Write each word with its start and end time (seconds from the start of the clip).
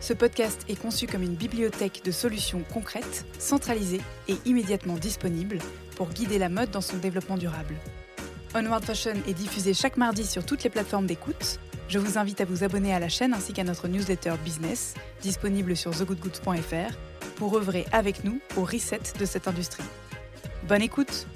Ce 0.00 0.12
podcast 0.12 0.64
est 0.68 0.80
conçu 0.80 1.06
comme 1.06 1.22
une 1.22 1.34
bibliothèque 1.34 2.02
de 2.04 2.10
solutions 2.10 2.62
concrètes, 2.72 3.24
centralisées 3.38 4.00
et 4.28 4.36
immédiatement 4.44 4.94
disponibles 4.94 5.58
pour 5.96 6.08
guider 6.08 6.38
la 6.38 6.48
mode 6.48 6.70
dans 6.70 6.80
son 6.80 6.96
développement 6.96 7.36
durable. 7.36 7.74
Onward 8.54 8.84
Fashion 8.84 9.14
est 9.26 9.34
diffusé 9.34 9.74
chaque 9.74 9.96
mardi 9.96 10.26
sur 10.26 10.44
toutes 10.44 10.64
les 10.64 10.70
plateformes 10.70 11.06
d'écoute. 11.06 11.58
Je 11.88 11.98
vous 11.98 12.18
invite 12.18 12.40
à 12.40 12.44
vous 12.44 12.64
abonner 12.64 12.94
à 12.94 12.98
la 12.98 13.08
chaîne 13.08 13.32
ainsi 13.32 13.52
qu'à 13.52 13.64
notre 13.64 13.88
newsletter 13.88 14.34
business, 14.44 14.94
disponible 15.22 15.76
sur 15.76 15.90
thegoodgoods.fr, 15.90 16.94
pour 17.36 17.56
œuvrer 17.56 17.86
avec 17.92 18.24
nous 18.24 18.40
au 18.56 18.64
reset 18.64 19.00
de 19.18 19.24
cette 19.24 19.48
industrie. 19.48 19.84
Bonne 20.68 20.82
écoute 20.82 21.26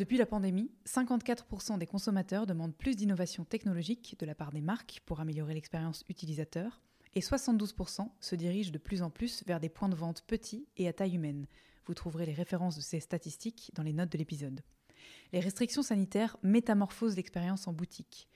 Depuis 0.00 0.16
la 0.16 0.24
pandémie, 0.24 0.70
54% 0.86 1.76
des 1.76 1.84
consommateurs 1.84 2.46
demandent 2.46 2.74
plus 2.74 2.96
d'innovation 2.96 3.44
technologique 3.44 4.16
de 4.18 4.24
la 4.24 4.34
part 4.34 4.50
des 4.50 4.62
marques 4.62 5.02
pour 5.04 5.20
améliorer 5.20 5.52
l'expérience 5.52 6.06
utilisateur, 6.08 6.80
et 7.14 7.20
72% 7.20 8.08
se 8.18 8.34
dirigent 8.34 8.72
de 8.72 8.78
plus 8.78 9.02
en 9.02 9.10
plus 9.10 9.44
vers 9.46 9.60
des 9.60 9.68
points 9.68 9.90
de 9.90 9.94
vente 9.94 10.22
petits 10.22 10.66
et 10.78 10.88
à 10.88 10.94
taille 10.94 11.16
humaine. 11.16 11.46
Vous 11.84 11.92
trouverez 11.92 12.24
les 12.24 12.32
références 12.32 12.76
de 12.76 12.80
ces 12.80 12.98
statistiques 12.98 13.72
dans 13.74 13.82
les 13.82 13.92
notes 13.92 14.10
de 14.10 14.16
l'épisode. 14.16 14.62
Les 15.34 15.40
restrictions 15.40 15.82
sanitaires 15.82 16.38
métamorphosent 16.42 17.16
l'expérience 17.16 17.68
en 17.68 17.74
boutique. 17.74 18.26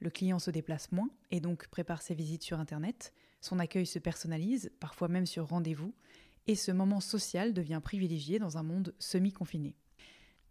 Le 0.00 0.10
client 0.10 0.40
se 0.40 0.50
déplace 0.50 0.90
moins 0.90 1.10
et 1.30 1.38
donc 1.38 1.68
prépare 1.68 2.02
ses 2.02 2.16
visites 2.16 2.42
sur 2.42 2.58
Internet, 2.58 3.14
son 3.40 3.60
accueil 3.60 3.86
se 3.86 4.00
personnalise, 4.00 4.72
parfois 4.80 5.06
même 5.06 5.26
sur 5.26 5.46
rendez-vous, 5.46 5.94
et 6.48 6.56
ce 6.56 6.72
moment 6.72 6.98
social 6.98 7.54
devient 7.54 7.80
privilégié 7.80 8.40
dans 8.40 8.58
un 8.58 8.64
monde 8.64 8.92
semi-confiné. 8.98 9.76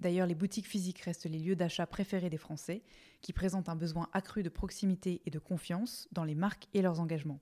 D'ailleurs, 0.02 0.26
les 0.26 0.36
boutiques 0.36 0.68
physiques 0.68 1.02
restent 1.02 1.30
les 1.30 1.38
lieux 1.38 1.56
d'achat 1.56 1.86
préférés 1.86 2.32
des 2.32 2.38
Français, 2.38 2.82
qui 3.22 3.34
présentent 3.34 3.70
un 3.70 3.76
besoin 3.76 4.10
accru 4.14 4.42
de 4.42 4.50
proximité 4.50 5.22
et 5.28 5.30
de 5.30 5.38
confiance 5.38 6.08
dans 6.12 6.24
les 6.24 6.34
marques 6.34 6.68
et 6.74 6.82
leurs 6.82 7.00
engagements. 7.00 7.40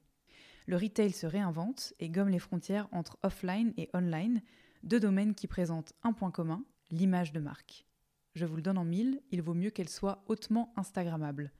Le 0.67 0.75
retail 0.75 1.13
se 1.13 1.25
réinvente 1.25 1.93
et 1.99 2.09
gomme 2.09 2.27
les 2.27 2.37
frontières 2.37 2.89
entre 2.91 3.17
offline 3.23 3.73
et 3.77 3.89
online, 3.93 4.41
deux 4.83 4.99
domaines 4.99 5.35
qui 5.35 5.47
présentent 5.47 5.93
un 6.03 6.11
point 6.11 6.31
commun, 6.31 6.65
l'image 6.91 7.31
de 7.31 7.39
marque. 7.39 7.85
Je 8.35 8.45
vous 8.45 8.57
le 8.57 8.61
donne 8.61 8.77
en 8.77 8.85
mille, 8.85 9.21
il 9.31 9.41
vaut 9.41 9.53
mieux 9.53 9.71
qu'elle 9.71 9.89
soit 9.89 10.23
hautement 10.27 10.73
Instagrammable. 10.75 11.53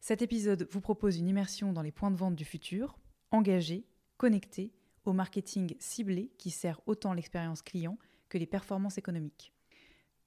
Cet 0.00 0.20
épisode 0.20 0.68
vous 0.70 0.82
propose 0.82 1.16
une 1.16 1.28
immersion 1.28 1.72
dans 1.72 1.82
les 1.82 1.92
points 1.92 2.10
de 2.10 2.16
vente 2.16 2.36
du 2.36 2.44
futur, 2.44 2.98
engagés, 3.30 3.86
connectés, 4.18 4.74
au 5.06 5.14
marketing 5.14 5.74
ciblé 5.78 6.30
qui 6.36 6.50
sert 6.50 6.80
autant 6.84 7.14
l'expérience 7.14 7.62
client 7.62 7.96
que 8.28 8.36
les 8.36 8.46
performances 8.46 8.98
économiques. 8.98 9.55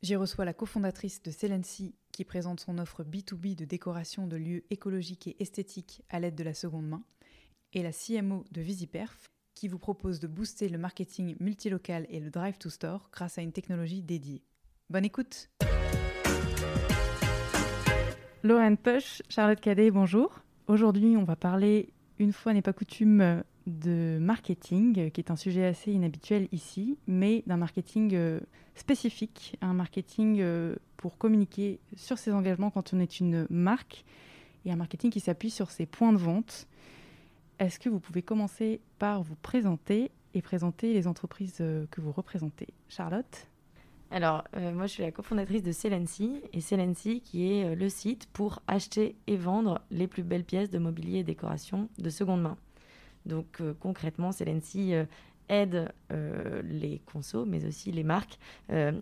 J'y 0.02 0.16
reçois 0.16 0.46
la 0.46 0.54
cofondatrice 0.54 1.22
de 1.24 1.30
Celency 1.30 1.94
qui 2.14 2.24
présente 2.24 2.62
son 2.62 2.78
offre 2.78 3.04
B2B 3.04 3.56
de 3.56 3.66
décoration 3.66 4.28
de 4.28 4.38
lieux 4.38 4.64
écologiques 4.70 5.28
et 5.28 5.36
esthétiques 5.42 6.04
à 6.10 6.22
l'aide 6.22 6.36
de 6.36 6.44
la 6.46 6.54
seconde 6.54 6.88
main, 6.88 7.04
et 7.74 7.84
la 7.84 7.92
CMO 7.92 8.46
de 8.50 8.62
Visiperf 8.62 9.26
qui 9.56 9.68
vous 9.68 9.78
propose 9.78 10.22
de 10.22 10.28
booster 10.28 10.70
le 10.70 10.78
marketing 10.78 11.36
multilocal 11.42 12.06
et 12.08 12.22
le 12.22 12.30
drive 12.30 12.58
to 12.58 12.70
store 12.70 13.10
grâce 13.12 13.38
à 13.38 13.42
une 13.42 13.52
technologie 13.52 14.02
dédiée. 14.02 14.42
Bonne 14.90 15.04
écoute 15.04 15.50
Lauren 18.42 18.78
Push, 18.78 19.22
Charlotte 19.28 19.60
Cadet, 19.60 19.92
bonjour. 19.92 20.40
Aujourd'hui, 20.68 21.18
on 21.18 21.26
va 21.26 21.36
parler, 21.36 21.90
une 22.20 22.32
fois 22.32 22.54
n'est 22.54 22.62
pas 22.62 22.72
coutume, 22.72 23.44
de 23.70 24.18
marketing, 24.20 25.12
qui 25.12 25.22
est 25.22 25.32
un 25.32 25.36
sujet 25.36 25.66
assez 25.66 25.92
inhabituel 25.92 26.48
ici, 26.52 26.98
mais 27.08 27.44
d'un 27.48 27.58
marketing 27.58 28.14
euh, 28.16 28.40
spécifique, 28.76 29.58
un 29.62 29.74
marketing 29.74 30.38
euh, 30.40 30.76
pour 30.98 31.18
communiquer 31.18 31.80
sur 31.96 32.18
ses 32.18 32.32
engagements 32.32 32.72
quand 32.72 32.94
on 32.94 33.00
est 33.00 33.20
une 33.20 33.48
marque, 33.50 34.04
et 34.66 34.72
un 34.72 34.76
marketing 34.76 35.12
qui 35.12 35.20
s'appuie 35.20 35.50
sur 35.50 35.72
ses 35.72 35.86
points 35.86 36.12
de 36.12 36.18
vente. 36.18 36.68
Est-ce 37.60 37.80
que 37.80 37.90
vous 37.90 38.00
pouvez 38.00 38.22
commencer 38.22 38.82
par 39.00 39.22
vous 39.22 39.36
présenter 39.36 40.12
et 40.34 40.42
présenter 40.42 40.94
les 40.94 41.08
entreprises 41.08 41.58
euh, 41.62 41.86
que 41.92 42.02
vous 42.02 42.12
représentez? 42.12 42.68
Charlotte? 42.88 43.48
Alors, 44.12 44.44
euh, 44.56 44.74
moi, 44.74 44.88
je 44.88 44.94
suis 44.94 45.04
la 45.04 45.12
cofondatrice 45.12 45.62
de 45.62 45.72
Celency, 45.72 46.42
et 46.52 46.62
Celency 46.62 47.22
qui 47.22 47.52
est 47.52 47.66
euh, 47.66 47.76
le 47.76 47.90
site 47.90 48.28
pour 48.34 48.62
acheter 48.68 49.16
et 49.28 49.38
vendre 49.38 49.82
les 49.92 50.08
plus 50.08 50.24
belles 50.24 50.44
pièces 50.44 50.72
de 50.72 50.80
mobilier 50.80 51.20
et 51.20 51.24
décoration 51.24 51.90
de 52.00 52.10
seconde 52.10 52.42
main. 52.42 52.58
Donc, 53.26 53.62
euh, 53.62 53.74
concrètement, 53.80 54.32
Celency 54.32 54.94
aide 55.50 55.92
les 56.64 57.02
consos, 57.12 57.46
mais 57.48 57.66
aussi 57.66 57.92
les 57.92 58.04
marques, 58.04 58.38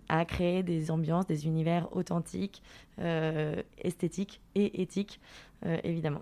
à 0.07 0.23
créer 0.23 0.63
des 0.63 0.91
ambiances, 0.91 1.27
des 1.27 1.45
univers 1.45 1.93
authentiques, 1.93 2.63
esthétiques 3.77 4.39
et 4.55 4.81
éthiques, 4.81 5.19
évidemment. 5.83 6.21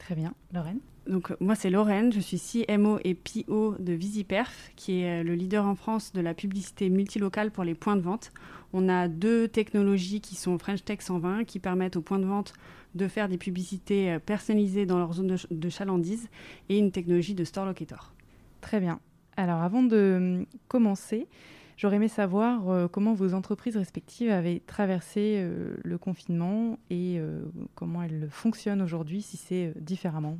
Très 0.00 0.16
bien. 0.16 0.34
Lorraine 0.52 0.80
donc, 1.06 1.34
moi, 1.40 1.56
c'est 1.56 1.70
Lorraine, 1.70 2.12
je 2.12 2.20
suis 2.20 2.38
CMO 2.38 3.00
et 3.02 3.14
PO 3.14 3.74
de 3.80 3.92
Visiperf, 3.94 4.70
qui 4.76 5.00
est 5.00 5.24
le 5.24 5.34
leader 5.34 5.64
en 5.64 5.74
France 5.74 6.12
de 6.12 6.20
la 6.20 6.34
publicité 6.34 6.88
multilocale 6.88 7.50
pour 7.50 7.64
les 7.64 7.74
points 7.74 7.96
de 7.96 8.02
vente. 8.02 8.32
On 8.72 8.88
a 8.88 9.08
deux 9.08 9.48
technologies 9.48 10.20
qui 10.20 10.36
sont 10.36 10.56
French 10.58 10.84
Tech 10.84 10.98
120, 11.00 11.44
qui 11.44 11.58
permettent 11.58 11.96
aux 11.96 12.02
points 12.02 12.20
de 12.20 12.26
vente 12.26 12.52
de 12.94 13.08
faire 13.08 13.28
des 13.28 13.38
publicités 13.38 14.18
personnalisées 14.24 14.86
dans 14.86 14.98
leur 14.98 15.14
zone 15.14 15.26
de, 15.28 15.36
de 15.50 15.68
chalandise, 15.68 16.28
et 16.68 16.78
une 16.78 16.92
technologie 16.92 17.34
de 17.34 17.42
Store 17.42 17.66
Locator. 17.66 18.12
Très 18.60 18.78
bien. 18.78 19.00
Alors, 19.36 19.62
avant 19.62 19.82
de 19.82 20.46
commencer, 20.68 21.26
J'aurais 21.80 21.96
aimé 21.96 22.08
savoir 22.08 22.68
euh, 22.68 22.88
comment 22.88 23.14
vos 23.14 23.32
entreprises 23.32 23.78
respectives 23.78 24.30
avaient 24.30 24.60
traversé 24.66 25.36
euh, 25.38 25.78
le 25.82 25.96
confinement 25.96 26.78
et 26.90 27.16
euh, 27.18 27.40
comment 27.74 28.02
elles 28.02 28.28
fonctionnent 28.30 28.82
aujourd'hui, 28.82 29.22
si 29.22 29.38
c'est 29.38 29.72
différemment. 29.80 30.36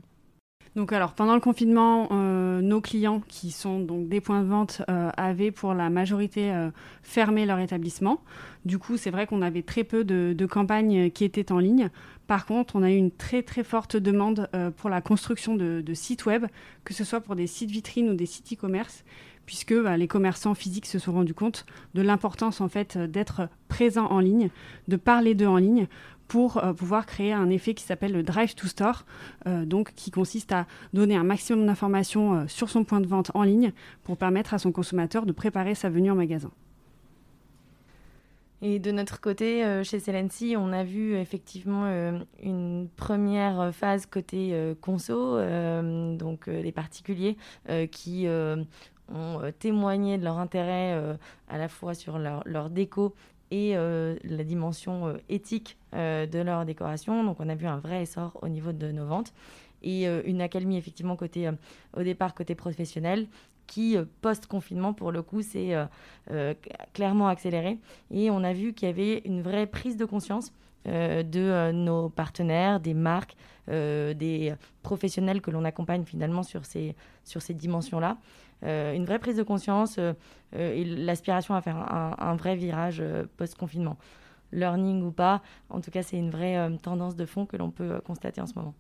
Donc 0.77 0.93
alors 0.93 1.15
pendant 1.15 1.35
le 1.35 1.41
confinement, 1.41 2.09
nos 2.13 2.81
clients 2.81 3.23
qui 3.27 3.51
sont 3.51 3.81
donc 3.81 4.09
des 4.09 4.21
points 4.21 4.43
de 4.43 4.47
vente 4.47 4.83
avaient 4.89 5.51
pour 5.51 5.75
la 5.75 5.91
majorité 5.91 6.55
fermé 7.03 7.45
leur 7.45 7.59
établissement. 7.59 8.23
Du 8.65 8.79
coup, 8.79 8.97
c'est 8.97 9.11
vrai 9.11 9.27
qu'on 9.27 9.43
avait 9.43 9.63
très 9.63 9.83
peu 9.83 10.05
de, 10.05 10.47
campagnes 10.47 11.11
qui 11.11 11.25
étaient 11.25 11.51
en 11.51 11.59
ligne. 11.59 11.91
Par 12.29 12.47
contre, 12.47 12.77
on 12.77 12.85
a 12.85 12.91
eu 12.91 12.97
une 12.97 13.11
très 13.11 13.43
très 13.43 13.65
forte 13.65 13.97
demande 13.97 14.49
pour 14.77 14.91
la 14.91 15.01
construction 15.01 15.57
de, 15.57 15.83
de, 15.85 15.95
sites 15.95 16.25
web, 16.27 16.47
que 16.85 16.95
ce 16.95 17.03
soit 17.03 17.21
pour 17.21 17.35
des 17.35 17.49
sites 17.49 17.71
vitrines 17.71 18.09
ou 18.09 18.15
des 18.15 18.27
sites 18.27 18.53
e-commerce 18.53 19.05
puisque 19.51 19.75
bah, 19.75 19.97
les 19.97 20.07
commerçants 20.07 20.55
physiques 20.55 20.87
se 20.87 21.01
sont 21.01 21.13
rendus 21.13 21.35
compte 21.35 21.67
de 21.95 22.03
l'importance 22.03 22.61
en 22.61 22.69
fait 22.69 22.97
d'être 22.97 23.49
présents 23.67 24.07
en 24.07 24.21
ligne, 24.21 24.49
de 24.87 24.95
parler 24.95 25.35
d'eux 25.35 25.49
en 25.49 25.57
ligne 25.57 25.89
pour 26.31 26.59
euh, 26.59 26.73
pouvoir 26.73 27.07
créer 27.07 27.33
un 27.33 27.51
effet 27.51 27.75
qui 27.75 27.83
s'appelle 27.83 28.13
le 28.13 28.23
drive 28.23 28.55
to 28.55 28.69
store, 28.69 29.05
euh, 29.49 29.65
donc 29.65 29.93
qui 29.97 30.13
consiste 30.13 30.53
à 30.53 30.67
donner 30.93 31.17
un 31.17 31.25
maximum 31.25 31.67
d'informations 31.67 32.35
euh, 32.35 32.45
sur 32.47 32.71
son 32.71 32.85
point 32.85 33.01
de 33.01 33.09
vente 33.09 33.33
en 33.35 33.43
ligne 33.43 33.73
pour 34.05 34.17
permettre 34.17 34.55
à 34.55 34.59
son 34.61 34.71
consommateur 34.71 35.27
de 35.27 35.33
préparer 35.33 35.75
sa 35.75 35.91
venue 35.91 36.09
en 36.09 36.15
magasin. 36.15 36.53
Et 38.63 38.79
de 38.79 38.93
notre 38.93 39.21
côté, 39.21 39.65
chez 39.85 39.99
Celency, 39.99 40.55
on 40.55 40.71
a 40.71 40.85
vu 40.85 41.17
effectivement 41.17 41.91
une 42.43 42.91
première 42.95 43.75
phase 43.75 44.05
côté 44.05 44.75
conso, 44.83 45.39
donc 46.19 46.47
des 46.51 46.71
particuliers 46.71 47.39
qui 47.91 48.27
ont 48.29 49.41
témoigné 49.59 50.19
de 50.19 50.25
leur 50.25 50.39
intérêt 50.39 51.17
à 51.49 51.57
la 51.57 51.69
fois 51.69 51.95
sur 51.95 52.19
leur, 52.19 52.43
leur 52.45 52.69
déco 52.69 53.15
et 53.51 53.77
euh, 53.77 54.17
la 54.25 54.45
dimension 54.45 55.17
éthique 55.29 55.77
de 55.93 56.41
leur 56.41 56.65
décoration. 56.65 57.25
Donc 57.25 57.41
on 57.41 57.49
a 57.49 57.55
vu 57.55 57.67
un 57.67 57.79
vrai 57.79 58.03
essor 58.03 58.39
au 58.43 58.49
niveau 58.49 58.73
de 58.73 58.93
nos 58.93 59.07
ventes. 59.07 59.33
et 59.83 60.07
une 60.07 60.41
accalmie 60.41 60.77
effectivement 60.77 61.17
côté, 61.17 61.51
au 61.97 62.03
départ 62.03 62.35
côté 62.35 62.55
professionnel 62.55 63.27
qui, 63.67 63.97
post-confinement, 64.21 64.93
pour 64.93 65.11
le 65.11 65.23
coup, 65.23 65.43
s'est 65.43 65.75
clairement 66.93 67.29
accéléré. 67.29 67.79
Et 68.11 68.31
on 68.31 68.45
a 68.45 68.53
vu 68.53 68.73
qu'il 68.73 68.89
y 68.89 68.91
avait 68.91 69.23
une 69.25 69.43
vraie 69.43 69.67
prise 69.67 69.97
de 69.97 70.05
conscience 70.05 70.53
de 70.85 71.73
nos 71.73 72.09
partenaires, 72.09 72.79
des 72.79 72.95
marques, 72.95 73.37
des 73.69 74.55
professionnels 74.83 75.41
que 75.41 75.51
l'on 75.51 75.65
accompagne 75.65 76.05
finalement 76.05 76.43
sur 76.43 76.65
ces, 76.65 76.95
sur 77.25 77.43
ces 77.43 77.55
dimensions-là. 77.55 78.17
Une 78.63 79.05
vraie 79.05 79.19
prise 79.19 79.37
de 79.37 79.43
conscience 79.43 79.99
et 80.53 80.85
l'aspiration 80.85 81.55
à 81.55 81.63
faire 81.63 81.77
un, 81.77 82.37
vrai 82.37 82.57
virage 82.57 83.03
post-confinement 83.37 83.97
learning 84.53 85.03
ou 85.03 85.11
pas. 85.11 85.43
En 85.69 85.81
tout 85.81 85.91
cas, 85.91 86.03
c'est 86.03 86.17
une 86.17 86.31
vraie 86.31 86.57
euh, 86.57 86.71
tendance 86.77 87.17
de 87.17 87.25
fond 87.25 87.47
que 87.47 87.57
l'on 87.57 87.71
peut 87.71 87.93
euh, 87.93 88.01
constater 88.01 88.41
en 88.41 88.47
ce 88.47 88.55
moment. 88.55 88.75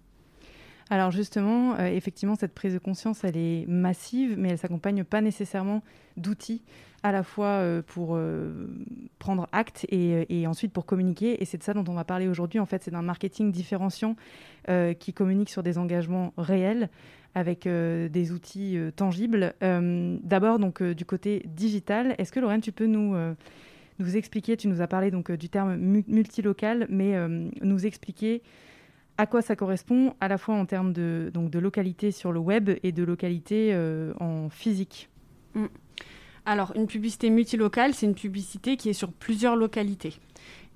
Alors 0.93 1.13
justement, 1.13 1.75
euh, 1.79 1.87
effectivement, 1.87 2.35
cette 2.35 2.55
prise 2.55 2.75
de 2.75 2.79
conscience, 2.79 3.23
elle 3.23 3.37
est 3.37 3.65
massive, 3.69 4.37
mais 4.37 4.51
elle 4.51 4.59
s'accompagne 4.59 5.05
pas 5.05 5.21
nécessairement 5.21 5.83
d'outils 6.17 6.63
à 7.03 7.13
la 7.13 7.23
fois 7.23 7.63
pour 7.87 8.21
prendre 9.19 9.49
acte 9.53 9.87
et, 9.89 10.47
ensuite 10.47 10.71
pour 10.71 10.85
communiquer. 10.85 11.41
Et 11.41 11.47
c'est 11.47 11.57
de 11.57 11.63
ça 11.63 11.73
dont 11.73 11.85
on 11.89 11.95
va 11.95 12.05
parler 12.05 12.29
aujourd'hui. 12.29 12.59
En 12.59 12.67
fait, 12.67 12.83
c'est 12.83 12.91
d'un 12.91 13.01
marketing 13.01 13.53
différenciant 13.53 14.17
qui 14.99 15.15
communique 15.15 15.49
sur 15.49 15.63
des 15.63 15.79
engagements 15.79 16.35
réels 16.37 16.91
avec 17.35 17.67
des 17.67 18.33
outils 18.33 18.79
tangibles. 18.97 19.55
D'abord, 19.61 20.59
donc 20.59 20.83
du 20.83 21.05
côté 21.05 21.43
digital, 21.47 22.15
est-ce 22.19 22.33
que 22.33 22.41
Lorraine, 22.41 22.61
tu 22.61 22.73
peux 22.73 22.87
nous 22.87 23.15
nous 24.01 24.17
expliquer, 24.17 24.57
tu 24.57 24.69
nous 24.69 24.81
as 24.81 24.87
parlé 24.87 25.11
donc 25.11 25.31
euh, 25.31 25.37
du 25.37 25.49
terme 25.49 25.77
multilocal, 25.77 26.87
mais 26.89 27.15
euh, 27.15 27.49
nous 27.63 27.87
expliquer 27.87 28.43
à 29.19 29.27
quoi 29.27 29.43
ça 29.43 29.55
correspond, 29.55 30.15
à 30.21 30.29
la 30.29 30.39
fois 30.39 30.55
en 30.55 30.65
termes 30.65 30.93
de, 30.93 31.31
donc, 31.33 31.51
de 31.51 31.59
localité 31.59 32.11
sur 32.11 32.33
le 32.33 32.41
web 32.41 32.71
et 32.83 32.93
de 32.93 33.05
localité 33.05 33.71
euh, 33.73 34.15
en 34.19 34.49
physique? 34.49 35.11
Mm. 35.55 35.67
Alors, 36.47 36.73
une 36.75 36.87
publicité 36.87 37.29
multilocale, 37.29 37.93
c'est 37.93 38.07
une 38.07 38.15
publicité 38.15 38.79
qui 38.79 38.89
est 38.89 38.95
sur 38.95 39.13
plusieurs 39.13 39.57
localités. 39.57 40.15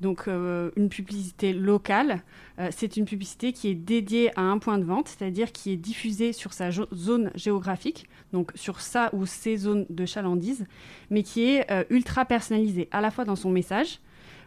Donc 0.00 0.26
euh, 0.26 0.70
une 0.76 0.88
publicité 0.88 1.52
locale, 1.52 2.22
euh, 2.58 2.68
c'est 2.70 2.96
une 2.96 3.04
publicité 3.04 3.52
qui 3.52 3.68
est 3.68 3.74
dédiée 3.74 4.30
à 4.38 4.42
un 4.42 4.58
point 4.58 4.78
de 4.78 4.84
vente, 4.84 5.08
c'est-à-dire 5.08 5.52
qui 5.52 5.70
est 5.72 5.76
diffusée 5.76 6.32
sur 6.32 6.52
sa 6.52 6.70
zone 6.70 7.30
géographique, 7.34 8.08
donc 8.32 8.50
sur 8.54 8.80
sa 8.80 9.14
ou 9.14 9.24
ses 9.24 9.56
zones 9.56 9.86
de 9.90 10.04
chalandise, 10.04 10.66
mais 11.10 11.22
qui 11.22 11.44
est 11.44 11.70
euh, 11.70 11.84
ultra 11.90 12.24
personnalisée, 12.24 12.88
à 12.90 13.00
la 13.00 13.10
fois 13.10 13.24
dans 13.24 13.36
son 13.36 13.50
message, 13.50 14.00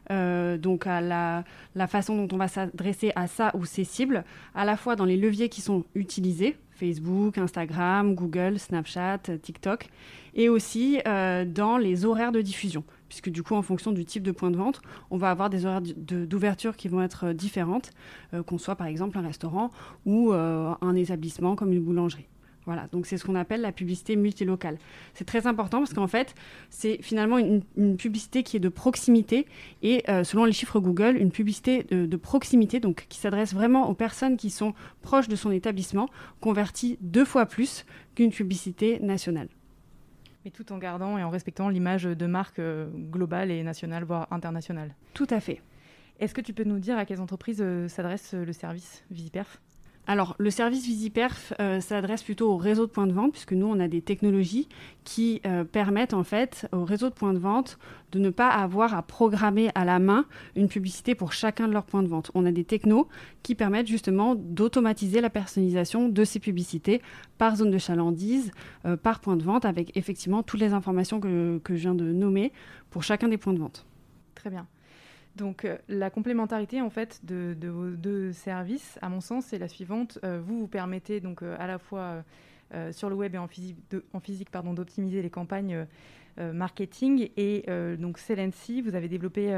donc 0.10 0.88
à 0.88 1.02
la, 1.02 1.44
façon 1.88 2.16
dont 2.16 2.34
on 2.34 2.38
va 2.38 2.48
s'adresser 2.48 3.12
à 3.18 3.28
ça 3.28 3.52
ou 3.56 3.66
ses 3.66 3.84
cibles, 3.84 4.24
à 4.56 4.64
la 4.64 4.78
fois 4.78 4.96
dans 4.96 5.04
les 5.04 5.18
leviers 5.18 5.50
qui 5.50 5.60
sont 5.60 5.84
utilisés, 5.96 6.56
Facebook, 6.72 7.38
Instagram, 7.38 8.16
Google, 8.16 8.58
Snapchat, 8.58 9.20
TikTok, 9.42 9.90
et 10.34 10.48
aussi 10.48 11.00
dans 11.04 11.78
les 11.78 12.06
horaires 12.06 12.32
de 12.32 12.42
diffusion 12.42 12.86
puisque 13.08 13.30
du 13.30 13.44
coup, 13.44 13.56
en 13.56 13.62
fonction 13.62 13.92
du 13.92 14.06
type 14.06 14.24
de 14.24 14.32
point 14.32 14.52
de 14.52 14.58
vente, 14.58 14.82
on 15.12 15.18
va 15.18 15.32
avoir 15.32 15.50
des 15.50 15.66
horaires 15.66 15.82
d'ouverture 15.82 16.76
qui 16.76 16.88
vont 16.88 17.02
être 17.02 17.28
euh, 17.28 17.34
différentes, 17.34 17.92
euh, 18.34 18.44
qu'on 18.44 18.58
soit 18.58 18.76
par 18.76 18.88
exemple 18.88 19.18
un 19.18 19.22
restaurant 19.22 19.72
ou 20.06 20.34
euh, 20.34 20.74
un 20.82 20.96
établissement 20.96 21.56
comme 21.56 21.74
une 21.74 21.82
boulangerie. 21.82 22.28
Voilà, 22.66 22.88
donc 22.92 23.06
c'est 23.06 23.18
ce 23.18 23.24
qu'on 23.24 23.36
appelle 23.36 23.62
la 23.62 23.72
publicité 23.72 24.18
multilocale. 24.18 24.78
C'est 25.14 25.24
très 25.24 25.48
important 25.48 25.78
parce 25.78 25.94
qu'en 25.94 26.08
fait, 26.08 26.36
c'est 26.70 27.02
finalement 27.02 27.38
une, 27.38 27.62
publicité 27.96 28.44
qui 28.44 28.58
est 28.58 28.60
de 28.60 28.68
proximité 28.68 29.48
et 29.84 30.04
selon 30.26 30.44
les 30.44 30.52
chiffres 30.52 30.82
Google, 30.82 31.16
une 31.16 31.32
publicité 31.32 31.84
de, 31.84 32.06
de 32.06 32.18
proximité, 32.18 32.82
donc 32.82 33.06
qui 33.08 33.20
s'adresse 33.20 33.54
vraiment 33.54 33.90
aux 33.90 33.94
personnes 33.94 34.36
qui 34.36 34.50
sont 34.50 34.74
proches 35.02 35.30
de 35.30 35.38
son 35.38 35.52
établissement, 35.52 36.10
convertit 36.42 36.98
deux 37.00 37.24
fois 37.24 37.46
plus 37.46 37.86
qu'une 38.16 38.32
publicité 38.32 39.00
nationale 39.00 39.48
tout 40.52 40.72
en 40.72 40.78
gardant 40.78 41.18
et 41.18 41.24
en 41.24 41.30
respectant 41.30 41.70
l'image 41.70 42.04
de 42.04 42.26
marque 42.26 42.60
euh, 42.60 42.90
globale 42.94 43.52
et 43.52 43.64
nationale, 43.64 44.04
voire 44.04 44.28
internationale. 44.32 44.96
Tout 45.14 45.28
à 45.30 45.40
fait. 45.40 45.62
Est-ce 46.20 46.34
que 46.34 46.42
tu 46.42 46.54
peux 46.54 46.64
nous 46.64 46.80
dire 46.80 46.98
à 46.98 47.06
quelles 47.06 47.22
entreprises 47.22 47.62
euh, 47.62 47.88
s'adresse 47.88 48.34
euh, 48.34 48.44
le 48.44 48.54
service 48.54 49.04
Visiperf 49.12 49.62
alors, 50.10 50.38
le 50.40 50.50
service 50.50 50.86
Visiperf 50.86 51.54
euh, 51.60 51.82
s'adresse 51.82 52.24
plutôt 52.24 52.50
au 52.50 52.56
réseau 52.56 52.86
de 52.86 52.92
points 52.92 53.08
de 53.08 53.12
vente, 53.12 53.34
puisque 53.34 53.52
nous, 53.52 53.66
on 53.66 53.78
a 53.82 53.90
des 53.90 54.02
technologies 54.02 54.70
qui 55.04 55.42
euh, 55.46 55.66
permettent 55.66 56.14
en 56.14 56.24
fait 56.24 56.66
au 56.72 56.86
réseau 56.86 57.10
de 57.10 57.14
points 57.14 57.34
de 57.34 57.40
vente 57.40 57.78
de 58.14 58.20
ne 58.20 58.30
pas 58.30 58.48
avoir 58.48 58.96
à 58.96 59.04
programmer 59.04 59.70
à 59.76 59.84
la 59.84 60.00
main 60.00 60.26
une 60.56 60.70
publicité 60.70 61.14
pour 61.14 61.34
chacun 61.34 61.68
de 61.68 61.74
leurs 61.74 61.84
points 61.84 62.04
de 62.04 62.08
vente. 62.08 62.32
On 62.36 62.46
a 62.46 62.54
des 62.54 62.64
technos 62.64 63.10
qui 63.44 63.54
permettent 63.54 63.88
justement 63.88 64.34
d'automatiser 64.34 65.20
la 65.20 65.30
personnalisation 65.30 66.08
de 66.08 66.24
ces 66.24 66.40
publicités 66.40 67.02
par 67.38 67.58
zone 67.58 67.70
de 67.70 67.78
chalandise, 67.78 68.52
euh, 68.86 68.96
par 68.96 69.20
point 69.20 69.36
de 69.36 69.44
vente, 69.44 69.66
avec 69.66 69.96
effectivement 69.98 70.42
toutes 70.42 70.62
les 70.62 70.72
informations 70.72 71.20
que, 71.20 71.60
que 71.62 71.76
je 71.76 71.82
viens 71.82 71.96
de 71.96 72.06
nommer 72.06 72.54
pour 72.92 73.04
chacun 73.04 73.28
des 73.28 73.38
points 73.38 73.54
de 73.54 73.60
vente. 73.60 73.86
Très 74.36 74.50
bien. 74.50 74.68
Donc 75.38 75.64
euh, 75.64 75.78
la 75.88 76.10
complémentarité 76.10 76.82
en 76.82 76.90
fait 76.90 77.22
de, 77.24 77.56
vos 77.68 77.90
deux 77.92 78.34
services, 78.34 78.98
à 79.02 79.10
mon 79.10 79.22
sens, 79.22 79.46
c'est 79.46 79.60
la 79.60 79.68
suivante. 79.68 80.20
Euh, 80.24 80.42
vous 80.44 80.60
vous 80.60 80.68
permettez 80.68 81.20
donc 81.22 81.44
euh, 81.44 81.56
à 81.60 81.68
la 81.68 81.78
fois 81.78 82.24
sur 82.92 83.10
le 83.10 83.16
web 83.16 83.34
et 83.34 83.38
en 83.38 83.48
physique, 83.48 83.78
en 84.12 84.20
physique 84.20 84.50
pardon, 84.52 84.74
d'optimiser 84.74 85.22
les 85.22 85.30
campagnes 85.30 85.86
marketing 86.38 87.30
et 87.38 87.64
donc 87.98 88.18
Celency, 88.18 88.82
vous 88.82 88.94
avez 88.94 89.08
développé, 89.08 89.58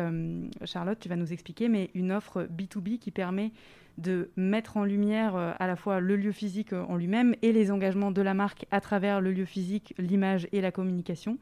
Charlotte, 0.64 1.00
tu 1.00 1.10
vas 1.10 1.16
nous 1.16 1.34
expliquer, 1.34 1.70
mais 1.70 1.90
une 1.96 2.12
offre 2.12 2.44
B2B 2.44 3.00
qui 3.00 3.10
permet 3.10 3.52
de 3.98 4.30
mettre 4.36 4.78
en 4.78 4.84
lumière 4.84 5.36
à 5.36 5.66
la 5.66 5.75
fois 5.75 6.00
le 6.00 6.18
lieu 6.18 6.32
physique 6.32 6.72
en 6.72 6.98
lui-même 6.98 7.34
et 7.42 7.52
les 7.52 7.72
engagements 7.72 8.12
de 8.12 8.22
la 8.22 8.36
marque 8.36 8.68
à 8.70 8.80
travers 8.80 9.22
le 9.22 9.32
lieu 9.32 9.46
physique, 9.46 9.96
l'image 9.98 10.48
et 10.52 10.62
la 10.62 10.72
communication. 10.72 11.40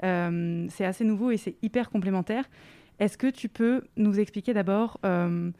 c'est 0.00 0.84
assez 0.84 1.04
nouveau 1.04 1.30
et 1.30 1.36
c'est 1.36 1.54
hyper 1.62 1.90
complémentaire. 1.90 2.44
Est-ce 2.98 3.18
que 3.18 3.26
tu 3.26 3.48
peux 3.48 3.82
nous 3.96 4.20
expliquer 4.20 4.54
d'abord 4.54 5.00
euh, 5.04 5.50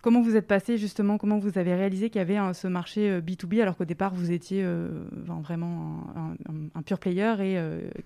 comment 0.00 0.20
vous 0.20 0.36
êtes 0.36 0.48
passé 0.48 0.78
justement, 0.78 1.16
comment 1.16 1.38
vous 1.38 1.58
avez 1.58 1.74
réalisé 1.74 2.10
qu'il 2.10 2.18
y 2.18 2.22
avait 2.22 2.54
ce 2.54 2.66
marché 2.66 3.20
B2B 3.20 3.58
euh, 3.58 3.62
alors 3.62 3.76
qu'au 3.76 3.84
départ 3.84 4.14
vous 4.14 4.32
étiez 4.32 4.62
euh, 4.64 5.04
vraiment 5.12 6.12
un, 6.74 6.82
pur 6.82 6.98
player 6.98 7.34
et 7.40 7.58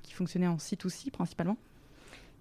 qui 0.03 0.13
fonctionnait 0.13 0.47
en 0.47 0.57
C2C 0.57 1.11
principalement? 1.11 1.57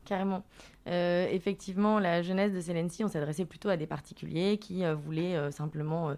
Carrément. 0.04 0.44
effectivement, 0.86 1.98
la 1.98 2.22
jeunesse 2.22 2.54
de 2.54 2.62
Celency, 2.62 3.04
on 3.04 3.08
s'adressait 3.08 3.46
plutôt 3.46 3.70
à 3.70 3.78
des 3.78 3.88
particuliers 3.88 4.60
qui 4.60 4.84
voulaient 5.04 5.52
simplement 5.52 6.16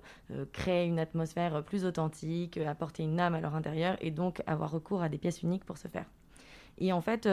créer 0.51 0.85
une 0.85 0.99
atmosphère 0.99 1.63
plus 1.63 1.85
authentique, 1.85 2.57
apporter 2.57 3.03
une 3.03 3.17
âme 3.17 3.35
à 3.35 3.39
leur 3.39 3.55
intérieur 3.55 3.95
et 4.01 4.11
donc 4.11 4.41
avoir 4.45 4.71
recours 4.71 5.01
à 5.01 5.07
des 5.07 5.17
pièces 5.17 5.41
uniques 5.41 5.63
pour 5.63 5.77
ce 5.77 5.87
faire. 5.87 6.03
Et 6.79 6.91
en 6.91 6.99
fait, 6.99 7.29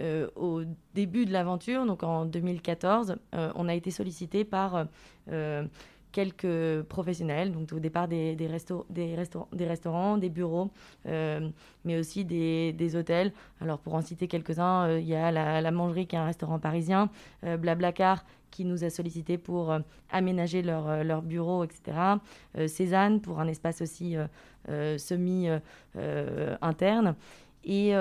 euh, 0.00 0.28
au 0.34 0.62
début 0.94 1.24
de 1.24 1.32
l'aventure, 1.32 1.86
donc 1.86 2.02
en 2.02 2.24
2014, 2.24 3.14
euh, 3.34 3.52
on 3.54 3.68
a 3.68 3.74
été 3.74 3.90
sollicité 3.90 4.44
par 4.44 4.86
euh, 5.30 5.64
quelques 6.10 6.82
professionnels, 6.88 7.52
donc 7.52 7.72
au 7.72 7.78
départ 7.78 8.08
des, 8.08 8.36
restaurants, 8.48 10.18
des 10.18 10.30
bureaux, 10.30 10.70
mais 11.04 11.98
aussi 11.98 12.24
des, 12.24 12.96
hôtels. 12.96 13.32
Alors 13.60 13.78
pour 13.78 13.94
en 13.94 14.00
citer 14.00 14.28
quelques-uns, 14.28 14.98
il 14.98 15.06
y 15.06 15.14
a 15.14 15.32
la, 15.32 15.70
Mangerie 15.70 16.06
qui 16.06 16.14
est 16.14 16.20
un 16.20 16.26
restaurant 16.26 16.60
parisien, 16.60 17.10
Blablacar 17.42 18.24
qui 18.52 18.64
nous 18.64 18.84
a 18.84 18.90
sollicité 18.90 19.38
pour 19.38 19.76
aménager 20.08 20.62
leur, 20.62 21.22
bureau, 21.22 21.64
etc. 21.64 21.96
Cézanne 22.68 23.20
pour 23.20 23.40
un 23.40 23.48
espace 23.48 23.82
aussi 23.82 24.14
semi-interne. 24.68 27.16
Et 27.64 27.92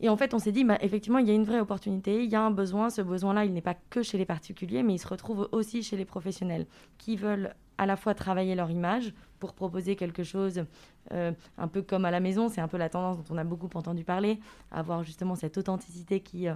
et 0.00 0.08
en 0.08 0.16
fait, 0.16 0.32
on 0.34 0.38
s'est 0.38 0.52
dit, 0.52 0.64
bah, 0.64 0.78
effectivement, 0.80 1.18
il 1.18 1.26
y 1.26 1.30
a 1.30 1.34
une 1.34 1.44
vraie 1.44 1.60
opportunité, 1.60 2.22
il 2.22 2.30
y 2.30 2.36
a 2.36 2.42
un 2.42 2.50
besoin. 2.50 2.88
Ce 2.88 3.02
besoin-là, 3.02 3.44
il 3.44 3.52
n'est 3.52 3.60
pas 3.60 3.74
que 3.90 4.02
chez 4.02 4.16
les 4.16 4.24
particuliers, 4.24 4.82
mais 4.82 4.94
il 4.94 4.98
se 4.98 5.08
retrouve 5.08 5.48
aussi 5.52 5.82
chez 5.82 5.96
les 5.96 6.04
professionnels 6.04 6.66
qui 6.98 7.16
veulent 7.16 7.54
à 7.78 7.86
la 7.86 7.96
fois 7.96 8.14
travailler 8.14 8.54
leur 8.54 8.70
image 8.70 9.12
pour 9.38 9.54
proposer 9.54 9.96
quelque 9.96 10.24
chose 10.24 10.64
euh, 11.12 11.32
un 11.56 11.68
peu 11.68 11.82
comme 11.82 12.04
à 12.04 12.10
la 12.10 12.20
maison. 12.20 12.48
C'est 12.48 12.60
un 12.60 12.68
peu 12.68 12.76
la 12.76 12.88
tendance 12.88 13.18
dont 13.18 13.34
on 13.34 13.38
a 13.38 13.44
beaucoup 13.44 13.70
entendu 13.74 14.04
parler, 14.04 14.40
avoir 14.70 15.04
justement 15.04 15.36
cette 15.36 15.56
authenticité 15.58 16.20
qui 16.20 16.48
euh, 16.48 16.54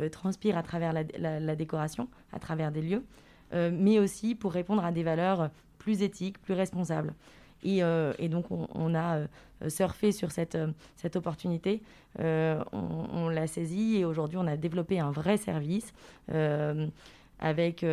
euh, 0.00 0.08
transpire 0.08 0.58
à 0.58 0.62
travers 0.62 0.92
la, 0.92 1.56
décoration, 1.56 2.08
à 2.32 2.38
travers 2.38 2.70
des 2.70 2.82
lieux, 2.82 3.04
mais 3.52 4.00
aussi 4.00 4.34
pour 4.34 4.52
répondre 4.52 4.84
à 4.84 4.90
des 4.90 5.04
valeurs 5.04 5.50
plus 5.78 6.02
éthiques, 6.02 6.42
plus 6.42 6.54
responsables. 6.54 7.14
Euh, 7.66 8.12
et, 8.18 8.28
donc, 8.28 8.46
on, 8.50 8.94
a 8.94 9.16
euh, 9.16 9.26
surfé 9.68 10.12
sur 10.12 10.30
cette, 10.30 10.54
euh, 10.54 10.72
opportunité, 11.14 11.82
on, 12.18 13.28
l'a 13.28 13.46
saisi 13.46 13.96
et 13.96 14.04
aujourd'hui, 14.04 14.38
on 14.38 14.46
a 14.46 14.56
développé 14.56 14.98
un 14.98 15.10
vrai 15.10 15.36
service 15.36 15.92
avec 17.38 17.84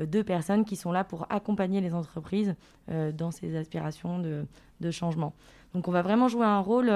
deux 0.00 0.22
personnes 0.22 0.64
qui 0.64 0.76
sont 0.76 0.92
là 0.92 1.02
pour 1.02 1.26
accompagner 1.30 1.80
les 1.80 1.92
entreprises 1.92 2.54
dans 2.88 3.30
ces 3.32 3.56
aspirations 3.56 4.20
de, 4.20 4.46
de, 4.80 4.90
changement. 4.90 5.34
Donc 5.74 5.88
on 5.88 5.90
va 5.90 6.02
vraiment 6.02 6.28
jouer 6.28 6.46
un 6.46 6.60
rôle, 6.60 6.92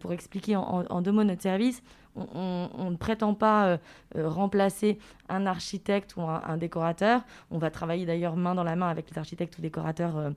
pour 0.00 0.12
expliquer 0.12 0.56
en, 0.56 1.00
deux 1.02 1.12
mots 1.12 1.24
notre 1.24 1.42
service, 1.42 1.82
on, 2.16 2.90
ne 2.90 2.96
prétend 2.96 3.34
pas 3.34 3.78
remplacer 4.14 4.98
un 5.28 5.46
architecte 5.46 6.16
ou 6.16 6.22
un, 6.22 6.56
décorateur. 6.56 7.22
On 7.50 7.58
va 7.58 7.70
travailler 7.70 8.04
d'ailleurs 8.04 8.36
main 8.36 8.54
dans 8.54 8.64
la 8.64 8.76
main 8.76 8.88
avec 8.88 9.10
les 9.10 9.18
architectes 9.18 9.58
ou 9.58 9.62
décorateurs 9.62 10.32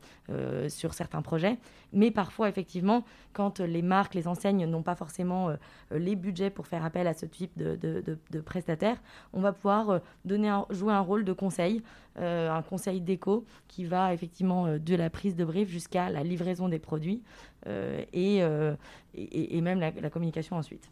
sur 0.70 0.94
certains 0.94 1.22
projets. 1.22 1.58
Mais 1.91 2.12
parfois, 2.12 2.50
effectivement, 2.50 3.03
quand 3.34 3.60
les 3.60 3.82
marques, 3.82 4.15
les 4.15 4.27
enseignes 4.27 4.65
n'ont 4.65 4.84
pas 4.84 4.96
forcément 4.96 5.50
les 5.91 6.15
budgets 6.15 6.50
pour 6.50 6.67
faire 6.67 6.86
appel 6.86 7.08
à 7.08 7.13
ce 7.13 7.25
type 7.25 7.51
de, 7.58 7.75
de, 7.75 8.17
on 9.34 9.41
va 9.41 9.51
pouvoir 9.51 10.00
jouer 10.70 10.94
un 10.94 11.00
rôle 11.01 11.25
de 11.25 11.34
conseil, 11.34 11.84
un 12.17 12.62
conseil 12.62 13.01
déco 13.01 13.46
qui 13.67 13.84
va 13.84 14.13
effectivement 14.13 14.77
de 14.77 14.96
la 14.96 15.10
prise 15.10 15.36
de 15.36 15.44
brief 15.44 15.70
jusqu'à 15.70 16.10
la 16.10 16.24
livraison 16.24 16.70
des 16.70 16.79
produits. 16.79 17.22
Euh, 17.67 18.03
euh, 18.15 18.75
et, 19.15 19.62
même 19.62 19.79
la, 19.79 20.10
communication 20.10 20.58
ensuite. 20.58 20.89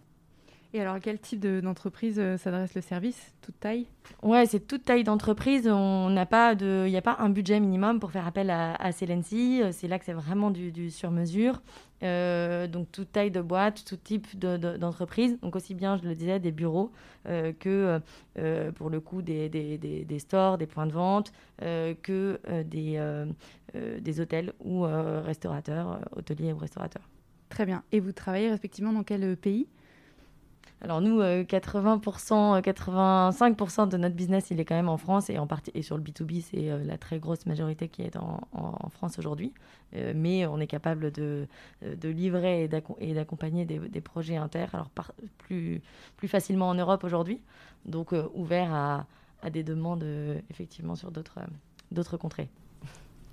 Et 0.75 0.81
alors, 0.81 0.95
à 0.95 0.99
quel 0.99 1.19
type 1.19 1.39
d'entreprise 1.39 2.17
euh, 2.17 2.35
s'adresse 2.37 2.73
le 2.73 2.81
service 2.81 3.33
Toute 3.41 3.59
taille? 3.59 3.85
Ouais, 4.23 4.45
c'est 4.47 4.59
toute 4.59 4.83
taille 4.83 5.03
d'entreprise. 5.03 5.67
On 5.67 6.09
n'a 6.09 6.25
pas 6.25 6.55
de, 6.55 6.83
il 6.87 6.89
n'y 6.89 6.97
a 6.97 7.01
pas 7.01 7.15
un 7.19 7.29
budget 7.29 7.59
minimum 7.59 7.99
pour 7.99 8.11
faire 8.11 8.25
appel 8.25 8.49
à, 8.49 8.73
à 8.75 8.91
C'est 8.91 9.05
là 9.05 9.99
que 9.99 10.05
c'est 10.05 10.13
vraiment 10.13 10.49
du, 10.49 10.89
sur-mesure. 10.89 11.61
donc 12.01 12.91
toute 12.91 13.11
taille 13.11 13.29
de 13.29 13.41
boîte, 13.41 13.85
tout 13.85 13.97
type 13.97 14.37
d'entreprise. 14.39 15.39
donc 15.41 15.55
aussi 15.55 15.75
bien, 15.75 15.97
je 15.97 16.03
le 16.03 16.15
disais, 16.15 16.39
des 16.39 16.51
bureaux 16.51 16.91
que 17.25 17.99
pour 18.75 18.89
le 18.89 18.99
coup 18.99 19.21
des, 19.21 19.49
des, 19.49 19.77
des, 19.77 20.19
stores, 20.19 20.57
des 20.57 20.65
points 20.67 20.87
de 20.87 20.93
vente, 20.93 21.31
que 21.59 22.39
des, 22.63 22.97
euh, 23.75 23.99
des 23.99 24.19
hôtels 24.19 24.53
ou 24.59 24.85
euh, 24.85 25.21
restaurateurs, 25.21 25.93
euh, 25.93 26.19
hôteliers 26.19 26.53
ou 26.53 26.57
restaurateurs. 26.57 27.09
Très 27.49 27.65
bien. 27.65 27.83
Et 27.91 27.99
vous 27.99 28.11
travaillez 28.11 28.51
respectivement 28.51 28.93
dans 28.93 29.01
quel 29.01 29.35
pays? 29.35 29.67
Alors 30.83 30.99
nous, 30.99 31.21
euh, 31.21 31.45
80%, 31.45 32.61
85% 32.61 33.81
euh, 33.81 33.85
de 33.85 33.95
notre 33.95 34.15
business, 34.15 34.51
il 34.51 34.59
est 34.59 34.65
quand 34.65 34.75
même 34.75 34.89
en 34.89 34.97
France 34.97 35.29
et 35.29 35.39
en 35.39 35.47
partie 35.47 35.71
et 35.73 35.81
sur 35.81 35.95
le 35.95 36.03
B2B, 36.03 36.41
c'est 36.41 36.69
euh, 36.69 36.83
la 36.83 36.97
très 36.97 37.19
grosse 37.19 37.45
majorité 37.45 37.87
qui 37.87 38.01
est 38.01 38.17
en, 38.17 38.41
en 38.51 38.89
France 38.89 39.17
aujourd'hui. 39.17 39.53
mais 39.93 40.45
on 40.45 40.59
est 40.59 40.67
capable 40.67 41.11
de, 41.11 41.47
de 41.81 42.09
livrer 42.09 42.67
et 42.99 43.13
d'accompagner 43.13 43.63
des, 43.63 44.01
projets 44.01 44.35
inter, 44.35 44.65
alors 44.73 44.89
plus, 45.37 45.81
plus 46.17 46.27
facilement 46.27 46.67
en 46.67 46.75
Europe 46.75 47.03
aujourd'hui, 47.03 47.39
donc 47.85 48.13
ouvert 48.33 48.73
à, 48.73 49.05
à, 49.41 49.49
des 49.49 49.63
demandes 49.63 50.05
effectivement 50.49 50.95
sur 50.95 51.11
d'autres 51.11 52.17
contrées. 52.17 52.49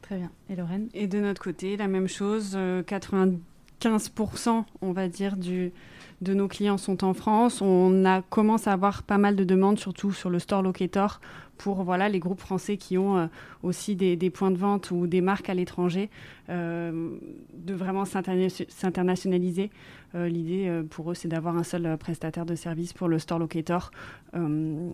Très 0.03 0.19
bien. 0.19 0.31
Et 0.51 0.57
Lorraine? 0.57 0.89
Et 0.93 1.07
de 1.07 1.19
notre 1.19 1.43
côté, 1.43 1.77
la 1.77 1.89
même 1.89 2.09
chose, 2.09 2.57
90 2.87 3.41
15%, 3.81 4.65
on 4.83 4.93
va 4.93 5.09
dire, 5.09 5.37
de 5.37 6.35
nos 6.35 6.49
clients 6.49 6.79
sont 6.79 7.05
en 7.05 7.15
France. 7.15 7.63
On 7.63 8.05
a 8.05 8.23
commence 8.23 8.67
à 8.67 8.73
avoir 8.73 9.03
pas 9.03 9.19
mal 9.19 9.37
de 9.37 9.45
demandes, 9.45 9.79
surtout 9.79 10.13
sur 10.13 10.31
le 10.31 10.39
store 10.39 10.63
locator, 10.63 11.21
pour 11.61 11.83
voilà 11.83 12.09
les 12.09 12.21
groupes 12.21 12.41
français 12.41 12.79
qui 12.79 12.97
ont 12.97 13.19
euh, 13.19 13.27
aussi 13.63 13.95
des, 13.95 14.31
points 14.31 14.51
de 14.51 14.57
vente 14.57 14.91
ou 14.91 15.07
des 15.07 15.21
marques 15.21 15.51
à 15.51 15.55
l'étranger, 15.55 16.09
euh, 16.49 17.11
de 17.55 17.75
vraiment 17.75 18.07
s'internationaliser. 18.07 19.71
Euh, 20.15 20.29
l'idée 20.29 20.83
pour 20.89 21.11
eux, 21.11 21.15
c'est 21.15 21.29
d'avoir 21.29 21.57
un 21.57 21.63
seul 21.63 21.99
prestataire 21.99 22.47
de 22.47 22.55
service 22.55 22.95
pour 22.95 23.09
le 23.09 23.19
store 23.19 23.39
locator. 23.39 23.91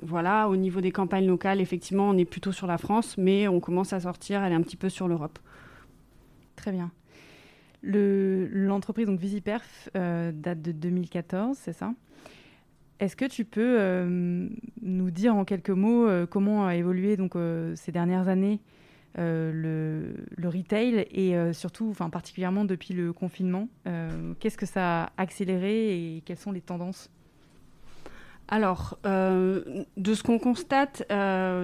voilà, 0.02 0.48
au 0.48 0.56
niveau 0.56 0.80
des 0.80 0.90
campagnes 0.90 1.26
locales, 1.26 1.60
effectivement, 1.60 2.08
on 2.10 2.18
est 2.18 2.24
plutôt 2.24 2.52
sur 2.52 2.66
la 2.66 2.78
France, 2.78 3.16
mais 3.16 3.46
on 3.46 3.60
commence 3.60 3.92
à 3.92 4.00
sortir, 4.00 4.42
elle 4.42 4.52
est 4.52 4.56
un 4.56 4.62
petit 4.62 4.76
peu 4.76 4.88
sur 4.88 5.06
l'Europe. 5.06 5.38
Très 6.56 6.72
bien. 6.72 6.90
L'entreprise, 7.86 9.06
donc 9.06 9.20
Visiperf, 9.20 9.88
date 9.94 10.60
de 10.62 10.72
2014, 10.72 11.56
c'est 11.56 11.72
ça? 11.72 11.92
Est-ce 12.98 13.14
que 13.14 13.26
tu 13.26 13.44
peux 13.44 13.76
euh, 13.78 14.48
nous 14.80 15.10
dire 15.10 15.34
en 15.34 15.44
quelques 15.44 15.70
mots 15.70 16.08
euh, 16.08 16.26
comment 16.26 16.66
a 16.66 16.76
évolué 16.76 17.16
donc, 17.16 17.36
euh, 17.36 17.74
ces 17.76 17.92
dernières 17.92 18.28
années 18.28 18.60
le, 19.18 20.14
retail 20.44 21.06
et 21.10 21.34
surtout, 21.54 21.88
enfin, 21.88 22.10
particulièrement 22.10 22.66
depuis 22.66 22.92
le 22.92 23.14
confinement 23.14 23.66
Qu'est-ce 24.38 24.58
que 24.58 24.66
ça 24.66 25.04
a 25.04 25.12
accéléré 25.16 26.16
et 26.16 26.22
quelles 26.26 26.36
sont 26.36 26.52
les 26.52 26.60
tendances? 26.60 27.08
Alors, 28.48 28.98
de 29.04 30.14
ce 30.14 30.22
qu'on 30.22 30.38
constate 30.38 31.10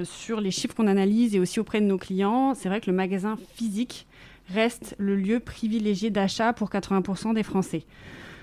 sur 0.04 0.40
les 0.40 0.50
chiffres 0.50 0.74
qu'on 0.74 0.86
analyse 0.86 1.36
et 1.36 1.40
aussi 1.40 1.60
auprès 1.60 1.82
de 1.82 1.86
nos 1.86 1.98
clients, 1.98 2.54
c'est 2.54 2.70
vrai 2.70 2.80
que 2.80 2.90
le 2.90 2.96
magasin 2.96 3.36
physique 3.52 4.06
reste 4.54 4.94
le 4.98 5.16
lieu 5.16 5.40
privilégié 5.40 6.10
d'achat 6.10 6.52
pour 6.52 6.70
80% 6.70 7.34
des 7.34 7.42
Français. 7.42 7.84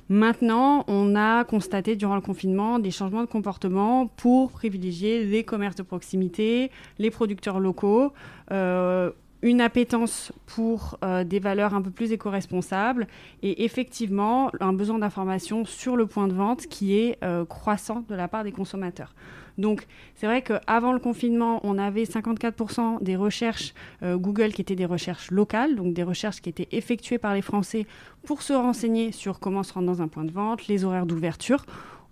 Maintenant, 0.09 0.85
on 0.87 1.15
a 1.15 1.43
constaté 1.43 1.95
durant 1.95 2.15
le 2.15 2.21
confinement 2.21 2.79
des 2.79 2.89
changements 2.89 3.21
de 3.21 3.27
comportement 3.27 4.07
pour 4.07 4.51
privilégier 4.51 5.23
les 5.23 5.43
commerces 5.43 5.75
de 5.75 5.83
proximité, 5.83 6.71
les 6.97 7.11
producteurs 7.11 7.59
locaux. 7.59 8.11
Euh, 8.51 9.11
une 9.41 9.61
appétence 9.61 10.31
pour 10.45 10.97
euh, 11.03 11.23
des 11.23 11.39
valeurs 11.39 11.73
un 11.73 11.81
peu 11.81 11.91
plus 11.91 12.11
éco-responsables 12.11 13.07
et 13.41 13.63
effectivement 13.63 14.51
un 14.59 14.73
besoin 14.73 14.99
d'information 14.99 15.65
sur 15.65 15.95
le 15.95 16.05
point 16.07 16.27
de 16.27 16.33
vente 16.33 16.67
qui 16.67 16.97
est 16.97 17.17
euh, 17.23 17.45
croissant 17.45 18.03
de 18.09 18.15
la 18.15 18.27
part 18.27 18.43
des 18.43 18.51
consommateurs. 18.51 19.13
Donc 19.57 19.87
c'est 20.15 20.25
vrai 20.25 20.41
qu'avant 20.41 20.93
le 20.93 20.99
confinement, 20.99 21.59
on 21.63 21.77
avait 21.77 22.03
54% 22.03 23.03
des 23.03 23.15
recherches 23.15 23.73
euh, 24.03 24.17
Google 24.17 24.53
qui 24.53 24.61
étaient 24.61 24.75
des 24.75 24.85
recherches 24.85 25.31
locales, 25.31 25.75
donc 25.75 25.93
des 25.93 26.03
recherches 26.03 26.41
qui 26.41 26.49
étaient 26.49 26.69
effectuées 26.71 27.17
par 27.17 27.33
les 27.33 27.41
Français 27.41 27.85
pour 28.23 28.41
se 28.41 28.53
renseigner 28.53 29.11
sur 29.11 29.39
comment 29.39 29.63
se 29.63 29.73
rendre 29.73 29.87
dans 29.87 30.01
un 30.01 30.07
point 30.07 30.25
de 30.25 30.31
vente, 30.31 30.67
les 30.67 30.85
horaires 30.85 31.05
d'ouverture. 31.05 31.65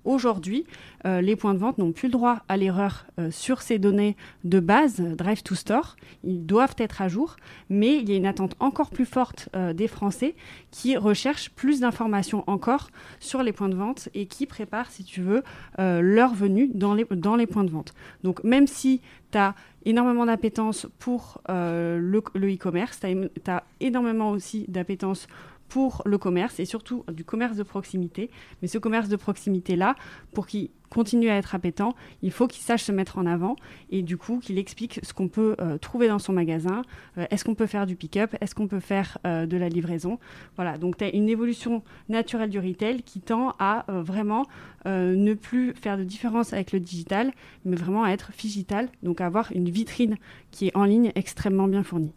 Aujourd'hui, 0.05 0.65
euh, 1.05 1.19
les 1.19 1.35
points 1.35 1.53
de 1.53 1.59
vente 1.59 1.77
n'ont 1.77 1.91
plus 1.91 2.07
le 2.07 2.13
droit 2.13 2.39
à 2.47 2.55
l'erreur 2.55 3.05
euh, 3.19 3.29
sur 3.29 3.61
ces 3.61 3.77
données 3.77 4.15
de 4.45 4.59
base, 4.59 5.01
Drive 5.01 5.43
to 5.43 5.53
Store. 5.53 5.97
Ils 6.23 6.45
doivent 6.45 6.75
être 6.77 7.01
à 7.01 7.09
jour, 7.09 7.35
mais 7.69 7.97
il 7.97 8.09
y 8.09 8.13
a 8.13 8.15
une 8.15 8.25
attente 8.25 8.55
encore 8.59 8.89
plus 8.89 9.05
forte 9.05 9.49
euh, 9.55 9.73
des 9.73 9.87
Français 9.89 10.35
qui 10.71 10.95
recherchent 10.95 11.49
plus 11.49 11.81
d'informations 11.81 12.45
encore 12.47 12.89
sur 13.19 13.43
les 13.43 13.51
points 13.51 13.69
de 13.69 13.75
vente 13.75 14.07
et 14.13 14.27
qui 14.27 14.45
préparent, 14.45 14.91
si 14.91 15.03
tu 15.03 15.21
veux, 15.21 15.43
leur 15.77 16.33
venue 16.33 16.69
dans 16.73 16.93
les, 16.93 17.05
points 17.05 17.63
de 17.63 17.69
vente. 17.69 17.93
Donc 18.23 18.43
même 18.43 18.67
si 18.67 19.01
tu 19.31 19.37
as 19.37 19.55
énormément 19.85 20.25
d'appétence 20.25 20.87
pour 20.99 21.41
le 21.47 22.19
e-commerce, 22.19 22.99
tu 22.99 23.51
as, 23.51 23.63
énormément 23.79 24.31
aussi 24.31 24.65
d'appétence 24.67 25.27
pour 25.67 26.01
le 26.05 26.17
commerce 26.17 26.59
et 26.59 26.65
surtout 26.65 27.03
du 27.11 27.23
commerce 27.23 27.57
de 27.57 27.63
proximité. 27.63 28.29
Mais 28.61 28.67
ce 28.67 28.77
commerce 28.77 29.09
de 29.09 29.15
proximité-là, 29.15 29.95
pour 30.33 30.47
qu'il 30.47 30.69
continue 30.89 31.29
à 31.29 31.35
être 31.35 31.55
appétant, 31.55 31.95
il 32.21 32.31
faut 32.31 32.47
qu'il 32.47 32.63
sache 32.63 32.83
se 32.83 32.91
mettre 32.91 33.17
en 33.17 33.25
avant 33.25 33.55
et 33.89 34.01
du 34.01 34.17
coup 34.17 34.39
qu'il 34.39 34.57
explique 34.57 34.99
ce 35.03 35.13
qu'on 35.13 35.27
peut 35.27 35.55
euh, 35.59 35.77
trouver 35.77 36.07
dans 36.07 36.19
son 36.19 36.33
magasin. 36.33 36.83
Euh, 37.17 37.25
est-ce 37.29 37.43
qu'on 37.43 37.55
peut 37.55 37.65
faire 37.65 37.85
du 37.85 37.95
pick-up? 37.95 38.35
Est-ce 38.41 38.55
qu'on 38.55 38.67
peut 38.67 38.79
faire 38.79 39.17
euh, 39.25 39.45
de 39.45 39.57
la 39.57 39.69
livraison? 39.69 40.19
Voilà, 40.55 40.77
donc 40.77 40.97
tu 40.97 41.03
as 41.03 41.13
une 41.13 41.29
évolution 41.29 41.83
naturelle 42.09 42.49
du 42.49 42.59
retail 42.59 43.03
qui 43.03 43.19
tend 43.19 43.53
à 43.59 43.85
vraiment 43.87 44.45
ne 44.85 45.33
plus 45.33 45.73
faire 45.73 45.97
de 45.97 46.03
différence 46.03 46.53
avec 46.53 46.71
le 46.71 46.79
digital, 46.79 47.33
mais 47.65 47.75
vraiment 47.75 48.05
à 48.05 48.11
être 48.11 48.31
digital, 48.37 48.87
donc 49.03 49.19
avoir 49.19 49.51
une 49.51 49.69
vitrine 49.69 50.15
qui 50.51 50.67
est 50.67 50.77
en 50.77 50.85
ligne 50.85 51.11
extrêmement 51.15 51.67
bien 51.67 51.83
fournie. 51.83 52.13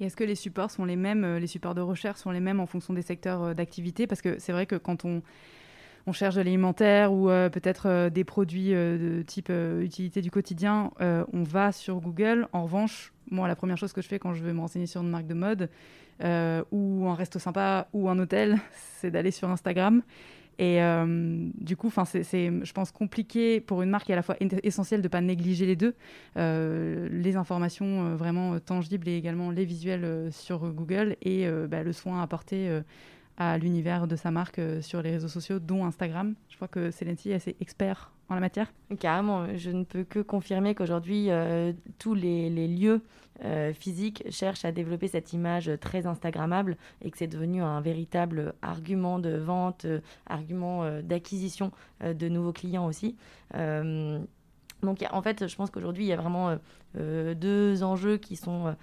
Et 0.00 0.06
est-ce 0.06 0.16
que 0.16 0.24
les 0.24 0.34
supports 0.34 0.70
sont 0.70 0.84
les 0.84 0.96
mêmes, 0.96 1.24
euh, 1.24 1.38
les 1.38 1.46
supports 1.46 1.74
de 1.74 1.80
recherche 1.80 2.18
sont 2.18 2.30
les 2.30 2.40
mêmes 2.40 2.60
en 2.60 2.66
fonction 2.66 2.94
des 2.94 3.02
secteurs 3.02 3.42
euh, 3.42 3.54
d'activité? 3.54 4.06
Parce 4.06 4.22
que 4.22 4.38
c'est 4.38 4.52
vrai 4.52 4.66
que 4.66 4.76
quand 4.76 5.04
on, 5.04 5.22
cherche 6.12 6.34
de 6.34 6.40
l'alimentaire 6.40 7.12
ou 7.12 7.30
euh, 7.30 7.48
peut-être 7.48 8.10
des 8.10 8.24
produits 8.24 8.70
de 8.70 9.22
type 9.26 9.50
utilité 9.80 10.20
du 10.20 10.30
quotidien, 10.30 10.90
on 11.00 11.42
va 11.44 11.72
sur 11.72 11.98
Google. 12.00 12.46
En 12.52 12.64
revanche, 12.64 13.12
moi, 13.30 13.48
la 13.48 13.56
première 13.56 13.78
chose 13.78 13.94
que 13.94 14.02
je 14.02 14.08
fais 14.08 14.18
quand 14.18 14.34
je 14.34 14.42
veux 14.42 14.52
me 14.52 14.60
renseigner 14.60 14.86
sur 14.86 15.00
une 15.00 15.08
marque 15.08 15.26
de 15.26 15.34
mode 15.34 15.70
ou 16.72 17.08
un 17.08 17.14
resto 17.14 17.38
sympa 17.38 17.88
ou 17.94 18.10
un 18.10 18.18
hôtel, 18.18 18.58
c'est 19.00 19.10
d'aller 19.10 19.30
sur 19.30 19.48
Instagram. 19.48 20.02
Et 20.58 20.82
euh, 20.82 21.48
du 21.54 21.76
coup, 21.76 21.90
c'est, 22.04 22.22
je 22.22 22.72
pense, 22.72 22.92
compliqué 22.92 23.60
pour 23.60 23.82
une 23.82 23.90
marque 23.90 24.08
et 24.10 24.12
à 24.12 24.16
la 24.16 24.22
fois 24.22 24.36
essentiel 24.62 25.00
de 25.00 25.06
ne 25.06 25.10
pas 25.10 25.20
négliger 25.20 25.66
les 25.66 25.76
deux, 25.76 25.94
euh, 26.36 27.08
les 27.10 27.36
informations 27.36 28.06
euh, 28.06 28.16
vraiment 28.16 28.58
tangibles 28.60 29.08
et 29.08 29.16
également 29.16 29.50
les 29.50 29.64
visuels 29.64 30.32
sur 30.32 30.72
Google 30.72 31.16
et 31.22 31.48
bah, 31.68 31.82
le 31.82 31.92
soin 31.92 32.22
apporté 32.22 32.80
à 33.36 33.58
l'univers 33.58 34.06
de 34.06 34.16
sa 34.16 34.30
marque 34.30 34.60
sur 34.80 35.02
les 35.02 35.10
réseaux 35.10 35.28
sociaux, 35.28 35.58
dont 35.58 35.84
Instagram. 35.84 36.34
Je 36.48 36.56
crois 36.56 36.68
que 36.68 36.90
Célenty 36.90 37.30
est 37.30 37.34
assez 37.34 37.56
expert 37.60 38.13
en 38.28 38.34
la 38.34 38.40
matière. 38.40 38.72
Carrément, 38.98 39.56
je 39.56 39.70
ne 39.70 39.84
peux 39.84 40.04
que 40.04 40.20
confirmer 40.20 40.74
qu'aujourd'hui, 40.74 41.28
tous 41.98 42.14
les, 42.14 42.50
lieux 42.68 43.02
euh, 43.42 43.72
physique 43.72 44.22
cherche 44.30 44.64
à 44.64 44.70
développer 44.70 45.08
cette 45.08 45.32
image 45.32 45.70
très 45.80 46.06
Instagrammable 46.06 46.76
et 47.02 47.10
que 47.10 47.18
c'est 47.18 47.26
devenu 47.26 47.62
un 47.62 47.80
véritable 47.80 48.54
argument 48.62 49.18
de 49.18 49.36
vente, 49.36 49.86
euh, 49.86 50.00
argument 50.26 50.84
euh, 50.84 51.02
d'acquisition 51.02 51.72
de 52.00 52.28
nouveaux 52.28 52.52
clients 52.52 52.86
aussi. 52.86 53.16
Donc 54.84 55.04
en 55.10 55.22
fait, 55.22 55.46
je 55.46 55.56
pense 55.56 55.70
qu'aujourd'hui, 55.70 56.04
il 56.04 56.08
y 56.08 56.12
a 56.12 56.16
vraiment 56.16 56.56
deux 56.94 57.82
enjeux 57.82 58.18
qui 58.18 58.36
sont 58.36 58.76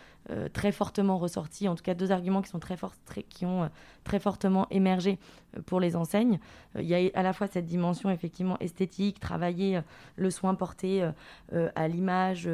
très 0.53 0.71
fortement 0.71 1.17
ressortis, 1.17 1.67
en 1.67 1.75
tout 1.75 1.83
cas 1.83 1.93
deux 1.93 2.11
arguments 2.11 2.41
qui, 2.41 2.49
sont 2.49 2.59
très 2.59 2.75
forts, 2.75 2.93
qui 3.29 3.45
ont 3.45 3.69
très 4.03 4.19
fortement 4.19 4.67
émergé 4.69 5.17
pour 5.65 5.79
les 5.79 5.95
enseignes. 5.95 6.39
il 6.77 6.85
y 6.85 6.95
a 6.95 7.09
à 7.13 7.23
la 7.23 7.31
fois 7.31 7.47
cette 7.47 7.65
dimension 7.65 8.09
effectivement 8.09 8.57
esthétique, 8.59 9.19
travailler 9.19 9.81
le 10.17 10.29
soin 10.29 10.55
porté 10.55 11.09
à 11.53 11.87
l'image, 11.87 12.49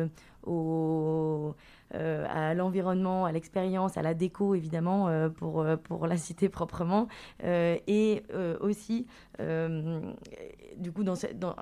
euh, 1.95 2.25
à 2.29 2.53
l'environnement, 2.53 3.23
à 3.23 3.31
l'expérience, 3.31 3.97
à 3.97 4.01
la 4.01 4.13
déco 4.13 4.55
évidemment, 4.55 5.07
euh, 5.07 5.29
pour, 5.29 5.61
euh, 5.61 5.77
pour 5.77 6.05
la 6.05 6.17
citer 6.17 6.49
proprement, 6.57 7.07
et 7.43 8.23
aussi, 8.59 9.07
du 9.39 10.91
coup, 10.91 11.03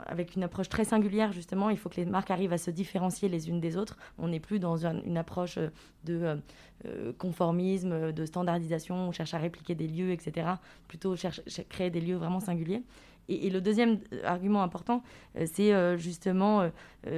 avec 0.07 0.35
une 0.35 0.43
approche 0.43 0.69
très 0.69 0.83
singulière 0.83 1.31
justement, 1.31 1.69
il 1.69 1.77
faut 1.77 1.89
que 1.89 1.97
les 1.97 2.05
marques 2.05 2.31
arrivent 2.31 2.53
à 2.53 2.57
se 2.57 2.71
différencier 2.71 3.29
les 3.29 3.49
unes 3.49 3.59
des 3.59 3.77
autres. 3.77 3.97
On 4.17 4.29
n'est 4.29 4.39
plus 4.39 4.59
dans 4.59 4.85
une 4.85 5.17
approche 5.17 5.59
de 6.03 6.39
conformisme, 7.17 8.11
de 8.11 8.25
standardisation, 8.25 8.95
on 8.95 9.11
cherche 9.11 9.33
à 9.33 9.37
répliquer 9.37 9.75
des 9.75 9.87
lieux, 9.87 10.11
etc. 10.11 10.47
Plutôt 10.87 11.15
cherche, 11.15 11.41
créer 11.69 11.89
des 11.89 12.01
lieux 12.01 12.15
vraiment 12.15 12.39
singuliers. 12.39 12.83
Et, 13.29 13.49
le 13.49 13.61
deuxième 13.61 13.99
euh, 14.13 14.21
argument 14.23 14.63
important, 14.63 15.03
euh, 15.37 15.45
c'est 15.51 15.73
euh, 15.73 15.97
justement 15.97 16.69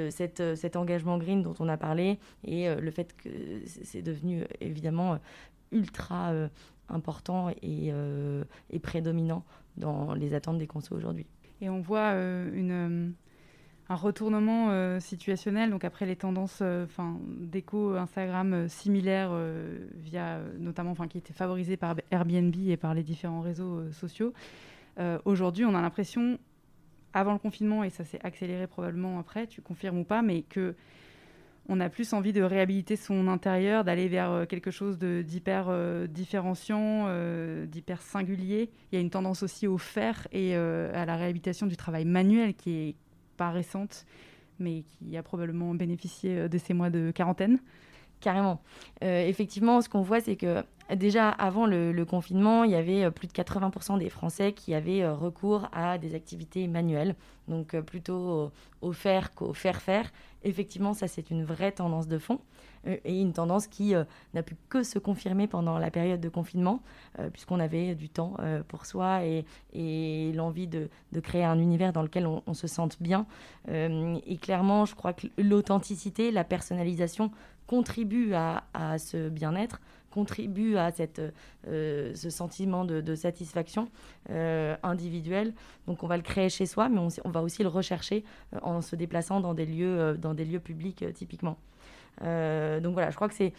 cet 0.09 0.75
engagement 0.75 1.17
green 1.17 1.41
dont 1.41 1.55
on 1.59 1.69
a 1.69 1.77
parlé 1.77 2.19
et 2.43 2.67
le 2.75 2.91
fait 2.91 3.15
que 3.15 3.29
c'est 3.65 4.01
devenu 4.01 4.43
évidemment 4.59 5.17
ultra 5.71 6.33
important 6.89 7.49
et, 7.61 7.93
prédominant 8.81 9.45
dans 9.77 10.13
les 10.13 10.33
attentes 10.33 10.57
des 10.57 10.67
consos 10.67 10.93
aujourd'hui. 10.93 11.25
Et 11.61 11.69
on 11.69 11.79
voit 11.79 12.09
un 12.09 13.95
retournement 13.95 14.99
situationnel, 14.99 15.69
donc 15.69 15.85
après 15.85 16.05
les 16.05 16.17
tendances 16.17 16.61
enfin 16.61 17.17
d'éco 17.39 17.95
Instagram 17.95 18.67
similaires, 18.67 19.31
via 19.95 20.41
notamment, 20.59 20.95
qui 20.95 21.17
étaient 21.17 21.31
favorisées 21.31 21.77
par 21.77 21.95
Airbnb 22.11 22.55
et 22.67 22.75
par 22.75 22.93
les 22.93 23.03
différents 23.03 23.41
réseaux 23.41 23.89
sociaux. 23.93 24.33
Euh, 24.99 25.19
aujourd'hui, 25.25 25.65
on 25.65 25.75
a 25.75 25.81
l'impression, 25.81 26.39
avant 27.13 27.33
le 27.33 27.39
confinement, 27.39 27.83
et 27.83 27.89
ça 27.89 28.03
s'est 28.03 28.19
accéléré 28.23 28.67
probablement 28.67 29.19
après, 29.19 29.47
tu 29.47 29.61
confirmes 29.61 29.99
ou 29.99 30.03
pas, 30.03 30.21
mais 30.21 30.41
que 30.41 30.75
on 31.69 31.81
a 31.81 31.89
plus 31.89 32.13
envie 32.13 32.31
de 32.31 32.41
réhabiliter 32.41 32.95
son 32.95 33.27
intérieur, 33.27 33.83
d'aller 33.83 34.07
vers 34.07 34.31
euh, 34.31 34.45
quelque 34.45 34.71
chose 34.71 34.97
d'hyper 34.97 35.65
euh, 35.67 36.07
différenciant, 36.07 37.09
d'hyper 37.65 38.01
singulier. 38.01 38.69
Il 38.91 38.95
y 38.95 38.97
a 38.97 39.01
une 39.01 39.09
tendance 39.09 39.43
aussi 39.43 39.67
au 39.67 39.77
faire 39.77 40.27
et 40.31 40.55
à 40.55 41.05
la 41.05 41.15
réhabilitation 41.15 41.67
du 41.67 41.75
travail 41.75 42.05
manuel 42.05 42.53
qui 42.53 42.71
est 42.71 42.95
pas 43.35 43.51
récente, 43.51 44.05
mais 44.59 44.83
qui 44.83 45.17
a 45.17 45.23
probablement 45.23 45.75
bénéficié 45.75 46.47
de 46.47 46.57
ces 46.57 46.73
mois 46.73 46.89
de 46.89 47.11
quarantaine. 47.11 47.59
Carrément. 48.19 48.61
effectivement, 49.01 49.81
ce 49.81 49.89
qu'on 49.89 50.01
voit, 50.01 50.21
c'est 50.21 50.35
que 50.35 50.63
Déjà, 50.95 51.29
avant 51.29 51.65
le, 51.65 52.05
confinement, 52.05 52.63
il 52.63 52.71
y 52.71 52.75
avait 52.75 53.03
euh, 53.03 53.11
plus 53.11 53.27
de 53.27 53.33
80% 53.33 53.99
des 53.99 54.09
Français 54.09 54.53
qui 54.53 54.73
avaient 54.73 55.01
euh, 55.01 55.13
recours 55.13 55.67
à 55.73 55.97
des 55.97 56.15
activités 56.15 56.65
manuelles, 56.67 57.15
donc 57.49 57.73
euh, 57.73 57.81
plutôt 57.81 58.51
au, 58.81 58.91
faire 58.93 59.33
qu'au 59.33 59.53
faire-faire. 59.53 60.09
Effectivement, 60.43 60.93
ça, 60.93 61.09
c'est 61.09 61.29
une 61.29 61.43
vraie 61.43 61.73
tendance 61.73 62.07
de 62.07 62.17
fond 62.17 62.39
et 62.85 63.19
une 63.19 63.33
tendance 63.33 63.67
qui 63.67 63.93
n'a 64.33 64.43
pu 64.43 64.55
que 64.69 64.81
se 64.81 64.97
confirmer 64.97 65.47
pendant 65.47 65.77
la 65.77 65.91
période 65.91 66.21
de 66.21 66.29
confinement, 66.29 66.81
puisqu'on 67.33 67.59
avait 67.59 67.95
du 67.95 68.07
temps 68.07 68.37
pour 68.69 68.85
soi 68.85 69.23
et, 69.25 70.31
l'envie 70.33 70.67
de, 70.67 70.89
créer 71.21 71.43
un 71.43 71.59
univers 71.59 71.91
dans 71.91 72.03
lequel 72.03 72.25
on, 72.27 72.53
se 72.53 72.67
sente 72.67 73.01
bien. 73.01 73.25
et 73.67 74.37
clairement, 74.41 74.85
je 74.85 74.95
crois 74.95 75.11
que 75.11 75.27
l'authenticité, 75.37 76.31
la 76.31 76.45
personnalisation 76.45 77.31
contribuent 77.67 78.33
à, 78.33 78.63
ce 78.97 79.29
bien-être, 79.29 79.79
contribuent 80.09 80.77
à 80.77 80.89
cette, 80.91 81.21
euh, 81.67 82.15
ce 82.15 82.29
sentiment 82.29 82.85
de, 82.85 83.15
satisfaction 83.15 83.89
euh, 84.29 84.75
individuelle. 84.81 85.53
Donc 85.85 86.01
on 86.01 86.07
va 86.07 86.17
le 86.17 86.23
créer 86.23 86.49
chez 86.49 86.65
soi, 86.65 86.89
mais 86.89 86.99
on, 87.23 87.29
va 87.29 87.43
aussi 87.43 87.61
le 87.61 87.69
rechercher 87.69 88.23
euh, 88.55 88.59
en 88.63 88.81
se 88.81 88.95
déplaçant 88.95 89.41
dans 89.41 89.53
des 89.53 89.65
lieux, 89.65 90.17
dans 90.17 90.33
des 90.33 90.45
lieux 90.45 90.59
publics 90.59 91.05
typiquement. 91.13 91.57
donc 92.21 92.93
voilà, 92.93 93.11
je 93.11 93.15
crois 93.15 93.27
que 93.27 93.35
c'est 93.35 93.53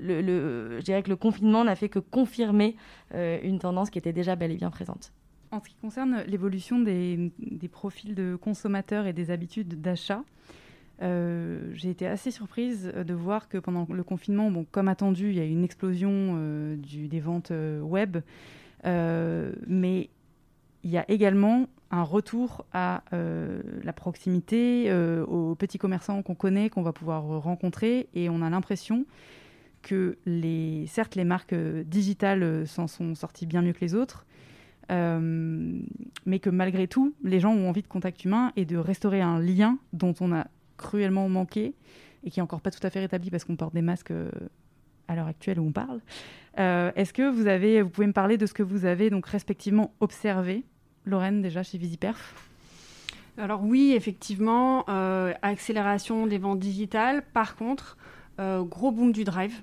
le, 0.00 0.78
je 0.78 0.84
dirais 0.84 1.02
que 1.02 1.10
le 1.10 1.16
confinement 1.16 1.64
n'a 1.64 1.74
fait 1.74 1.88
que 1.88 1.98
confirmer 1.98 2.76
une 3.12 3.58
tendance 3.58 3.90
qui 3.90 3.98
était 3.98 4.12
déjà 4.12 4.36
bel 4.36 4.52
et 4.52 4.56
bien 4.56 4.70
présente. 4.70 5.12
En 5.52 5.60
ce 5.60 5.68
qui 5.68 5.76
concerne 5.76 6.22
l'évolution 6.26 6.80
des, 6.80 7.32
des, 7.38 7.68
profils 7.68 8.14
de 8.14 8.36
consommateurs 8.36 9.06
et 9.06 9.12
des 9.12 9.30
habitudes 9.30 9.80
d'achat, 9.80 10.22
euh, 11.02 11.60
j'ai 11.74 11.90
été 11.90 12.06
assez 12.06 12.30
surprise 12.30 12.92
de 12.94 13.14
voir 13.14 13.48
que 13.48 13.58
pendant 13.58 13.86
le 13.90 14.02
confinement, 14.02 14.50
bon, 14.50 14.66
comme 14.70 14.88
attendu, 14.88 15.30
il 15.30 15.36
y 15.36 15.40
a 15.40 15.44
eu 15.44 15.50
une 15.50 15.64
explosion 15.64 16.10
euh, 16.10 16.76
des 16.76 17.20
ventes 17.20 17.50
euh, 17.50 17.80
web, 17.80 18.18
mais 18.84 20.10
il 20.84 20.90
y 20.90 20.96
a 20.98 21.04
également 21.10 21.66
un 21.90 22.02
retour 22.02 22.64
à 22.72 23.02
la 23.10 23.92
proximité, 23.92 24.92
aux 25.26 25.56
petits 25.56 25.78
commerçants 25.78 26.22
qu'on 26.22 26.36
connaît, 26.36 26.70
qu'on 26.70 26.82
va 26.82 26.92
pouvoir 26.92 27.24
rencontrer, 27.42 28.08
et 28.14 28.28
on 28.30 28.42
a 28.42 28.50
l'impression 28.50 29.04
que 29.82 30.18
les, 30.24 30.86
certes 30.86 31.16
les 31.16 31.24
marques 31.24 31.54
digitales 31.54 32.64
s'en 32.68 32.86
sont 32.86 33.16
sorties 33.16 33.46
bien 33.46 33.62
mieux 33.62 33.72
que 33.72 33.80
les 33.80 33.96
autres, 33.96 34.24
mais 34.88 36.38
que 36.38 36.50
malgré 36.50 36.86
tout, 36.86 37.12
les 37.24 37.40
gens 37.40 37.52
ont 37.52 37.68
envie 37.68 37.82
de 37.82 37.88
contact 37.88 38.24
humain 38.24 38.52
et 38.54 38.64
de 38.64 38.76
restaurer 38.76 39.20
un 39.20 39.40
lien 39.40 39.78
dont 39.92 40.14
on 40.20 40.32
a 40.32 40.46
cruellement 40.76 41.28
manqué 41.28 41.74
et 42.24 42.30
qui 42.30 42.40
est 42.40 42.42
encore 42.42 42.60
pas 42.60 42.70
tout 42.70 42.84
à 42.84 42.90
fait 42.90 43.00
rétabli 43.00 43.30
parce 43.30 43.44
qu'on 43.44 43.56
porte 43.56 43.74
des 43.74 43.82
masques 43.82 44.10
euh, 44.10 44.30
à 45.08 45.14
l'heure 45.14 45.26
actuelle 45.26 45.60
où 45.60 45.66
on 45.66 45.72
parle. 45.72 46.00
Euh, 46.58 46.90
est-ce 46.96 47.12
que 47.12 47.28
vous 47.28 47.46
avez, 47.46 47.82
vous 47.82 47.90
pouvez 47.90 48.06
me 48.06 48.12
parler 48.12 48.36
de 48.36 48.46
ce 48.46 48.54
que 48.54 48.62
vous 48.62 48.84
avez 48.84 49.10
donc 49.10 49.26
respectivement 49.26 49.92
observé, 50.00 50.64
Lorraine 51.04 51.42
déjà 51.42 51.62
chez 51.62 51.78
Visiperf? 51.78 52.34
Alors 53.38 53.62
oui, 53.62 53.92
effectivement, 53.94 54.84
euh, 54.88 55.34
accélération 55.42 56.26
des 56.26 56.38
ventes 56.38 56.58
digitales. 56.58 57.22
Par 57.32 57.56
contre, 57.56 57.96
gros 58.38 58.92
boom 58.92 59.12
du 59.12 59.24
drive. 59.24 59.62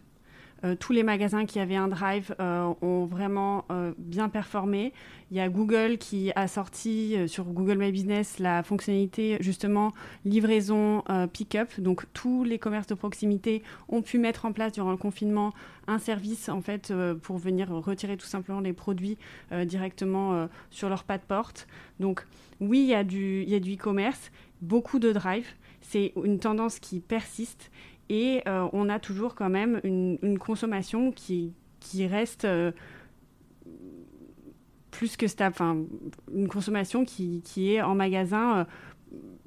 Euh, 0.64 0.76
tous 0.80 0.94
les 0.94 1.04
magasins 1.04 1.46
qui 1.46 1.60
avaient 1.60 1.76
un 1.76 1.90
drive 1.90 2.34
euh, 2.40 2.74
ont 2.82 3.06
vraiment 3.06 3.66
euh, 3.72 3.94
bien 3.98 4.30
performé. 4.30 4.94
Il 5.30 5.38
y 5.38 5.40
a 5.42 5.50
Google 5.50 5.98
qui 5.98 6.32
a 6.36 6.48
sorti 6.48 7.18
sur 7.28 7.46
Google 7.46 7.78
My 7.78 7.92
Business 7.92 8.38
la 8.38 8.62
fonctionnalité 8.62 9.38
justement 9.40 9.92
livraison 10.26 11.04
pick-up. 11.34 11.80
Donc 11.80 12.06
tous 12.14 12.44
les 12.44 12.60
commerces 12.60 12.86
de 12.86 12.94
proximité 12.94 13.64
ont 13.90 14.04
pu 14.04 14.20
mettre 14.20 14.46
en 14.46 14.52
place 14.52 14.74
durant 14.74 14.92
le 14.92 14.98
confinement 14.98 15.52
un 15.88 15.98
service 15.98 16.50
en 16.50 16.62
fait 16.62 16.94
pour 17.24 17.40
venir 17.40 17.70
retirer 17.72 18.16
tout 18.16 18.28
simplement 18.28 18.60
les 18.60 18.74
produits 18.74 19.18
directement 19.66 20.48
sur 20.70 20.88
leur 20.88 21.04
pas 21.04 21.18
de 21.18 21.24
porte. 21.24 21.68
Donc 22.00 22.28
oui, 22.60 22.82
il 22.82 22.90
y 22.90 22.94
a 22.94 23.04
du 23.04 23.74
e-commerce, 23.74 24.32
beaucoup 24.62 25.00
de 25.00 25.12
drive. 25.12 25.48
C'est 25.82 26.14
une 26.24 26.40
tendance 26.40 26.80
qui 26.80 27.00
persiste 27.00 27.72
et 28.10 28.42
euh, 28.48 28.68
on 28.74 28.90
a 28.90 29.00
toujours 29.00 29.36
quand 29.36 29.50
même 29.50 29.80
une, 29.84 30.38
consommation 30.40 31.12
qui, 31.12 31.54
qui 31.80 32.06
reste 32.08 32.46
euh, 32.46 32.72
plus 34.92 35.18
que 35.18 35.28
stable, 35.28 35.56
enfin, 35.56 35.78
une 36.34 36.48
consommation 36.48 37.06
qui, 37.06 37.42
qui 37.44 37.74
est 37.74 37.82
en 37.82 37.96
magasin 37.96 38.60
euh, 38.60 38.64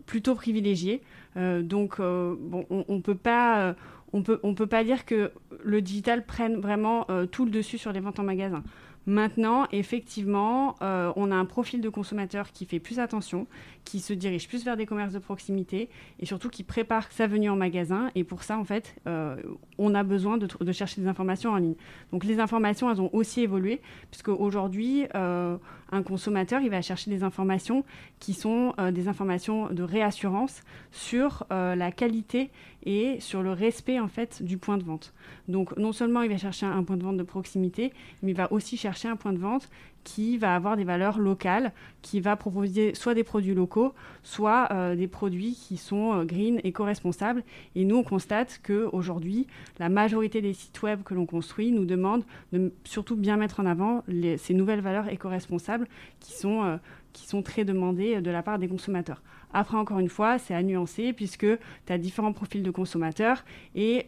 plutôt 0.07 0.35
privilégiée. 0.35 1.03
donc, 1.35 1.99
bon, 1.99 2.65
on 2.71 2.95
ne 2.95 3.01
peut 3.01 3.17
pas... 3.17 3.75
on 4.13 4.23
peut, 4.23 4.39
on 4.45 4.55
peut 4.55 4.69
pas 4.69 4.85
dire 4.85 5.05
que 5.05 5.33
le 5.65 5.83
digital 5.83 6.25
prenne 6.25 6.61
vraiment 6.61 7.07
tout 7.33 7.45
le 7.45 7.51
dessus 7.51 7.77
sur 7.77 7.93
les 7.93 7.99
ventes 7.99 8.21
en 8.21 8.23
magasin. 8.23 8.63
Maintenant, 9.07 9.69
effectivement, 9.71 10.75
euh, 10.83 11.13
on 11.15 11.31
a 11.31 11.37
un 11.37 11.45
profil 11.45 11.81
de 11.81 11.89
consommateur 11.89 12.51
qui 12.51 12.67
fait 12.67 12.81
plus 12.81 12.99
attention, 12.99 13.47
qui 13.85 14.01
se 14.01 14.13
dirige 14.13 14.49
plus 14.49 14.65
vers 14.65 14.77
des 14.77 14.85
commerces 14.85 15.13
de 15.13 15.21
proximité 15.21 15.89
et 16.19 16.27
surtout 16.27 16.49
qui 16.49 16.65
prépare 16.65 17.13
sa 17.13 17.29
venue 17.29 17.49
en 17.49 17.55
magasin. 17.55 18.11
Et 18.17 18.25
pour 18.25 18.43
ça, 18.43 18.59
en 18.59 18.65
fait, 18.65 18.97
euh, 19.07 19.37
on 19.79 19.95
a 19.95 20.03
besoin 20.03 20.39
de, 20.39 20.73
chercher 20.73 21.01
des 21.01 21.07
informations 21.07 21.53
en 21.53 21.57
ligne. 21.57 21.77
Donc 22.11 22.25
les 22.25 22.41
informations, 22.41 22.91
elles 22.91 23.01
ont 23.01 23.11
aussi 23.15 23.43
évolué, 23.43 23.81
puisque 24.11 24.29
aujourd'hui, 24.29 25.07
euh, 25.15 25.57
un 25.93 26.03
consommateur, 26.03 26.61
il 26.61 26.71
va 26.71 26.83
chercher 26.83 27.11
des 27.11 27.23
informations 27.23 27.85
qui 28.19 28.35
sont 28.35 28.75
des 28.93 29.09
informations 29.09 29.69
de 29.69 29.83
réassurance 29.83 30.63
sur 30.91 31.47
la 31.51 31.93
qualité 31.93 32.51
et 32.85 33.21
sur 33.21 33.43
le 33.43 33.53
respect 33.53 34.01
en 34.01 34.09
fait 34.09 34.43
du 34.43 34.59
point 34.59 34.79
de 34.79 34.85
vente. 34.85 35.13
Donc 35.49 35.77
non 35.77 35.93
seulement 35.93 36.23
il 36.23 36.31
va 36.31 36.39
chercher 36.39 36.67
un 36.67 36.83
point 36.83 36.97
de 36.97 37.05
vente 37.05 37.17
de 37.17 37.23
proximité, 37.23 37.93
mais 38.23 38.33
il 38.33 38.37
va 38.37 38.53
aussi 38.53 38.77
chercher 38.77 39.09
un 39.09 39.17
point 39.17 39.33
de 39.33 39.39
vente 39.39 39.69
qui 40.07 40.39
va 40.39 40.55
avoir 40.55 40.77
des 40.77 40.85
valeurs 40.85 41.19
locales, 41.19 41.73
qui 42.01 42.21
va 42.21 42.37
proposer 42.37 42.95
soit 42.95 43.15
des 43.15 43.25
produits 43.25 43.55
locaux, 43.55 43.93
soit 44.23 44.69
euh, 44.71 44.95
des 44.95 45.09
produits 45.09 45.55
qui 45.55 45.77
sont 45.77 46.13
euh, 46.15 46.25
green, 46.25 46.61
éco-responsables. 46.63 47.43
Et 47.75 47.85
nous, 47.85 47.97
on 47.97 48.03
constate 48.05 48.61
qu'aujourd'hui, 48.65 49.49
la 49.81 49.89
majorité 49.89 50.41
des 50.41 50.53
sites 50.53 50.81
web 50.83 51.03
que 51.03 51.13
l'on 51.13 51.27
construit 51.27 51.73
nous 51.73 51.85
demandent 51.85 52.23
de 52.53 52.73
surtout 52.85 53.17
bien 53.17 53.37
mettre 53.37 53.59
en 53.59 53.67
avant 53.67 54.05
ces 54.39 54.55
nouvelles 54.55 54.81
valeurs 54.81 55.09
éco-responsables 55.09 55.89
qui 56.21 56.35
sont, 56.35 56.63
euh, 56.63 56.77
qui 57.13 57.27
sont 57.27 57.43
très 57.43 57.65
demandées 57.65 58.21
de 58.21 58.31
la 58.31 58.45
part 58.45 58.61
des 58.61 58.69
consommateurs. 58.69 59.23
Après, 59.53 59.77
encore 59.77 59.99
une 59.99 60.09
fois, 60.09 60.39
c'est 60.39 60.55
à 60.55 60.63
nuancer 60.63 61.15
puisque 61.15 61.49
tu 61.87 61.93
as 61.93 61.99
différents 61.99 62.33
profils 62.33 62.63
de 62.63 62.71
consommateurs 62.71 63.45
et 63.75 64.07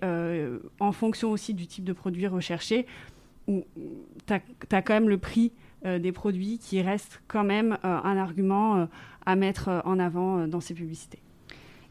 en 0.79 0.93
fonction 0.93 1.31
aussi 1.31 1.55
du 1.55 1.67
type 1.67 1.85
de 1.85 1.93
produit 1.93 2.27
recherché, 2.27 2.87
tu 3.47 4.35
as, 4.35 4.83
quand 4.83 4.95
même 4.95 5.09
le 5.09 5.19
prix 5.19 5.53
des 5.85 6.13
produits 6.13 6.59
qui 6.59 6.83
restent 6.83 7.21
quand 7.29 7.45
même 7.45 7.79
euh, 7.85 8.01
un 8.03 8.17
argument 8.17 8.77
euh, 8.77 8.87
à 9.27 9.37
mettre 9.37 9.83
en 9.85 9.99
avant 9.99 10.47
dans 10.47 10.61
ces 10.61 10.75
publicités. 10.75 11.21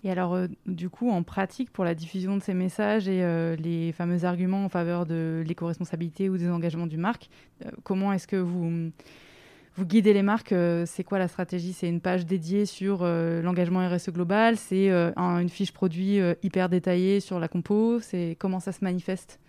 Et 0.04 0.12
alors, 0.12 0.38
du 0.66 0.90
coup, 0.90 1.10
en 1.10 1.24
pratique, 1.24 1.72
pour 1.72 1.84
la 1.84 1.96
diffusion 1.96 2.38
de 2.38 2.42
ces 2.42 2.54
messages 2.54 3.08
et 3.08 3.56
les 3.58 3.92
fameux 3.92 4.26
arguments 4.26 4.64
en 4.64 4.70
faveur 4.70 5.06
de 5.06 5.44
l'éco-responsabilité 5.46 6.30
ou 6.30 6.38
des 6.38 6.50
engagements 6.50 6.88
du 6.88 6.98
marque, 6.98 7.30
comment 7.84 8.14
est-ce 8.14 8.28
que 8.28 8.38
vous, 8.38 8.92
guidez 9.80 10.14
les 10.14 10.22
marques 10.22 10.54
C'est 10.86 11.04
quoi 11.04 11.20
la 11.20 11.28
stratégie? 11.28 11.74
C'est 11.74 11.90
une 11.90 12.00
page 12.00 12.26
dédiée 12.26 12.66
sur 12.66 13.04
l'engagement 13.04 13.88
RSE 13.88 14.12
global? 14.12 14.56
C'est 14.56 14.90
une 14.90 15.50
fiche 15.50 15.74
produit 15.74 16.20
hyper 16.42 16.70
détaillée 16.70 17.20
sur 17.20 17.40
la 17.40 17.48
compo? 17.48 18.00
C'est 18.00 18.38
comment 18.40 18.60
ça 18.60 18.72
se 18.72 18.84
manifeste? 18.84 19.40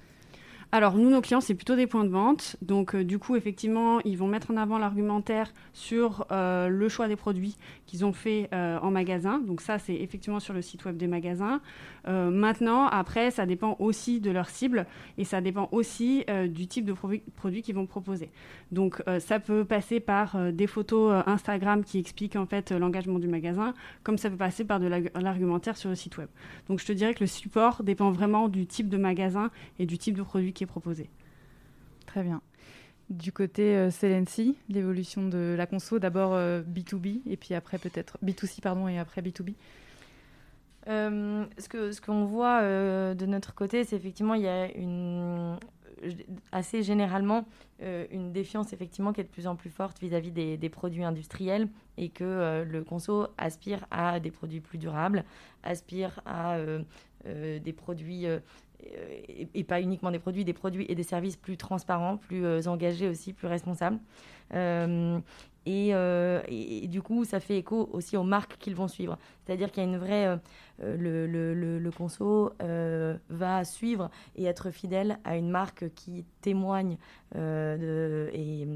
Alors, 0.71 0.97
nous, 0.99 1.09
nos 1.09 1.23
clients, 1.23 1.41
c'est 1.41 1.55
plutôt 1.55 1.77
des 1.77 1.87
points 1.87 2.05
de 2.05 2.11
vente. 2.11 2.57
Donc, 2.61 2.95
euh, 2.95 3.03
du 3.03 3.19
coup, 3.19 3.37
effectivement, 3.37 4.01
ils 4.01 4.19
vont 4.19 4.27
mettre 4.27 4.51
en 4.51 4.57
avant 4.59 4.77
l'argumentaire 4.77 5.51
sur 5.73 6.27
euh, 6.31 6.69
le 6.69 6.89
choix 6.91 7.09
des 7.09 7.17
produits 7.17 7.57
qu'ils 7.87 8.05
ont 8.05 8.13
fait 8.13 8.51
euh, 8.53 8.79
en 8.81 8.91
magasin. 8.91 9.39
Donc, 9.39 9.63
ça, 9.63 9.79
c'est 9.79 9.95
effectivement 9.95 10.41
sur 10.41 10.53
le 10.53 10.61
site 10.61 10.85
web 10.85 10.99
des 10.99 11.07
magasins. 11.07 11.61
maintenant, 12.07 12.87
après, 12.87 13.31
ça 13.31 13.45
dépend 13.45 13.77
aussi 13.79 14.21
de 14.21 14.31
leur 14.31 14.49
cible 14.49 14.87
et 15.19 15.25
ça 15.25 15.43
dépend 15.43 15.69
aussi 15.73 16.25
du 16.49 16.67
type 16.67 16.87
de 16.87 16.95
produit 16.95 17.63
qu'ils 17.63 17.75
vont 17.75 17.85
proposer. 17.85 18.31
Donc, 18.73 19.03
ça 19.19 19.41
peut 19.41 19.67
passer 19.67 20.01
par 20.01 20.53
des 20.53 20.67
photos 20.67 21.23
Instagram 21.27 21.85
qui 21.85 21.99
expliquent 21.99 22.37
en 22.37 22.47
fait 22.47 22.73
l'engagement 22.73 23.19
du 23.19 23.29
magasin, 23.29 23.75
comme 24.05 24.17
ça 24.17 24.31
peut 24.31 24.39
passer 24.39 24.65
par 24.65 24.81
de 24.81 24.87
l'argumentaire 25.21 25.77
sur 25.77 25.91
le 25.91 25.97
site 25.97 26.17
web. 26.17 26.29
Donc, 26.67 26.81
je 26.81 26.87
te 26.87 26.93
dirais 26.93 27.13
que 27.13 27.21
le 27.21 27.27
support 27.27 27.83
dépend 27.83 28.11
vraiment 28.11 28.49
du 28.49 28.67
type 28.67 28.89
de 28.89 28.97
magasin 28.97 29.51
et 29.79 29.85
du 29.85 29.99
type 29.99 30.17
de 30.17 30.23
produit 30.23 30.55
qui 30.59 30.65
est 30.65 30.67
proposé. 30.67 31.09
Très 32.07 32.25
bien. 32.25 32.43
Du 33.11 33.33
côté 33.33 33.77
euh, 33.77 33.91
l'évolution 34.69 35.29
de 35.29 35.55
la 35.57 35.67
conso, 35.67 35.99
d'abord 35.99 36.33
B2B 36.33 37.17
euh, 37.17 37.31
et 37.31 37.37
puis 37.37 37.55
après 37.55 37.79
peut-être 37.79 38.19
B2C 38.25 38.61
pardon 38.61 38.89
et 38.89 38.99
après 38.99 39.23
B2B. 39.23 39.55
Euh, 40.89 41.45
ce 41.59 41.69
que 41.69 41.93
ce 41.93 42.01
qu'on 42.01 42.25
voit 42.25 42.61
euh, 42.63 43.15
de 43.15 43.25
notre 43.25 43.55
côté, 43.55 43.85
c'est 43.85 43.97
effectivement 43.97 44.35
il 44.35 44.43
y 44.43 44.49
a 44.49 44.71
une 44.77 45.59
assez 46.53 46.85
généralement 46.85 47.45
une 47.81 48.33
défiance 48.33 48.73
effectivement 48.73 49.13
qui 49.13 49.21
est 49.21 49.25
de 49.25 49.29
plus 49.29 49.49
en 49.49 49.57
plus 49.57 49.71
forte 49.71 50.01
vis-à-vis 50.01 50.31
des, 50.31 50.57
des, 50.57 50.69
produits 50.69 51.03
industriels 51.03 51.69
et 51.97 52.09
que 52.09 52.65
le 52.65 52.85
conso 52.85 53.27
aspire 53.37 53.85
à 53.91 54.21
des 54.21 54.31
produits 54.31 54.61
plus 54.61 54.79
durables, 54.79 55.25
aspire 55.65 56.21
à 56.25 56.57
des 57.25 57.73
produits 57.73 58.27
et, 59.55 59.65
pas 59.65 59.81
uniquement 59.81 60.11
des 60.11 60.19
produits, 60.19 60.45
des 60.45 60.53
produits 60.53 60.87
et 60.89 60.95
des 60.95 61.03
services 61.03 61.37
plus 61.37 61.57
transparents, 61.57 62.17
plus 62.17 62.45
euh, 62.45 62.63
engagés 62.67 63.09
aussi, 63.09 63.33
plus 63.33 63.49
responsables. 63.49 63.99
Euh, 64.55 65.19
euh, 65.69 66.41
et, 66.49 66.89
du 66.89 67.03
coup, 67.03 67.25
ça 67.25 67.41
fait 67.41 67.59
écho 67.59 67.91
aussi 67.93 68.17
aux 68.17 68.23
marques 68.23 68.57
qu'ils 68.59 68.75
vont 68.75 68.89
suivre. 68.89 69.19
C'est-à-dire 69.45 69.71
qu'il 69.71 69.83
y 69.83 69.87
a 69.87 69.89
une 69.89 69.99
vraie... 69.99 70.39
Le, 70.81 71.27
le, 71.27 71.55
le, 71.79 71.91
conso 71.91 72.53
va 73.29 73.65
suivre 73.65 74.11
et 74.37 74.45
être 74.45 74.71
fidèle 74.71 75.19
à 75.25 75.37
une 75.37 75.51
marque 75.51 75.93
qui 75.95 76.25
témoigne 76.41 76.99
et 77.35 78.69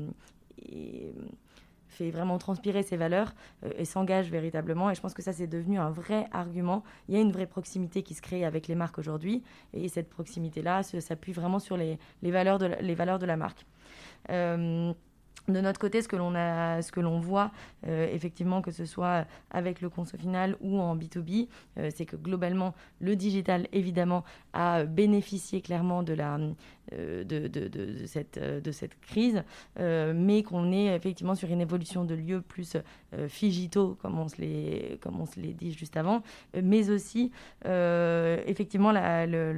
fait 1.92 2.10
vraiment 2.10 2.38
transpirer 2.38 2.82
ses 2.82 2.96
valeurs 2.96 3.34
euh, 3.64 3.70
et 3.76 3.84
s'engage 3.84 4.30
véritablement. 4.30 4.90
Et 4.90 4.94
je 4.94 5.00
pense 5.00 5.14
que 5.14 5.22
ça, 5.22 5.32
c'est 5.32 5.46
devenu 5.46 5.78
un 5.78 5.90
vrai 5.90 6.26
argument. 6.32 6.82
Il 7.08 7.14
y 7.14 7.18
a 7.18 7.20
une 7.20 7.32
vraie 7.32 7.46
proximité 7.46 8.02
qui 8.02 8.14
se 8.14 8.22
crée 8.22 8.44
avec 8.44 8.68
les 8.68 8.74
marques 8.74 8.98
aujourd'hui. 8.98 9.42
Et 9.72 9.88
cette 9.88 10.08
proximité-là 10.08 10.82
s'appuie 10.82 11.32
vraiment 11.32 11.58
sur 11.58 11.76
les, 11.76 11.98
les, 12.22 12.30
valeurs 12.30 12.58
de 12.58 12.66
la, 12.66 12.80
les 12.80 12.94
valeurs 12.94 13.18
de 13.18 13.26
la 13.26 13.36
marque. 13.36 13.66
Euh, 14.30 14.92
de 15.48 15.60
notre 15.60 15.80
côté, 15.80 16.02
ce 16.02 16.08
que 16.08 16.16
l'on 16.16 16.34
a, 16.34 16.82
ce 16.82 16.92
que 16.92 17.00
l'on 17.00 17.20
voit, 17.20 17.50
euh, 17.86 18.08
effectivement, 18.12 18.62
que 18.62 18.70
ce 18.70 18.84
soit 18.84 19.26
avec 19.50 19.80
le 19.80 19.88
conso 19.88 20.16
final 20.16 20.56
ou 20.60 20.78
en 20.80 20.96
B2B, 20.96 21.48
c'est 21.90 22.06
que 22.06 22.16
globalement, 22.16 22.74
le 23.00 23.16
digital, 23.16 23.66
évidemment, 23.72 24.24
a 24.52 24.84
bénéficié 24.84 25.60
clairement 25.60 26.02
de 26.02 26.12
la, 26.12 26.38
euh, 26.94 27.24
de, 27.24 27.46
de, 27.46 28.06
cette, 28.06 28.38
euh, 28.38 28.60
de 28.60 28.72
cette 28.72 28.98
crise, 29.00 29.44
euh, 29.78 30.12
mais 30.14 30.42
qu'on 30.42 30.72
est 30.72 30.94
effectivement 30.94 31.34
sur 31.34 31.48
une 31.48 31.60
évolution 31.60 32.04
de 32.04 32.14
lieux 32.14 32.40
plus 32.42 32.76
figitaux, 33.28 33.96
comme 34.00 34.18
on 34.18 34.26
se 34.26 34.40
les, 34.40 34.98
comme 35.02 35.20
on 35.20 35.26
se 35.26 35.38
dit 35.38 35.72
juste 35.72 35.98
avant, 35.98 36.22
mais 36.60 36.88
aussi 36.88 37.30
effectivement 37.62 38.90
le, 38.90 39.52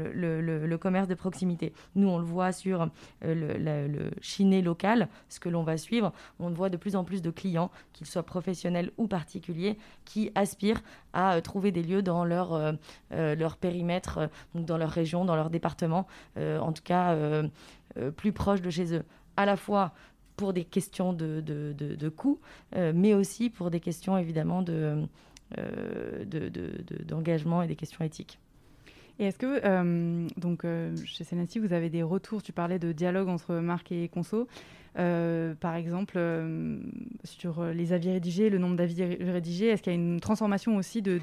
le, 0.67 0.79
commerce 0.79 1.07
de 1.07 1.15
proximité. 1.15 1.73
Nous, 1.95 2.09
on 2.09 2.19
le 2.19 2.25
voit 2.25 2.51
sur 2.51 2.89
le, 3.23 3.57
le 3.57 4.11
chiné 4.21 4.61
local, 4.61 5.09
ce 5.29 5.39
que 5.39 5.49
l'on 5.49 5.63
va 5.63 5.74
suivre, 5.77 6.13
on 6.39 6.51
voit 6.51 6.69
de 6.69 6.77
plus 6.77 6.97
en 6.97 7.05
plus 7.05 7.23
de 7.23 7.31
clients, 7.31 7.71
qu'ils 7.93 8.07
soient 8.07 8.23
professionnels 8.23 8.91
ou 8.97 9.07
particuliers, 9.07 9.79
qui 10.05 10.31
aspirent 10.35 10.83
à 11.13 11.41
trouver 11.41 11.73
des 11.73 11.83
lieux 11.83 12.03
dans 12.03 12.25
leur, 12.25 12.75
leur 13.11 13.57
périmètre, 13.57 14.29
donc 14.55 14.67
dans 14.67 14.79
leur 14.79 14.91
région, 14.91 15.25
dans 15.25 15.37
leur 15.37 15.51
département, 15.51 16.07
en 16.37 16.73
tout 16.73 16.83
cas 16.83 17.15
euh, 17.15 17.49
euh, 17.97 18.11
plus 18.11 18.33
proches 18.33 18.61
de 18.61 18.71
chez 18.71 18.93
eux, 18.95 19.05
à 19.37 19.47
la 19.47 19.57
fois 19.57 19.93
pour 20.37 20.53
des 20.53 20.65
questions 20.65 21.13
de, 21.13 21.41
de, 21.41 22.09
coûts, 22.09 22.41
euh, 22.75 22.93
mais 22.95 23.15
aussi 23.15 23.51
pour 23.51 23.71
des 23.71 23.79
questions 23.79 24.19
évidemment 24.19 24.63
de, 24.63 25.07
d'engagement 27.05 27.63
et 27.63 27.69
des 27.69 27.77
questions 27.77 28.05
éthiques. 28.05 28.41
Et 29.19 29.27
est-ce 29.27 29.39
que, 29.39 30.41
donc, 30.41 30.67
chez 31.05 31.25
Senasi, 31.25 31.59
vous 31.59 31.73
avez 31.73 31.89
des 31.89 32.03
retours? 32.03 32.43
Tu 32.43 32.53
parlais 32.53 32.79
de 32.79 32.93
dialogue 32.93 33.29
entre 33.29 33.55
marque 33.55 33.93
et 33.93 34.09
conso. 34.09 34.49
par 34.95 35.75
exemple, 35.77 36.19
sur 37.23 37.65
les 37.65 37.93
avis 37.93 38.11
rédigés, 38.11 38.51
le 38.51 38.59
nombre 38.59 38.77
d'avis 38.77 39.05
rédigés, 39.05 39.67
est-ce 39.67 39.83
qu'il 39.83 39.93
y 39.93 39.97
a 39.97 39.99
une 39.99 40.21
transformation 40.21 40.77
aussi 40.77 41.01
de, 41.03 41.21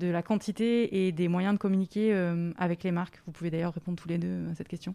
la 0.00 0.22
quantité 0.22 1.06
et 1.06 1.12
des 1.12 1.28
moyens 1.28 1.54
de 1.54 1.58
communiquer 1.58 2.12
euh, 2.12 2.52
avec 2.58 2.82
les 2.82 2.90
marques? 2.90 3.22
Vous 3.26 3.32
pouvez 3.32 3.50
d'ailleurs 3.50 3.74
répondre 3.74 4.00
tous 4.00 4.08
les 4.08 4.18
deux 4.18 4.48
à 4.50 4.54
cette 4.54 4.68
question. 4.68 4.94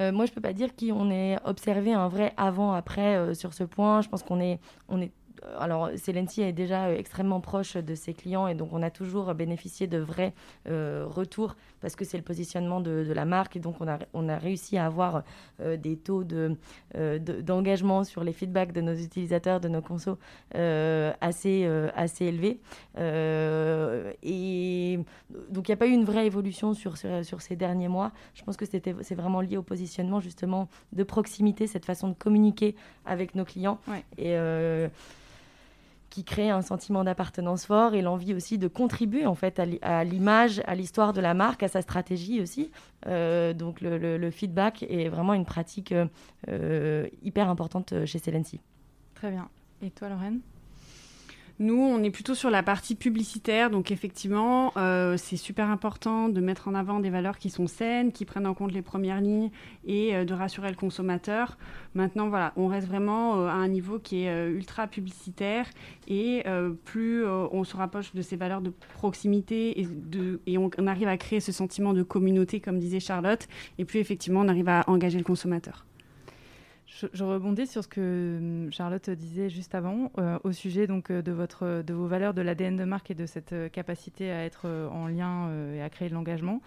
Euh, 0.00 0.12
moi, 0.12 0.24
je 0.24 0.30
ne 0.30 0.34
peux 0.34 0.40
pas 0.40 0.52
dire 0.52 0.70
qu'on 0.74 1.10
ait 1.10 1.36
observé 1.44 1.92
un 1.92 2.08
vrai 2.08 2.32
avant-après 2.36 3.16
euh, 3.16 3.34
sur 3.34 3.52
ce 3.52 3.64
point. 3.64 4.00
Je 4.00 4.08
pense 4.08 4.22
qu'on 4.22 4.40
est, 4.40 4.58
on 4.88 5.00
est 5.00 5.12
alors, 5.58 5.90
Celency 5.96 6.42
est 6.42 6.52
déjà 6.52 6.92
extrêmement 6.92 7.40
proche 7.40 7.76
de 7.76 7.94
ses 7.94 8.14
clients 8.14 8.46
et 8.46 8.54
donc 8.54 8.72
on 8.72 8.82
a 8.82 8.90
toujours 8.90 9.34
bénéficié 9.34 9.86
de 9.86 9.98
vrais 9.98 10.34
retours 10.66 11.56
parce 11.80 11.96
que 11.96 12.04
c'est 12.04 12.16
le 12.16 12.22
positionnement 12.22 12.80
de, 12.80 13.10
la 13.12 13.24
marque 13.24 13.56
et 13.56 13.60
donc 13.60 13.80
on 13.80 13.88
a, 13.88 13.98
on 14.12 14.28
a 14.28 14.36
réussi 14.36 14.76
à 14.76 14.86
avoir 14.86 15.22
euh, 15.60 15.76
des 15.76 15.96
taux 15.96 16.24
euh, 16.32 17.18
de, 17.18 17.40
d'engagement 17.40 18.04
sur 18.04 18.22
les 18.22 18.32
feedbacks 18.32 18.72
de 18.72 18.80
nos 18.80 18.94
utilisateurs, 18.94 19.60
de 19.60 19.68
nos 19.68 19.82
consos 19.82 20.18
euh, 20.54 21.12
assez, 21.20 21.66
assez 21.94 22.26
élevés. 22.26 22.60
et 24.22 24.98
donc 25.48 25.68
il 25.68 25.70
n'y 25.70 25.74
a 25.74 25.76
pas 25.76 25.86
eu 25.86 25.92
une 25.92 26.04
vraie 26.04 26.26
évolution 26.26 26.74
sur, 26.74 26.96
sur, 26.96 27.40
ces 27.40 27.56
derniers 27.56 27.88
mois. 27.88 28.12
Je 28.34 28.42
pense 28.42 28.56
que 28.56 28.64
c'est 28.66 29.14
vraiment 29.14 29.40
lié 29.40 29.56
au 29.56 29.62
positionnement 29.62 30.20
justement 30.20 30.68
de 30.92 31.02
proximité, 31.02 31.66
cette 31.66 31.84
façon 31.84 32.08
de 32.08 32.14
communiquer 32.14 32.74
avec 33.04 33.34
nos 33.34 33.44
clients. 33.44 33.78
Et 34.18 34.36
qui 36.10 36.24
crée 36.24 36.50
un 36.50 36.60
sentiment 36.60 37.04
d'appartenance 37.04 37.64
fort 37.66 37.94
et 37.94 38.02
l'envie 38.02 38.34
aussi 38.34 38.58
de 38.58 38.68
contribuer 38.68 39.26
en 39.26 39.36
fait 39.36 39.60
à 39.82 40.04
l'image, 40.04 40.60
à 40.66 40.74
l'histoire 40.74 41.12
de 41.12 41.20
la 41.20 41.34
marque, 41.34 41.62
à 41.62 41.68
sa 41.68 41.82
stratégie 41.82 42.42
aussi. 42.42 42.70
Euh, 43.06 43.54
donc 43.54 43.80
le, 43.80 44.30
feedback 44.30 44.84
est 44.88 45.08
vraiment 45.08 45.34
une 45.34 45.44
pratique 45.44 45.94
euh, 46.48 47.08
hyper 47.22 47.48
importante 47.48 48.04
chez 48.04 48.18
Celency. 48.18 48.60
Très 49.14 49.30
bien. 49.30 49.48
Et 49.82 49.90
toi, 49.90 50.08
Lorraine? 50.08 50.40
Nous, 51.60 51.76
on 51.76 52.02
est 52.02 52.10
plutôt 52.10 52.34
sur 52.34 52.48
la 52.48 52.62
partie 52.62 52.94
publicitaire, 52.94 53.68
donc 53.68 53.90
effectivement, 53.90 54.72
euh, 54.78 55.18
c'est 55.18 55.36
super 55.36 55.68
important 55.68 56.30
de 56.30 56.40
mettre 56.40 56.68
en 56.68 56.74
avant 56.74 57.00
des 57.00 57.10
valeurs 57.10 57.36
qui 57.36 57.50
sont 57.50 57.66
saines, 57.66 58.12
qui 58.12 58.24
prennent 58.24 58.46
en 58.46 58.54
compte 58.54 58.72
les 58.72 58.80
premières 58.80 59.20
lignes 59.20 59.50
et 59.84 60.16
euh, 60.16 60.24
de 60.24 60.32
rassurer 60.32 60.70
le 60.70 60.74
consommateur. 60.74 61.58
Maintenant, 61.94 62.30
voilà, 62.30 62.54
on 62.56 62.66
reste 62.66 62.88
vraiment 62.88 63.36
euh, 63.36 63.46
à 63.48 63.52
un 63.52 63.68
niveau 63.68 63.98
qui 63.98 64.24
est 64.24 64.48
ultra 64.48 64.86
publicitaire 64.86 65.66
et 66.08 66.44
plus 66.86 67.26
on 67.26 67.62
se 67.64 67.76
rapproche 67.76 68.14
de 68.14 68.22
ces 68.22 68.36
valeurs 68.36 68.62
de 68.62 68.72
proximité 68.94 69.86
et, 70.46 70.56
on, 70.56 70.70
arrive 70.86 71.08
à 71.08 71.18
créer 71.18 71.40
ce 71.40 71.52
sentiment 71.52 71.92
de 71.92 72.02
communauté, 72.02 72.60
comme 72.60 72.78
disait 72.78 73.00
Charlotte, 73.00 73.46
et 73.78 73.84
plus 73.84 74.00
effectivement 74.00 74.40
on 74.40 74.48
arrive 74.48 74.68
à 74.70 74.84
engager 74.88 75.18
le 75.18 75.24
consommateur. 75.24 75.84
Je, 76.90 77.22
rebondis 77.22 77.68
sur 77.68 77.84
ce 77.84 77.88
que 77.88 78.36
hum, 78.38 78.72
Charlotte 78.72 79.10
disait 79.10 79.48
juste 79.48 79.74
avant 79.74 80.10
euh, 80.18 80.38
au 80.42 80.50
sujet 80.50 80.88
donc 80.88 81.10
euh, 81.10 81.22
de 81.22 81.30
votre 81.30 81.82
de 81.82 81.94
vos 81.94 82.08
valeurs 82.08 82.34
de 82.34 82.42
l'ADN 82.42 82.76
de 82.76 82.84
marque 82.84 83.12
et 83.12 83.14
de 83.14 83.26
cette 83.26 83.52
euh, 83.52 83.68
capacité 83.68 84.32
à 84.32 84.44
être 84.44 84.68
en 84.92 85.06
lien 85.06 85.50
et 85.74 85.82
à 85.82 85.88
créer 85.88 86.08
de 86.08 86.14
l'engagement. 86.14 86.60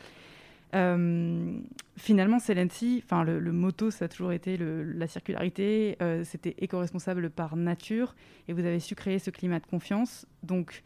finalement, 1.97 2.39
Celency, 2.39 3.03
enfin 3.05 3.23
le, 3.23 3.39
le, 3.39 3.51
motto, 3.51 3.91
ça 3.91 4.05
a 4.05 4.07
toujours 4.07 4.31
été 4.31 4.57
la 4.57 5.07
circularité. 5.07 5.97
C'était 6.23 6.55
éco-responsable 6.57 7.29
par 7.29 7.55
nature, 7.55 8.15
et 8.47 8.53
vous 8.53 8.65
avez 8.65 8.79
su 8.79 8.95
créer 8.95 9.19
ce 9.19 9.29
climat 9.29 9.59
de 9.59 9.67
confiance. 9.67 10.25
Donc 10.41 10.81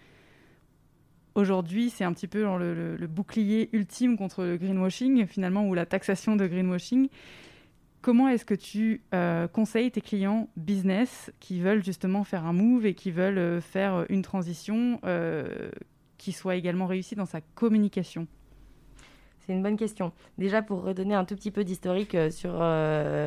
aujourd'hui, 1.35 1.89
c'est 1.89 2.03
un 2.03 2.11
petit 2.11 2.27
peu 2.27 2.43
le, 2.57 2.97
le, 2.97 3.07
bouclier 3.07 3.69
ultime 3.71 4.17
contre 4.17 4.43
le 4.43 4.57
greenwashing, 4.57 5.25
finalement, 5.25 5.65
ou 5.67 5.73
la 5.73 5.85
taxation 5.85 6.35
de 6.35 6.47
greenwashing 6.47 7.07
comment 8.07 8.29
est-ce 8.29 8.45
que 8.45 8.53
tu 8.53 9.01
euh, 9.13 9.49
conseilles 9.49 9.91
tes 9.91 9.99
clients 9.99 10.47
business 10.55 11.29
qui 11.41 11.59
veulent 11.59 11.83
justement 11.83 12.23
faire 12.23 12.45
un 12.45 12.53
move 12.53 12.85
et 12.85 12.93
qui 12.93 13.11
veulent 13.11 13.37
euh, 13.37 13.59
faire 13.59 14.05
une 14.07 14.21
transition 14.21 15.01
euh, 15.03 15.69
qui 16.17 16.31
soit 16.31 16.55
également 16.55 16.85
réussie 16.85 17.15
dans 17.15 17.25
sa 17.25 17.41
communication? 17.41 18.25
C'est 19.39 19.51
une 19.51 19.61
bonne 19.61 19.75
question. 19.75 20.13
Déjà, 20.37 20.61
pour 20.61 20.83
redonner 20.83 21.15
un 21.15 21.25
tout 21.25 21.35
petit 21.35 21.51
peu 21.51 21.65
d'historique 21.65 22.15
sur, 22.31 22.65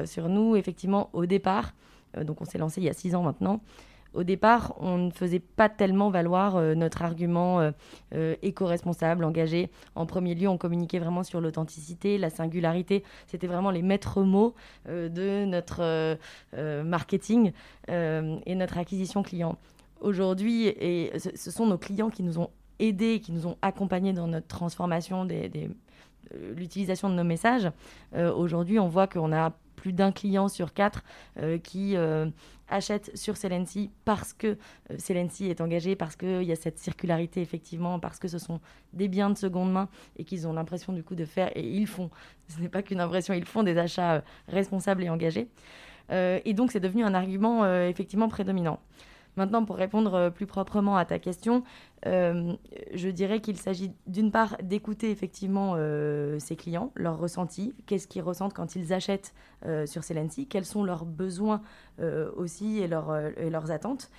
sur 0.06 0.28
nous, 0.30 0.56
effectivement, 0.56 1.10
au 1.12 1.26
départ, 1.26 1.74
donc 2.24 2.40
on 2.40 2.46
s'est 2.46 2.56
lancé 2.56 2.80
il 2.80 2.84
y 2.84 2.88
a 2.90 2.94
six 2.94 3.14
ans 3.14 3.22
maintenant, 3.22 3.60
au 4.12 4.24
départ, 4.24 4.74
on 4.78 4.98
ne 4.98 5.10
faisait 5.10 5.38
pas 5.40 5.68
tellement 5.68 6.10
valoir 6.10 6.56
euh, 6.56 6.74
notre 6.74 7.02
argument 7.02 7.60
euh, 7.60 7.70
euh, 8.14 8.34
éco-responsable, 8.42 9.24
engagé. 9.24 9.70
En 9.94 10.06
premier 10.06 10.34
lieu, 10.34 10.48
on 10.48 10.58
communiquait 10.58 10.98
vraiment 10.98 11.22
sur 11.22 11.40
l'authenticité, 11.40 12.18
la 12.18 12.30
singularité. 12.30 13.04
C'était 13.26 13.46
vraiment 13.46 13.70
les 13.70 13.82
maîtres 13.82 14.22
mots 14.22 14.54
de 14.88 15.44
notre 15.44 16.18
marketing 16.82 17.52
et 17.88 18.54
notre 18.54 18.78
acquisition 18.78 19.22
client. 19.22 19.56
Aujourd'hui, 20.00 20.66
et 20.66 21.12
ce, 21.18 21.50
sont 21.50 21.66
nos 21.66 21.78
clients 21.78 22.10
qui 22.10 22.22
nous 22.22 22.38
ont 22.38 22.50
aidés, 22.78 23.20
qui 23.20 23.32
nous 23.32 23.46
ont 23.46 23.56
accompagnés 23.62 24.12
dans 24.12 24.26
notre 24.26 24.46
transformation 24.46 25.26
l'utilisation 26.56 27.10
de 27.10 27.14
nos 27.14 27.24
messages. 27.24 27.70
Aujourd'hui, 28.16 28.78
on 28.78 28.88
voit 28.88 29.06
qu'on 29.06 29.32
a 29.32 29.52
plus 29.76 29.92
d'un 29.92 30.12
client 30.12 30.48
sur 30.48 30.72
quatre 30.72 31.02
qui 31.62 31.96
achètent 32.70 33.10
sur 33.16 33.36
Celency 33.36 33.90
parce 34.04 34.32
que 34.32 34.46
euh, 34.90 34.98
Celency 34.98 35.46
est 35.46 35.60
engagé, 35.60 35.96
parce 35.96 36.16
qu'il 36.16 36.42
y 36.42 36.52
a 36.52 36.56
cette 36.56 36.78
circularité 36.78 37.40
effectivement, 37.42 37.98
parce 37.98 38.18
que 38.18 38.28
ce 38.28 38.38
sont 38.38 38.60
des 38.92 39.08
biens 39.08 39.30
de 39.30 39.36
seconde 39.36 39.72
main 39.72 39.88
et 40.16 40.24
qu'ils 40.24 40.46
ont 40.48 40.52
l'impression 40.52 40.92
du 40.92 41.02
coup 41.02 41.14
de 41.14 41.24
faire, 41.24 41.50
et 41.56 41.68
ils 41.68 41.86
font, 41.86 42.10
ce 42.48 42.60
n'est 42.60 42.68
pas 42.68 42.82
qu'une 42.82 43.00
impression, 43.00 43.34
ils 43.34 43.44
font 43.44 43.62
des 43.62 43.76
achats 43.76 44.14
euh, 44.14 44.20
responsables 44.48 45.02
et 45.02 45.10
engagés. 45.10 45.48
Euh, 46.10 46.40
et 46.44 46.54
donc 46.54 46.72
c'est 46.72 46.80
devenu 46.80 47.04
un 47.04 47.14
argument 47.14 47.64
effectivement 47.84 48.28
prédominant. 48.28 48.80
Maintenant, 49.36 49.64
pour 49.64 49.76
répondre 49.76 50.30
plus 50.30 50.46
proprement 50.46 50.96
à 50.96 51.04
ta 51.04 51.20
question, 51.20 51.62
euh, 52.06 52.54
je 52.94 53.08
dirais 53.08 53.40
qu'il 53.40 53.58
s'agit 53.58 53.92
d'une 54.06 54.30
part 54.30 54.56
d'écouter 54.62 55.10
effectivement 55.10 55.74
euh, 55.76 56.38
ses 56.38 56.56
clients, 56.56 56.92
leurs 56.94 57.18
ressentis, 57.18 57.74
qu'est-ce 57.86 58.08
qu'ils 58.08 58.22
ressentent 58.22 58.54
quand 58.54 58.74
ils 58.74 58.92
achètent 58.92 59.34
euh, 59.66 59.84
sur 59.84 60.02
Celency, 60.02 60.46
quels 60.46 60.64
sont 60.64 60.84
leurs 60.84 61.04
besoins 61.04 61.60
aussi 62.34 62.78
et, 62.78 62.88
leurs 62.88 63.70
attentes 63.70 64.10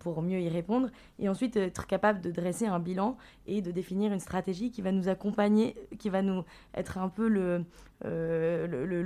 pour 0.00 0.20
mieux 0.20 0.38
y 0.42 0.50
répondre, 0.50 0.90
et 1.18 1.30
ensuite 1.30 1.56
être 1.56 1.86
capable 1.86 2.20
de 2.20 2.30
dresser 2.30 2.66
un 2.66 2.78
bilan 2.78 3.16
et 3.46 3.62
de 3.62 3.70
définir 3.70 4.12
une 4.12 4.20
stratégie 4.20 4.70
qui 4.70 4.82
va 4.82 4.92
nous 4.92 5.08
accompagner, 5.08 5.74
qui 5.98 6.10
va 6.10 6.20
nous 6.20 6.44
être 6.74 6.98
un 6.98 7.08
peu 7.08 7.28
le, 7.28 7.64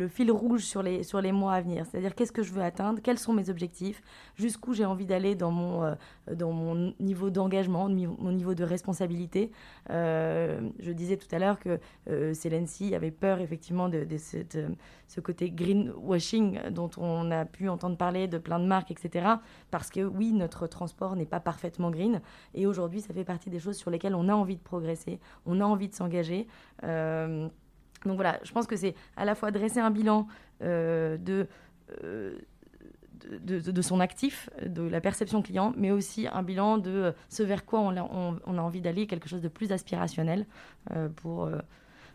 fil 0.08 0.32
rouge 0.32 0.62
sur 0.64 0.82
les, 0.82 1.32
mois 1.32 1.52
à 1.52 1.60
venir, 1.60 1.86
c'est-à-dire 1.86 2.16
qu'est-ce 2.16 2.32
que 2.32 2.42
je 2.42 2.52
veux 2.52 2.62
atteindre, 2.62 3.00
quels 3.00 3.20
sont 3.20 3.32
mes 3.32 3.48
objectifs, 3.48 4.02
jusqu'où 4.34 4.74
j'ai 4.74 4.86
envie 4.86 5.06
d'aller 5.06 5.36
dans 5.36 5.52
mon, 5.52 5.96
dans 6.34 6.50
mon 6.50 6.94
niveau 6.98 7.30
d'engagement, 7.30 7.88
mon 8.18 8.32
niveau 8.32 8.54
de 8.54 8.64
responsabilité. 8.64 9.50
Euh, 9.90 10.60
je 10.78 10.92
disais 10.92 11.16
tout 11.16 11.32
à 11.32 11.38
l'heure 11.38 11.58
que 11.58 11.78
euh, 12.08 12.32
avait 12.94 13.10
peur 13.10 13.40
effectivement 13.40 13.88
de, 13.88 14.06
cette, 14.16 14.56
euh, 14.56 14.68
ce 15.06 15.20
côté 15.20 15.50
greenwashing 15.50 16.70
dont 16.70 16.90
on 16.96 17.30
a 17.30 17.44
pu 17.44 17.68
entendre 17.68 17.96
parler 17.96 18.28
de 18.28 18.38
plein 18.38 18.58
de 18.58 18.66
marques, 18.66 18.90
etc. 18.90 19.26
Parce 19.70 19.90
que 19.90 20.00
oui, 20.00 20.32
notre 20.32 20.66
transport 20.66 21.16
n'est 21.16 21.26
pas 21.26 21.40
parfaitement 21.40 21.90
green. 21.90 22.20
Et 22.54 22.66
aujourd'hui, 22.66 23.00
ça 23.00 23.12
fait 23.12 23.24
partie 23.24 23.50
des 23.50 23.58
choses 23.58 23.76
sur 23.76 23.90
lesquelles 23.90 24.14
on 24.14 24.28
a 24.28 24.34
envie 24.34 24.56
de 24.56 24.62
progresser, 24.62 25.20
on 25.44 25.60
a 25.60 25.64
envie 25.64 25.88
de 25.88 25.94
s'engager. 25.94 26.46
Euh, 26.84 27.48
donc 28.04 28.16
voilà, 28.16 28.38
je 28.42 28.52
pense 28.52 28.66
que 28.66 28.76
c'est 28.76 28.94
à 29.16 29.24
la 29.24 29.34
fois 29.34 29.50
dresser 29.50 29.80
un 29.80 29.90
bilan 29.90 30.26
de 30.60 31.46
de, 33.42 33.82
son 33.82 34.00
actif, 34.00 34.50
de 34.64 34.82
la 34.82 35.00
perception 35.00 35.42
client, 35.42 35.72
mais 35.76 35.90
aussi 35.90 36.26
un 36.26 36.42
bilan 36.42 36.78
de 36.78 37.14
ce 37.28 37.42
vers 37.42 37.64
quoi 37.64 37.80
on 37.80 37.96
a, 37.96 38.60
envie 38.60 38.80
d'aller, 38.80 39.06
quelque 39.06 39.28
chose 39.28 39.42
de 39.42 39.48
plus 39.48 39.72
aspirationnel 39.72 40.46
euh, 40.92 41.08
pour, 41.08 41.44
euh, 41.44 41.58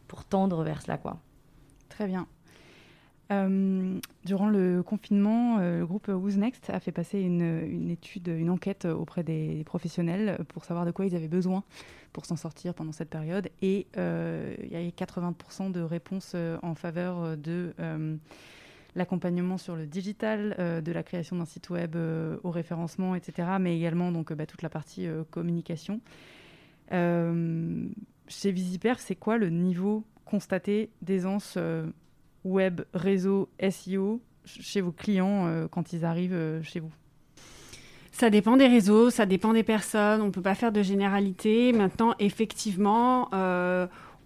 pour 0.07 0.25
tendre 0.25 0.63
vers 0.63 0.81
cela. 0.81 0.97
Quoi. 0.97 1.19
Très 1.89 2.07
bien. 2.07 2.27
Euh, 3.31 3.97
durant 4.25 4.49
le 4.49 4.83
confinement, 4.83 5.59
le 5.59 5.85
groupe 5.85 6.09
Who's 6.09 6.35
Next 6.35 6.69
a 6.69 6.81
fait 6.81 6.91
passer 6.91 7.21
une, 7.21 7.89
étude, 7.89 8.27
une 8.27 8.49
enquête 8.49 8.83
auprès 8.83 9.23
des 9.23 9.63
professionnels 9.63 10.37
pour 10.49 10.65
savoir 10.65 10.85
de 10.85 10.91
quoi 10.91 11.05
ils 11.05 11.15
avaient 11.15 11.29
besoin 11.29 11.63
pour 12.11 12.25
s'en 12.25 12.35
sortir 12.35 12.73
pendant 12.73 12.91
cette 12.91 13.09
période. 13.09 13.47
Et 13.61 13.87
il 13.95 14.69
y 14.69 14.75
a 14.75 14.81
80% 14.81 15.71
de 15.71 15.79
réponses 15.79 16.35
en 16.61 16.75
faveur 16.75 17.37
de 17.37 17.73
l'accompagnement 18.95 19.57
sur 19.57 19.75
le 19.75 19.85
digital, 19.85 20.55
euh, 20.59 20.81
de 20.81 20.91
la 20.91 21.03
création 21.03 21.37
d'un 21.37 21.45
site 21.45 21.69
web 21.69 21.95
euh, 21.95 22.37
au 22.43 22.51
référencement, 22.51 23.15
etc., 23.15 23.47
mais 23.59 23.75
également 23.75 24.11
donc, 24.11 24.33
bah, 24.33 24.45
toute 24.45 24.61
la 24.61 24.69
partie 24.69 25.07
euh, 25.07 25.23
communication. 25.29 26.01
chez 26.91 28.51
Visiper, 28.51 28.93
c'est 28.97 29.15
quoi 29.15 29.37
le 29.37 29.49
niveau 29.49 30.03
constaté 30.25 30.89
d'aisance 31.01 31.57
web, 32.45 32.81
réseau, 32.93 33.49
SEO 33.69 34.21
chez 34.45 34.81
vos 34.81 34.91
clients 34.91 35.67
quand 35.69 35.93
ils 35.93 36.05
arrivent 36.05 36.61
chez 36.63 36.79
vous? 36.79 36.91
Ça 38.13 38.29
dépend 38.29 38.55
des 38.55 38.67
réseaux, 38.67 39.09
ça 39.09 39.25
dépend 39.25 39.53
des 39.53 39.63
personnes, 39.63 40.21
on 40.21 40.27
ne 40.27 40.31
peut 40.31 40.41
pas 40.41 40.55
faire 40.55 40.71
de 40.71 40.81
généralité. 40.81 41.73
Maintenant, 41.73 42.13
effectivement, 42.19 43.29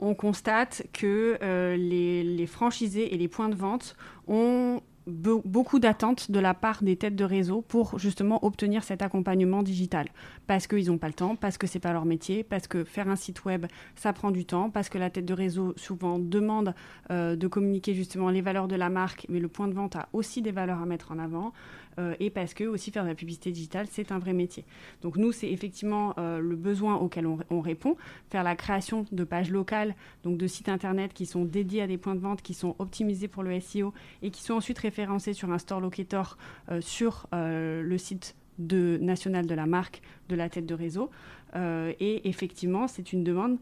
on 0.06 0.14
constate 0.14 0.86
que 0.94 1.38
euh, 1.42 1.76
les, 1.76 2.46
franchisés 2.48 3.14
et 3.14 3.18
les 3.18 3.28
points 3.28 3.50
de 3.50 3.56
vente 3.56 3.96
ont 4.28 4.82
beaucoup 5.08 5.78
d'attentes 5.78 6.32
de 6.32 6.40
la 6.40 6.56
part 6.56 6.82
des 6.82 6.96
têtes 6.96 7.16
de 7.16 7.24
réseau 7.24 7.62
pour 7.62 8.00
justement 8.00 8.44
obtenir 8.44 8.84
cet 8.84 9.04
accompagnement 9.04 9.62
digital. 9.62 10.08
Parce 10.48 10.66
qu'ils 10.66 10.88
n'ont 10.88 10.98
pas 10.98 11.08
le 11.08 11.14
temps, 11.14 11.36
parce 11.36 11.60
que 11.60 11.68
c'est 11.68 11.80
pas 11.80 11.94
leur 11.94 12.06
métier, 12.06 12.44
parce 12.44 12.68
que 12.68 12.84
faire 12.84 13.08
un 13.08 13.16
site 13.16 13.46
web, 13.46 13.68
ça 13.96 14.14
prend 14.14 14.32
du 14.32 14.46
temps, 14.46 14.72
parce 14.72 14.90
que 14.90 14.98
la 14.98 15.12
tête 15.12 15.26
de 15.26 15.34
réseau 15.34 15.74
souvent 15.78 16.18
demande 16.18 16.74
euh, 17.12 17.36
de 17.36 17.48
communiquer 17.48 17.94
justement 17.94 18.30
les 18.30 18.42
valeurs 18.42 18.68
de 18.68 18.76
la 18.76 18.90
marque, 18.90 19.28
mais 19.30 19.40
le 19.40 19.48
point 19.48 19.68
de 19.68 19.74
vente 19.74 19.96
a 19.96 20.10
aussi 20.12 20.42
des 20.42 20.52
valeurs 20.52 20.82
à 20.82 20.86
mettre 20.88 21.12
en 21.12 21.20
avant. 21.20 21.54
Euh, 22.00 22.16
et 22.20 22.30
parce 22.30 22.54
que 22.54 22.64
aussi 22.64 22.92
faire 22.92 23.04
de 23.04 23.10
la 23.10 23.16
publicité 23.16 23.52
digitale, 23.52 23.88
c'est 23.90 24.12
un 24.12 24.20
vrai 24.20 24.34
métier. 24.34 24.66
Donc 25.02 25.18
nous, 25.18 25.32
c'est 25.32 25.50
effectivement 25.50 26.14
euh, 26.18 26.40
le 26.40 26.56
besoin 26.56 26.96
auquel 26.96 27.26
on, 27.28 27.62
répond, 27.62 27.96
faire 28.30 28.44
la 28.44 28.56
création 28.56 29.06
de 29.12 29.24
pages 29.24 29.52
locales, 29.52 29.96
donc 30.24 30.38
de 30.38 30.48
sites 30.48 30.70
internet 30.70 31.14
qui 31.14 31.26
sont 31.26 31.46
dédiés 31.46 31.82
à 31.82 31.88
des 31.88 31.98
points 31.98 32.16
de 32.16 32.20
vente, 32.20 32.42
qui 32.42 32.54
sont 32.54 32.76
optimisés 32.80 33.28
pour 33.28 33.44
le 33.44 33.60
SEO 33.60 33.94
et 34.22 34.32
qui 34.32 34.42
sont 34.42 34.56
ensuite 34.56 34.80
référencés 34.80 35.34
sur 35.34 35.52
un 35.52 35.58
store 35.58 35.80
locator 35.80 36.38
euh, 36.70 36.82
sur 36.82 37.28
le 37.32 37.98
site 37.98 38.36
de, 38.60 38.98
national 39.02 39.46
de 39.46 39.54
la 39.54 39.66
marque 39.66 40.02
de 40.30 40.36
la 40.36 40.50
tête 40.50 40.66
de 40.66 40.74
réseau. 40.74 41.10
et 41.56 42.28
effectivement, 42.28 42.88
c'est 42.88 43.14
une 43.14 43.24
demande 43.24 43.58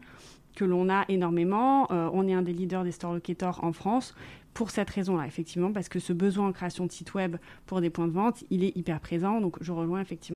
que 0.54 0.64
l'on 0.64 0.88
a 0.88 1.04
énormément. 1.08 1.86
on 1.90 2.26
est 2.28 2.34
un 2.34 2.42
des 2.42 2.52
leaders 2.52 2.84
des 2.84 2.92
store 2.92 3.14
locators 3.14 3.62
en 3.62 3.72
France 3.72 4.14
pour 4.54 4.70
cette 4.70 4.88
raison-là, 4.88 5.26
effectivement, 5.26 5.72
parce 5.72 5.88
que 5.88 5.98
ce 5.98 6.12
besoin 6.12 6.48
en 6.48 6.52
création 6.52 6.86
de 6.86 6.92
site 6.92 7.14
web 7.14 7.36
pour 7.66 7.80
des 7.80 7.90
points 7.90 8.06
de 8.06 8.12
vente, 8.12 8.44
il 8.50 8.64
est 8.64 8.76
hyper 8.76 9.00
présent. 9.00 9.40
Donc, 9.40 9.56
je 9.60 9.72
rejoins 9.72 10.00
effectivement. 10.00 10.34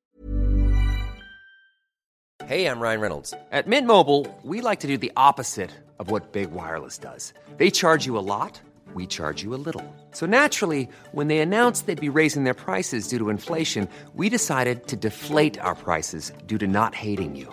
Hey, 2.49 2.65
I'm 2.67 2.81
Ryan 2.81 3.01
Reynolds. 3.01 3.35
At 3.53 3.67
Mint 3.67 3.87
Mobile, 3.87 4.27
we 4.43 4.63
like 4.63 4.81
to 4.81 4.87
do 4.87 4.97
the 4.97 5.13
opposite 5.17 5.71
of 5.99 6.11
what 6.11 6.33
Big 6.33 6.51
Wireless 6.51 6.99
does. 6.99 7.35
They 7.59 7.71
charge 7.71 8.07
you 8.07 8.17
a 8.17 8.25
lot, 8.25 8.61
we 8.95 9.07
charge 9.07 9.43
you 9.43 9.55
a 9.55 9.61
little. 9.61 9.85
So 10.13 10.25
naturally, 10.25 10.89
when 11.13 11.29
they 11.29 11.41
announced 11.41 11.87
they'd 11.87 12.01
be 12.01 12.09
raising 12.09 12.45
their 12.45 12.55
prices 12.55 13.07
due 13.07 13.19
to 13.19 13.29
inflation, 13.29 13.87
we 14.15 14.31
decided 14.31 14.87
to 14.87 14.97
deflate 14.97 15.59
our 15.61 15.75
prices 15.75 16.33
due 16.47 16.59
to 16.59 16.67
not 16.67 16.95
hating 16.95 17.37
you. 17.37 17.53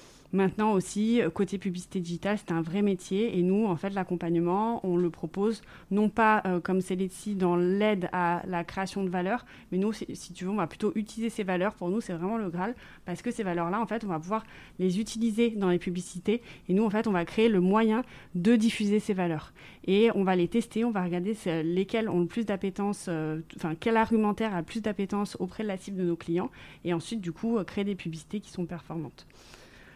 Maintenant 0.33 0.71
aussi, 0.71 1.19
côté 1.33 1.57
publicité 1.57 1.99
digitale, 1.99 2.37
c'est 2.37 2.53
un 2.53 2.61
vrai 2.61 2.81
métier 2.81 3.37
et 3.37 3.41
nous, 3.41 3.65
en 3.65 3.75
fait, 3.75 3.89
l'accompagnement, 3.89 4.79
on 4.85 4.95
le 4.95 5.09
propose 5.09 5.61
non 5.91 6.07
pas 6.07 6.41
comme 6.63 6.79
c'est 6.79 6.95
ici 7.01 7.35
dans 7.35 7.57
l'aide 7.57 8.07
à 8.13 8.41
la 8.47 8.63
création 8.63 9.03
de 9.03 9.09
valeur, 9.09 9.45
mais 9.71 9.77
nous, 9.77 9.91
si 9.91 10.33
tu 10.33 10.45
veux, 10.45 10.51
on 10.51 10.55
va 10.55 10.67
plutôt 10.67 10.93
utiliser 10.95 11.29
ces 11.29 11.43
valeurs. 11.43 11.73
Pour 11.73 11.89
nous, 11.89 11.99
c'est 11.99 12.13
vraiment 12.13 12.37
le 12.37 12.49
Graal 12.49 12.75
parce 13.05 13.21
que 13.21 13.29
ces 13.29 13.43
valeurs-là, 13.43 13.81
en 13.81 13.85
fait, 13.85 14.05
on 14.05 14.07
va 14.07 14.19
pouvoir 14.19 14.45
les 14.79 14.99
utiliser 14.99 15.49
dans 15.49 15.69
les 15.69 15.79
publicités 15.79 16.41
et 16.69 16.73
nous, 16.73 16.85
en 16.85 16.89
fait, 16.89 17.07
on 17.07 17.11
va 17.11 17.25
créer 17.25 17.49
le 17.49 17.59
moyen 17.59 18.03
de 18.33 18.55
diffuser 18.55 18.99
ces 18.99 19.13
valeurs 19.13 19.51
et 19.85 20.11
on 20.15 20.23
va 20.23 20.37
les 20.37 20.47
tester, 20.47 20.85
on 20.85 20.91
va 20.91 21.03
regarder 21.03 21.35
lesquels 21.63 22.07
ont 22.07 22.21
le 22.21 22.27
plus 22.27 22.45
d'appétence, 22.45 23.09
enfin, 23.57 23.75
quel 23.77 23.97
argumentaire 23.97 24.53
a 24.53 24.59
le 24.59 24.65
plus 24.65 24.81
d'appétence 24.81 25.35
auprès 25.39 25.63
de 25.63 25.67
la 25.67 25.77
cible 25.77 25.97
de 25.97 26.03
nos 26.03 26.15
clients 26.15 26.51
et 26.85 26.93
ensuite, 26.93 27.19
du 27.19 27.33
coup, 27.33 27.61
créer 27.65 27.83
des 27.83 27.95
publicités 27.95 28.39
qui 28.39 28.49
sont 28.49 28.65
performantes. 28.65 29.27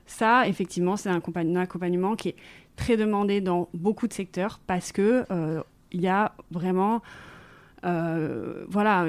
Ça, 0.05 0.47
effectivement, 0.47 0.97
c'est 0.97 1.09
un 1.09 1.15
accompagnement 1.55 2.15
qui 2.15 2.29
est 2.29 2.35
très 2.75 2.97
demandé 2.97 3.41
dans 3.41 3.69
beaucoup 3.73 4.07
de 4.07 4.13
secteurs 4.13 4.59
parce 4.67 4.91
que 4.91 5.25
euh, 5.31 5.61
il 5.91 6.01
y 6.01 6.07
a 6.07 6.33
vraiment 6.51 7.01
euh, 7.85 8.65
voilà, 8.67 9.05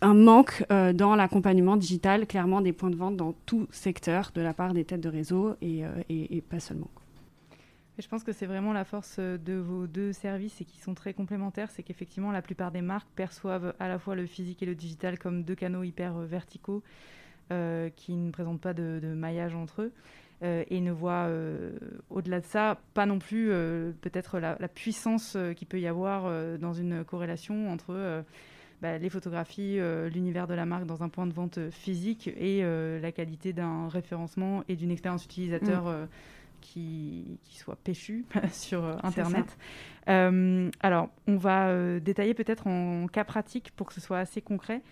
un 0.00 0.14
manque 0.14 0.64
euh, 0.70 0.92
dans 0.92 1.16
l'accompagnement 1.16 1.76
digital, 1.76 2.26
clairement 2.26 2.60
des 2.60 2.72
points 2.72 2.90
de 2.90 2.96
vente 2.96 3.16
dans 3.16 3.32
tout 3.46 3.66
secteur 3.70 4.30
de 4.34 4.42
la 4.42 4.52
part 4.52 4.74
des 4.74 4.84
têtes 4.84 5.00
de 5.00 5.08
réseau 5.08 5.56
et, 5.62 5.84
pas 6.48 6.60
seulement. 6.60 6.90
Je 7.98 8.08
pense 8.08 8.24
que 8.24 8.32
c'est 8.32 8.46
vraiment 8.46 8.72
la 8.72 8.84
force 8.84 9.20
de 9.20 9.54
vos 9.54 9.86
deux 9.86 10.12
services 10.12 10.60
et 10.60 10.64
qui 10.64 10.80
sont 10.80 10.94
très 10.94 11.14
complémentaires, 11.14 11.70
c'est 11.70 11.84
qu'effectivement 11.84 12.32
la 12.32 12.42
plupart 12.42 12.72
des 12.72 12.82
marques 12.82 13.08
perçoivent 13.14 13.72
à 13.78 13.88
la 13.88 14.00
fois 14.00 14.16
le 14.16 14.26
physique 14.26 14.62
et 14.64 14.66
le 14.66 14.74
digital 14.74 15.16
comme 15.18 15.44
deux 15.44 15.54
canaux 15.54 15.84
hyper 15.84 16.18
verticaux 16.18 16.82
qui 17.48 18.12
ne 18.12 18.30
présentent 18.30 18.60
pas 18.60 18.74
de, 18.74 19.00
maillage 19.14 19.54
entre 19.54 19.82
eux. 19.82 19.92
Euh, 20.42 20.64
et 20.68 20.80
ne 20.80 20.90
voient 20.90 21.28
euh, 21.28 21.70
au-delà 22.10 22.40
de 22.40 22.44
ça 22.44 22.78
pas 22.92 23.06
non 23.06 23.20
plus 23.20 23.48
peut-être 24.00 24.40
la, 24.40 24.56
puissance 24.68 25.36
qu'il 25.56 25.68
peut 25.68 25.80
y 25.80 25.86
avoir 25.86 26.58
dans 26.58 26.72
une 26.72 27.04
corrélation 27.04 27.70
entre 27.70 28.24
bah, 28.82 28.98
les 28.98 29.08
photographies, 29.08 29.78
l'univers 30.12 30.46
de 30.46 30.54
la 30.54 30.66
marque 30.66 30.86
dans 30.86 31.02
un 31.02 31.08
point 31.08 31.26
de 31.26 31.32
vente 31.32 31.70
physique 31.70 32.28
et 32.36 32.62
la 33.00 33.12
qualité 33.12 33.52
d'un 33.52 33.88
référencement 33.88 34.64
et 34.68 34.76
d'une 34.76 34.90
expérience 34.90 35.24
utilisateur 35.24 35.84
mm. 35.84 36.08
qui, 36.60 37.38
qui, 37.44 37.56
soit 37.56 37.76
péchue 37.76 38.26
sur 38.50 38.84
Internet. 39.04 39.56
alors, 40.06 41.08
on 41.28 41.36
va 41.36 42.00
détailler 42.00 42.34
peut-être 42.34 42.66
en 42.66 43.06
cas 43.06 43.24
pratique 43.24 43.70
pour 43.76 43.86
que 43.86 43.94
ce 43.94 44.00
soit 44.00 44.18
assez 44.18 44.42
concret. 44.42 44.82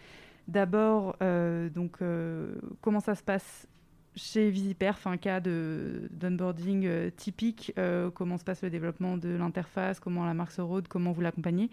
D'abord, 0.49 1.17
euh, 1.23 1.69
donc, 1.71 1.97
euh, 2.03 2.55
comment 2.81 3.01
ça 3.01 3.15
se 3.15 3.23
passe 3.23 3.67
chez 4.15 4.51
Visiperf, 4.51 5.07
un 5.07 5.17
cas 5.17 5.41
d'onboarding 5.41 6.85
euh, 6.85 7.11
typique, 7.11 7.73
comment 8.15 8.37
se 8.37 8.45
passe 8.45 8.63
le 8.63 8.71
développement 8.71 9.17
de 9.17 9.31
l'interface, 9.31 10.01
comment 10.01 10.27
la 10.27 10.35
marque 10.35 10.53
se 10.53 10.61
rôde, 10.61 10.89
comment 10.89 11.13
vous 11.13 11.23
l'accompagnez. 11.23 11.71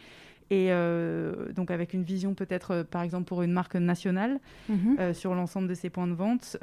Et 0.51 0.71
donc 1.53 1.69
avec 1.69 1.93
une 1.93 2.01
vision 2.01 2.33
peut-être, 2.33 2.81
par 2.81 3.03
exemple, 3.03 3.25
pour 3.25 3.43
une 3.43 3.51
marque 3.51 3.75
nationale, 3.75 4.39
mhm. 4.67 5.13
sur 5.13 5.35
l'ensemble 5.35 5.67
de 5.67 5.75
ses 5.75 5.91
points 5.91 6.07
de 6.07 6.13
vente, 6.13 6.57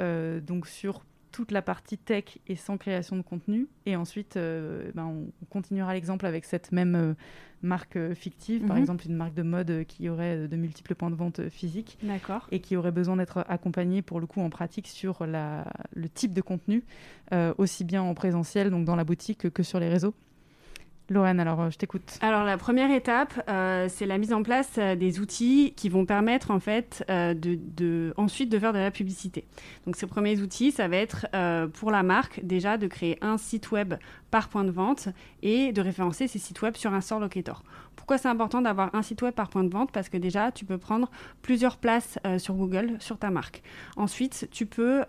donc 0.45 0.66
sur 0.66 1.05
toute 1.33 1.51
la 1.53 1.62
partie 1.62 1.99
tech 1.99 2.39
et 2.47 2.57
sans 2.57 2.77
création 2.77 3.17
de 3.17 3.23
contenu. 3.23 3.69
Et 3.85 3.97
ensuite, 3.97 4.37
euh, 4.37 4.91
ben, 4.95 5.05
on 5.05 5.45
continuera 5.47 5.95
l'exemple 5.95 6.27
avec 6.27 6.45
cette 6.45 6.73
même 6.73 6.95
euh, 6.95 7.15
marque 7.62 7.97
euh, 7.97 8.15
fictive, 8.15 8.65
par 8.67 8.77
mhm. 8.77 8.83
exemple 8.83 9.07
une 9.07 9.17
marque 9.17 9.35
de 9.35 9.43
mode 9.43 9.85
qui 9.87 10.09
aurait 10.09 10.49
de 10.49 10.57
multiples 10.57 10.95
points 10.95 11.11
de 11.11 11.17
vente 11.17 11.49
physiques 11.49 11.99
et 12.51 12.61
qui 12.61 12.77
aurait 12.77 12.93
besoin 12.93 13.17
d'être 13.17 13.45
accompagnée 13.49 14.03
pour 14.03 14.21
le 14.21 14.27
coup 14.27 14.41
en 14.41 14.51
pratique 14.51 14.87
sur 14.87 15.27
la, 15.27 15.67
le 15.95 16.09
type 16.09 16.33
de 16.33 16.43
contenu, 16.43 16.85
aussi 17.59 17.85
bien 17.85 18.03
en 18.03 18.15
présentiel, 18.15 18.71
donc 18.71 18.85
dans 18.85 18.97
la 18.97 19.05
boutique, 19.05 19.51
que 19.51 19.62
sur 19.62 19.81
les 19.81 19.89
réseaux. 19.89 20.15
Lorraine, 21.09 21.38
alors 21.38 21.61
euh, 21.61 21.71
je 21.71 21.79
t'écoute. 21.79 22.19
Alors 22.21 22.42
la 22.42 22.59
première 22.59 22.90
étape, 22.90 23.40
euh, 23.49 23.87
c'est 23.88 24.07
la 24.07 24.19
mise 24.19 24.33
en 24.33 24.42
place 24.42 24.73
euh, 24.79 24.97
des 24.97 25.21
outils 25.21 25.73
qui 25.77 25.88
vont 25.88 26.05
permettre 26.05 26.51
en 26.51 26.59
fait 26.59 27.05
de, 27.09 28.12
ensuite 28.16 28.51
de 28.51 28.59
faire 28.59 28.73
de 28.73 28.79
la 28.79 28.90
publicité. 28.90 29.47
Donc 29.87 29.97
ces 29.97 30.07
premiers 30.07 30.40
outils, 30.40 30.73
ça 30.73 30.88
va 30.88 30.97
être 30.97 31.27
pour 31.75 31.90
la 31.90 32.03
marque 32.03 32.40
déjà 32.42 32.77
de 32.77 32.87
créer 32.87 33.19
un 33.21 33.38
site 33.38 33.71
web 33.71 33.95
par 34.31 34.49
point 34.49 34.64
de 34.64 34.71
vente 34.71 35.09
et 35.42 35.73
de 35.73 35.81
référencer 35.81 36.27
ces 36.29 36.38
sites 36.38 36.61
web 36.62 36.77
sur 36.77 36.92
un 36.92 37.01
store 37.01 37.21
locator. 37.21 37.62
Pourquoi 37.95 38.19
c'est 38.19 38.29
important 38.29 38.61
d'avoir 38.61 38.95
un 38.95 39.03
site 39.03 39.23
web 39.23 39.35
par 39.35 39.49
point 39.49 39.64
de 39.64 39.73
vente? 39.73 39.92
Parce 39.92 40.09
que 40.09 40.16
déjà, 40.16 40.53
tu 40.53 40.64
peux 40.64 40.79
prendre 40.79 41.11
plusieurs 41.42 41.77
places 41.77 42.19
sur 42.38 42.55
Google 42.55 42.97
sur 42.99 43.19
ta 43.19 43.31
marque. 43.31 43.62
Ensuite, 43.97 44.49
tu 44.51 44.66
peux 44.66 45.05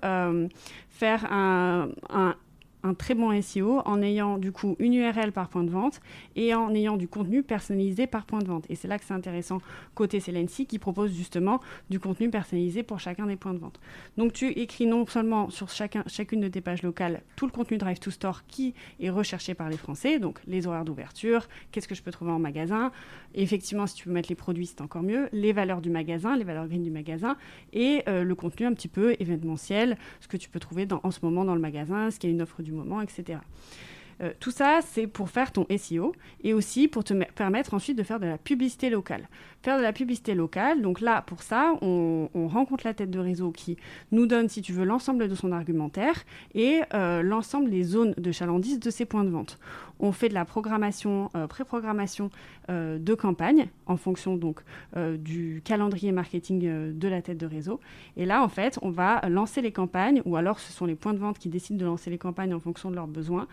faire 0.89 1.31
un 1.31 2.36
un 2.83 2.93
très 2.93 3.15
bon 3.15 3.39
SEO 3.41 3.81
en 3.85 4.01
ayant 4.01 4.37
du 4.37 4.51
coup 4.51 4.75
une 4.79 4.93
URL 4.93 5.31
par 5.31 5.49
point 5.49 5.63
de 5.63 5.69
vente 5.69 5.99
et 6.35 6.53
en 6.53 6.73
ayant 6.73 6.97
du 6.97 7.07
contenu 7.07 7.43
personnalisé 7.43 8.07
par 8.07 8.25
point 8.25 8.39
de 8.39 8.47
vente. 8.47 8.65
Et 8.69 8.75
c'est 8.75 8.87
là 8.87 8.97
que 8.97 9.05
c'est 9.05 9.13
intéressant 9.13 9.61
côté 9.95 10.19
Celency 10.19 10.65
qui 10.65 10.79
propose 10.79 11.13
justement 11.13 11.59
du 11.89 11.99
contenu 11.99 12.29
personnalisé 12.29 12.83
pour 12.83 12.99
chacun 12.99 13.25
des 13.25 13.35
points 13.35 13.53
de 13.53 13.59
vente. 13.59 13.79
Donc 14.17 14.33
tu 14.33 14.47
écris 14.47 14.85
non 14.85 15.05
seulement 15.05 15.49
sur 15.49 15.69
chacun, 15.69 16.03
chacune 16.07 16.41
de 16.41 16.47
tes 16.47 16.61
pages 16.61 16.83
locales 16.83 17.21
tout 17.35 17.45
le 17.45 17.51
contenu 17.51 17.77
Drive 17.77 17.99
to 17.99 18.11
Store 18.11 18.45
qui 18.47 18.73
est 18.99 19.09
recherché 19.09 19.53
par 19.53 19.69
les 19.69 19.77
Français, 19.77 20.19
donc 20.19 20.39
les 20.47 20.67
horaires 20.67 20.85
d'ouverture, 20.85 21.47
qu'est-ce 21.71 21.87
que 21.87 21.95
je 21.95 22.03
peux 22.03 22.11
trouver 22.11 22.31
en 22.31 22.39
magasin, 22.39 22.91
effectivement 23.33 23.87
si 23.87 23.95
tu 23.95 24.05
peux 24.05 24.11
mettre 24.11 24.29
les 24.29 24.35
produits 24.35 24.67
c'est 24.67 24.81
encore 24.81 25.03
mieux, 25.03 25.29
les 25.31 25.53
valeurs 25.53 25.81
du 25.81 25.89
magasin, 25.89 26.35
les 26.35 26.43
valeurs 26.43 26.67
green 26.67 26.83
du 26.83 26.91
magasin 26.91 27.37
et 27.73 28.03
euh, 28.07 28.23
le 28.23 28.35
contenu 28.35 28.65
un 28.65 28.73
petit 28.73 28.87
peu 28.87 29.15
événementiel, 29.19 29.97
ce 30.19 30.27
que 30.27 30.37
tu 30.37 30.49
peux 30.49 30.59
trouver 30.59 30.87
en 31.03 31.11
ce 31.11 31.19
moment 31.23 31.45
dans 31.45 31.55
le 31.55 31.61
magasin, 31.61 32.11
ce 32.11 32.19
qu'il 32.19 32.29
y 32.29 32.33
une 32.33 32.41
offre 32.41 32.61
du 32.67 32.73
moment, 32.73 33.01
etc. 33.01 33.39
Euh, 34.21 34.32
tout 34.39 34.51
ça, 34.51 34.80
c'est 34.82 35.08
pour 35.08 35.30
faire 35.30 35.51
ton 35.51 35.65
SEO 35.77 36.13
et 36.43 36.53
aussi 36.53 36.88
pour 36.88 37.03
te 37.03 37.13
permettre 37.13 37.73
ensuite 37.73 37.97
de 37.97 38.03
faire 38.03 38.19
de 38.19 38.25
la 38.25 38.38
publicité 38.38 38.89
locale. 38.89 39.27
Faire 39.62 39.77
de 39.77 39.84
la 39.84 39.93
publicité 39.93 40.34
locale, 40.34 40.82
donc 40.82 41.01
là, 41.01 41.21
pour 41.21 41.43
ça, 41.43 41.73
on, 41.82 42.30
rencontre 42.47 42.86
la 42.86 42.93
tête 42.93 43.12
de 43.12 43.19
réseau 43.19 43.51
qui 43.51 43.77
nous 44.12 44.25
donne, 44.25 44.47
si 44.47 44.62
tu 44.62 44.71
veux, 44.71 44.86
l'ensemble 44.86 45.27
de 45.27 45.36
son 45.36 45.51
argumentaire 45.51 46.23
et 46.56 46.82
euh, 46.93 47.21
l'ensemble 47.21 47.69
des 47.69 47.84
zones 47.84 48.13
de 48.17 48.32
chalandise 48.32 48.80
de 48.80 48.89
ses 48.89 49.06
points 49.06 49.25
de 49.25 49.30
vente. 49.30 49.60
On 49.99 50.12
fait 50.12 50.30
de 50.30 50.34
la 50.34 50.45
programmation, 50.45 51.30
euh, 51.36 51.47
pré-programmation 51.47 52.30
de 52.69 53.13
campagne 53.13 53.69
en 53.86 53.95
fonction 53.95 54.36
donc 54.36 54.60
du 55.19 55.62
calendrier 55.63 56.12
marketing 56.12 56.91
de 56.91 57.08
la 57.08 57.21
tête 57.21 57.38
de 57.38 57.45
réseau. 57.45 57.80
Et 58.17 58.25
là, 58.25 58.43
en 58.43 58.49
fait, 58.49 58.77
on 58.82 58.89
va 58.89 59.21
lancer 59.30 59.62
les 59.62 59.71
campagnes 59.71 60.21
ou 60.25 60.36
alors 60.36 60.60
ce 60.60 60.73
sont 60.73 60.86
les 60.86 60.95
points 60.95 61.13
de 61.13 61.17
vente 61.17 61.39
qui 61.39 61.47
décident 61.47 61.80
de 61.80 61.86
lancer 61.86 62.10
les 62.10 62.17
campagnes 62.17 62.53
en 62.53 62.60
fonction 62.60 62.91
de 62.91 62.95
leurs 62.95 63.08
besoins 63.08 63.47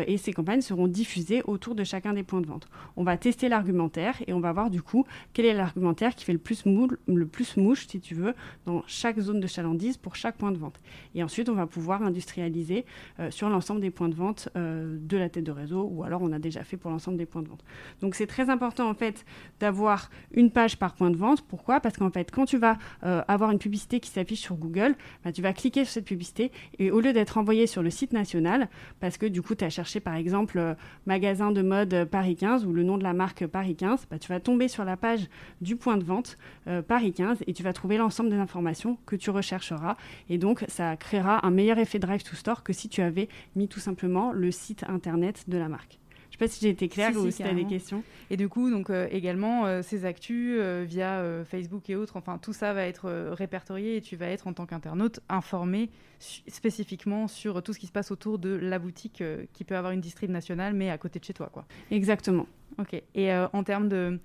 euh, 0.00 0.04
et 0.06 0.16
ces 0.16 0.32
campagnes 0.32 0.60
seront 0.60 0.88
diffusées 0.88 1.42
autour 1.44 1.74
de 1.74 1.84
chacun 1.84 2.12
des 2.12 2.22
points 2.22 2.40
de 2.40 2.46
vente. 2.46 2.68
On 2.96 3.04
va 3.04 3.16
tester 3.16 3.48
l'argumentaire 3.48 4.16
et 4.26 4.32
on 4.32 4.40
va 4.40 4.52
voir 4.52 4.70
du 4.70 4.82
coup 4.82 5.06
quel 5.32 5.46
est 5.46 5.54
l'argumentaire 5.54 6.14
qui 6.14 6.24
fait 6.24 6.32
le 6.32 6.38
plus, 6.38 6.64
le 7.06 7.26
plus 7.26 7.56
mouche, 7.56 7.86
si 7.86 8.00
tu 8.00 8.14
veux, 8.14 8.34
dans 8.66 8.82
chaque 8.86 9.18
zone 9.18 9.40
de 9.40 9.46
chalandise 9.46 9.96
pour 9.96 10.16
chaque 10.16 10.36
point 10.36 10.52
de 10.52 10.58
vente. 10.58 10.80
Et 11.14 11.22
ensuite, 11.22 11.48
on 11.48 11.54
va 11.54 11.66
pouvoir 11.66 12.02
industrialiser 12.02 12.84
euh, 13.18 13.30
sur 13.30 13.48
l'ensemble 13.48 13.80
des 13.80 13.90
points 13.90 14.08
de 14.08 14.14
vente 14.14 14.48
euh, 14.56 14.96
de 15.00 15.16
la 15.16 15.28
tête 15.28 15.44
de 15.44 15.52
réseau 15.52 15.88
ou 15.90 16.04
alors 16.04 16.22
on 16.22 16.32
a 16.32 16.38
déjà 16.38 16.64
fait 16.64 16.76
pour 16.76 16.90
l'ensemble 16.90 17.16
des 17.16 17.26
points 17.26 17.42
de 17.42 17.48
vente. 17.48 17.64
Donc 18.00 18.14
c'est 18.14 18.26
très 18.26 18.50
important 18.50 18.88
en 18.88 18.94
fait 18.94 19.24
d'avoir 19.60 20.10
une 20.32 20.50
page 20.50 20.78
par 20.78 20.94
point 20.94 21.10
de 21.10 21.16
vente. 21.16 21.42
Pourquoi? 21.42 21.80
Parce 21.80 21.96
qu'en 21.96 22.10
fait, 22.10 22.30
quand 22.30 22.46
tu 22.46 22.58
vas 22.58 22.78
avoir 23.02 23.50
une 23.50 23.58
publicité 23.58 24.00
qui 24.00 24.10
s'affiche 24.10 24.40
sur 24.40 24.56
Google, 24.56 24.94
bah, 25.24 25.32
tu 25.32 25.42
vas 25.42 25.52
cliquer 25.52 25.84
sur 25.84 25.94
cette 25.94 26.04
publicité 26.04 26.52
et 26.78 26.90
au 26.90 27.00
lieu 27.00 27.12
d'être 27.12 27.38
envoyé 27.38 27.66
sur 27.66 27.82
le 27.82 27.90
site 27.90 28.12
national, 28.12 28.68
parce 29.00 29.18
que 29.18 29.26
du 29.26 29.42
coup, 29.42 29.54
tu 29.54 29.64
as 29.64 29.70
par 29.98 30.14
exemple 30.14 30.58
euh, 30.58 30.74
magasin 31.06 31.50
de 31.50 31.62
mode 31.62 32.04
Paris 32.04 32.36
15 32.36 32.66
ou 32.66 32.72
le 32.72 32.84
nom 32.84 32.98
de 32.98 33.02
la 33.02 33.12
marque 33.14 33.46
Paris 33.46 33.74
15, 33.74 34.06
bah, 34.10 34.18
tu 34.18 34.28
vas 34.28 34.38
tomber 34.38 34.68
sur 34.68 34.84
la 34.84 34.96
page 34.96 35.28
du 35.60 35.74
point 35.74 35.96
de 35.96 36.04
vente 36.04 36.38
euh, 36.68 36.82
Paris 36.82 37.12
15 37.12 37.38
et 37.46 37.52
tu 37.52 37.62
vas 37.62 37.72
trouver 37.72 37.96
l'ensemble 37.96 38.30
des 38.30 38.36
informations 38.36 38.98
que 39.06 39.16
tu 39.16 39.30
rechercheras. 39.30 39.96
Et 40.28 40.38
donc, 40.38 40.64
ça 40.68 40.96
créera 40.96 41.44
un 41.46 41.50
meilleur 41.50 41.78
effet 41.78 41.98
drive 41.98 42.22
to 42.22 42.36
store 42.36 42.62
que 42.62 42.72
si 42.72 42.88
tu 42.88 43.00
avais 43.00 43.28
mis 43.56 43.66
tout 43.66 43.80
simplement 43.80 44.32
le 44.32 44.50
site 44.50 44.84
internet 44.86 45.44
de 45.48 45.58
la 45.58 45.68
marque 45.68 45.99
sais 46.40 46.48
pas 46.48 46.52
si 46.52 46.60
j'ai 46.60 46.70
été 46.70 46.88
claire 46.88 47.16
ou 47.16 47.30
si, 47.30 47.42
tu 47.42 47.48
as 47.48 47.54
des 47.54 47.66
questions. 47.66 48.02
Et 48.30 48.36
du 48.36 48.48
coup, 48.48 48.70
donc 48.70 48.90
euh, 48.90 49.06
également, 49.10 49.66
euh, 49.66 49.82
ces 49.82 50.04
actus 50.04 50.56
euh, 50.58 50.84
via 50.86 51.22
Facebook 51.44 51.88
et 51.90 51.96
autres, 51.96 52.16
enfin 52.16 52.38
tout 52.38 52.52
ça 52.52 52.72
va 52.72 52.86
être 52.86 53.10
répertorié 53.32 53.96
et 53.96 54.00
tu 54.00 54.16
vas 54.16 54.26
être 54.26 54.46
en 54.46 54.52
tant 54.52 54.66
qu'internaute 54.66 55.20
informé 55.28 55.90
spécifiquement 56.18 57.28
sur 57.28 57.62
tout 57.62 57.72
ce 57.72 57.78
qui 57.78 57.86
se 57.86 57.92
passe 57.92 58.10
autour 58.10 58.38
de 58.38 58.50
la 58.50 58.78
boutique 58.78 59.22
qui 59.52 59.64
peut 59.64 59.76
avoir 59.76 59.92
une 59.92 60.00
distrib 60.00 60.30
nationale 60.30 60.74
mais 60.74 60.90
à 60.90 60.98
côté 60.98 61.18
de 61.18 61.24
chez 61.24 61.34
toi, 61.34 61.48
quoi. 61.52 61.66
Exactement. 61.90 62.46
Ok. 62.78 63.00
Et 63.14 63.32
en 63.34 63.62
termes 63.64 63.88
de 63.88 64.18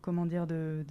comment 0.00 0.26
dire 0.26 0.46
de 0.46 0.84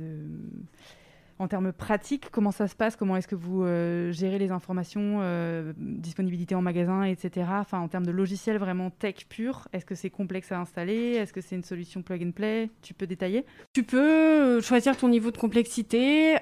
En 1.40 1.48
termes 1.48 1.72
pratiques, 1.72 2.30
comment 2.32 2.52
ça 2.52 2.68
se 2.68 2.76
passe? 2.76 2.96
Comment 2.96 3.16
est-ce 3.16 3.28
que 3.28 3.36
vous 3.36 3.64
euh, 3.64 4.12
gérez 4.12 4.40
les 4.40 4.52
informations, 4.52 5.20
euh, 5.22 5.72
disponibilité 5.78 6.56
en 6.56 6.64
magasin, 6.64 7.04
etc. 7.04 7.46
Enfin, 7.60 7.80
en 7.80 7.88
termes 7.88 8.08
de 8.08 8.12
logiciel 8.12 8.58
vraiment 8.58 8.90
tech 8.90 9.28
pur, 9.30 9.68
est-ce 9.72 9.86
que 9.86 9.94
c'est 9.94 10.10
complexe 10.10 10.52
à 10.52 10.60
installer? 10.60 11.14
Est-ce 11.14 11.34
que 11.34 11.42
c'est 11.42 11.56
une 11.56 11.64
solution 11.64 12.02
plug 12.02 12.24
and 12.24 12.32
play? 12.32 12.72
Tu 12.82 12.96
peux 12.96 13.06
détailler? 13.06 13.46
Tu 13.74 13.84
peux 13.84 14.62
choisir 14.62 14.98
ton 14.98 15.10
niveau 15.10 15.30
de 15.30 15.38
complexité. 15.38 16.38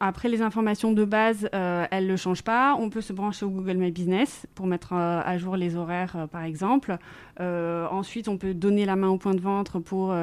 après, 0.00 0.28
les 0.28 0.40
informations 0.40 0.92
de 0.92 1.04
base, 1.04 1.50
elles 1.52 2.06
ne 2.06 2.16
changent 2.16 2.44
pas. 2.44 2.76
On 2.78 2.88
peut 2.88 3.02
se 3.02 3.12
brancher 3.12 3.44
au 3.44 3.50
Google 3.50 3.76
My 3.76 3.90
Business 3.90 4.46
pour 4.54 4.66
mettre 4.66 4.94
à 4.94 5.36
jour 5.36 5.56
les 5.56 5.76
horaires, 5.76 6.26
par 6.30 6.44
exemple. 6.44 6.96
ensuite, 7.38 8.28
on 8.28 8.38
peut 8.38 8.54
donner 8.54 8.86
la 8.86 8.96
main 8.96 9.08
au 9.08 9.18
point 9.18 9.34
de 9.34 9.40
vente 9.40 9.78
pour, 9.80 10.14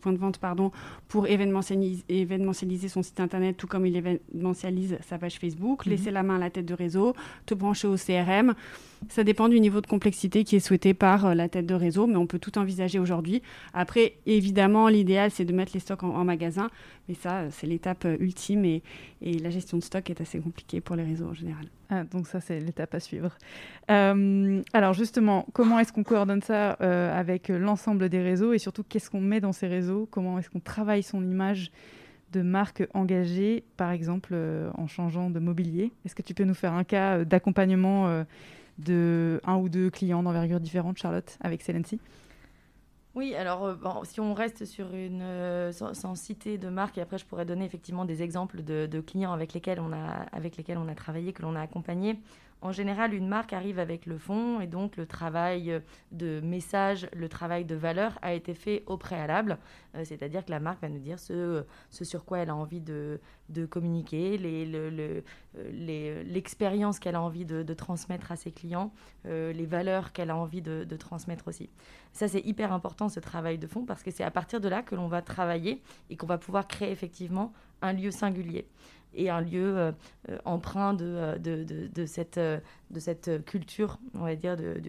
point 0.00 0.12
de 0.12 0.18
vente, 0.18 0.38
pour 1.08 1.26
événementialiser, 1.26 2.04
événementialiser 2.08 2.88
son 2.88 3.02
site 3.06 3.20
internet, 3.20 3.56
tout 3.56 3.66
comme 3.66 3.86
il 3.86 3.96
événementialise 3.96 4.98
sa 5.08 5.18
page 5.18 5.38
Facebook, 5.38 5.86
mhm. 5.86 5.92
laisser 5.92 6.10
la 6.10 6.22
main 6.22 6.36
à 6.36 6.38
la 6.38 6.50
tête 6.50 6.66
de 6.66 6.74
réseau, 6.74 7.14
te 7.46 7.54
brancher 7.54 7.88
au 7.88 7.96
CRM. 7.96 8.54
Ça 9.08 9.24
dépend 9.24 9.48
du 9.48 9.60
niveau 9.60 9.80
de 9.80 9.86
complexité 9.86 10.42
qui 10.42 10.56
est 10.56 10.60
souhaité 10.60 10.94
par 10.94 11.26
euh, 11.26 11.34
la 11.34 11.48
tête 11.48 11.66
de 11.66 11.74
réseau, 11.74 12.06
mais 12.06 12.16
on 12.16 12.26
peut 12.26 12.38
tout 12.38 12.58
envisager 12.58 12.98
aujourd'hui. 12.98 13.42
Après, 13.72 14.14
évidemment, 14.26 14.88
l'idéal, 14.88 15.30
c'est 15.30 15.44
de 15.44 15.52
mettre 15.52 15.72
les 15.74 15.80
stocks 15.80 16.02
en, 16.02 16.24
magasin, 16.24 16.70
mais 17.08 17.14
ça, 17.14 17.44
c'est 17.50 17.66
l'étape 17.66 18.04
euh, 18.04 18.16
ultime 18.18 18.64
et, 18.64 18.82
la 19.22 19.50
gestion 19.50 19.78
de 19.78 19.82
stock 19.82 20.08
est 20.10 20.20
assez 20.20 20.38
compliquée 20.38 20.80
pour 20.80 20.94
les 20.94 21.02
réseaux 21.02 21.26
en 21.26 21.34
général. 21.34 21.66
Ah, 21.88 22.04
donc 22.04 22.26
ça, 22.26 22.40
c'est 22.40 22.60
l'étape 22.60 22.94
à 22.94 23.00
suivre. 23.00 23.30
Euh, 23.90 24.62
alors 24.72 24.92
justement, 24.92 25.46
comment 25.52 25.78
est-ce 25.78 25.92
qu'on 25.92 26.04
coordonne 26.04 26.42
ça 26.42 26.72
avec 26.72 27.48
l'ensemble 27.48 28.08
des 28.08 28.22
réseaux 28.22 28.52
et 28.52 28.58
surtout, 28.58 28.84
qu'est-ce 28.86 29.10
qu'on 29.10 29.20
met 29.20 29.40
dans 29.40 29.52
ces 29.52 29.66
réseaux? 29.66 30.06
Comment 30.10 30.38
est-ce 30.38 30.50
qu'on 30.50 30.60
travaille 30.60 31.02
son 31.02 31.22
image? 31.22 31.70
De 32.36 32.42
marque 32.42 32.86
engagée, 32.94 33.64
par 33.76 33.90
exemple 33.90 34.36
en 34.76 34.86
changeant 34.86 35.30
de 35.30 35.38
mobilier 35.38 35.92
Est-ce 36.04 36.14
que 36.14 36.22
tu 36.22 36.34
peux 36.34 36.44
nous 36.44 36.54
faire 36.54 36.72
un 36.72 36.84
cas 36.84 37.24
d'accompagnement 37.24 38.24
de 38.78 39.40
un 39.44 39.56
ou 39.56 39.68
deux 39.68 39.90
clients 39.90 40.22
d'envergure 40.22 40.60
différente, 40.60 40.98
Charlotte, 40.98 41.38
avec 41.40 41.62
Celency 41.62 41.98
oui, 43.16 43.34
alors 43.34 43.64
euh, 43.64 43.74
si 44.04 44.20
on 44.20 44.34
reste 44.34 44.66
sur 44.66 44.92
une 44.92 45.22
euh, 45.22 45.72
sans, 45.72 46.14
citer 46.14 46.58
de 46.58 46.68
marque, 46.68 46.98
et 46.98 47.00
après 47.00 47.16
je 47.16 47.24
pourrais 47.24 47.46
donner 47.46 47.64
effectivement 47.64 48.04
des 48.04 48.22
exemples 48.22 48.62
de, 48.62 49.00
clients 49.00 49.32
avec 49.32 49.54
lesquels 49.54 49.80
on 49.80 49.90
a 49.90 50.26
avec 50.32 50.58
lesquels 50.58 50.76
on 50.76 50.86
a 50.86 50.94
travaillé, 50.94 51.32
que 51.32 51.40
l'on 51.40 51.56
a 51.56 51.62
accompagné. 51.62 52.20
En 52.62 52.72
général, 52.72 53.12
une 53.12 53.28
marque 53.28 53.52
arrive 53.52 53.78
avec 53.78 54.06
le 54.06 54.16
fond 54.18 54.60
et 54.60 54.66
donc 54.66 54.96
le 54.96 55.06
travail 55.06 55.82
de 56.10 56.40
message, 56.40 57.08
le 57.14 57.28
travail 57.28 57.64
de 57.64 57.74
valeur 57.74 58.18
a 58.22 58.32
été 58.32 58.54
fait 58.54 58.82
au 58.86 58.96
préalable. 58.96 59.58
Euh, 59.94 60.04
c'est-à-dire 60.04 60.44
que 60.44 60.50
la 60.50 60.60
marque 60.60 60.80
va 60.80 60.88
nous 60.88 60.98
dire 60.98 61.18
ce, 61.18 61.64
sur 61.90 62.24
quoi 62.24 62.38
elle 62.38 62.50
a 62.50 62.56
envie 62.56 62.80
de, 62.80 63.20
de 63.50 63.66
communiquer, 63.66 64.38
l'expérience 65.54 66.98
qu'elle 66.98 67.14
a 67.14 67.20
envie 67.20 67.44
de, 67.44 67.62
transmettre 67.74 68.32
à 68.32 68.36
ses 68.36 68.52
clients, 68.52 68.92
euh, 69.26 69.52
les 69.52 69.66
valeurs 69.66 70.12
qu'elle 70.12 70.30
a 70.30 70.36
envie 70.36 70.62
de, 70.62 70.96
transmettre 70.96 71.48
aussi. 71.48 71.68
Ça, 72.12 72.26
c'est 72.26 72.40
hyper 72.40 72.72
important, 72.72 73.10
ce 73.10 73.20
travail 73.20 73.58
de 73.58 73.66
fond, 73.66 73.84
parce 73.84 74.02
que 74.02 74.10
c'est 74.10 74.24
à 74.24 74.30
partir 74.30 74.60
de 74.60 74.68
là 74.68 74.82
que 74.82 74.94
l'on 74.94 75.08
va 75.08 75.20
travailler 75.20 75.82
et 76.08 76.16
qu'on 76.16 76.26
va 76.26 76.38
pouvoir 76.38 76.66
créer 76.66 76.90
effectivement 76.90 77.52
un 77.82 77.92
lieu 77.92 78.10
singulier 78.10 78.66
et 79.16 79.30
un 79.30 79.40
lieu 79.40 79.76
euh, 79.76 79.92
euh, 80.28 80.38
empreint 80.44 80.94
de, 80.94 81.38
de, 81.38 82.06
cette, 82.06 82.38
de 82.38 83.00
cette 83.00 83.44
culture, 83.44 83.98
on 84.14 84.24
va 84.24 84.36
dire, 84.36 84.56
de, 84.56 84.80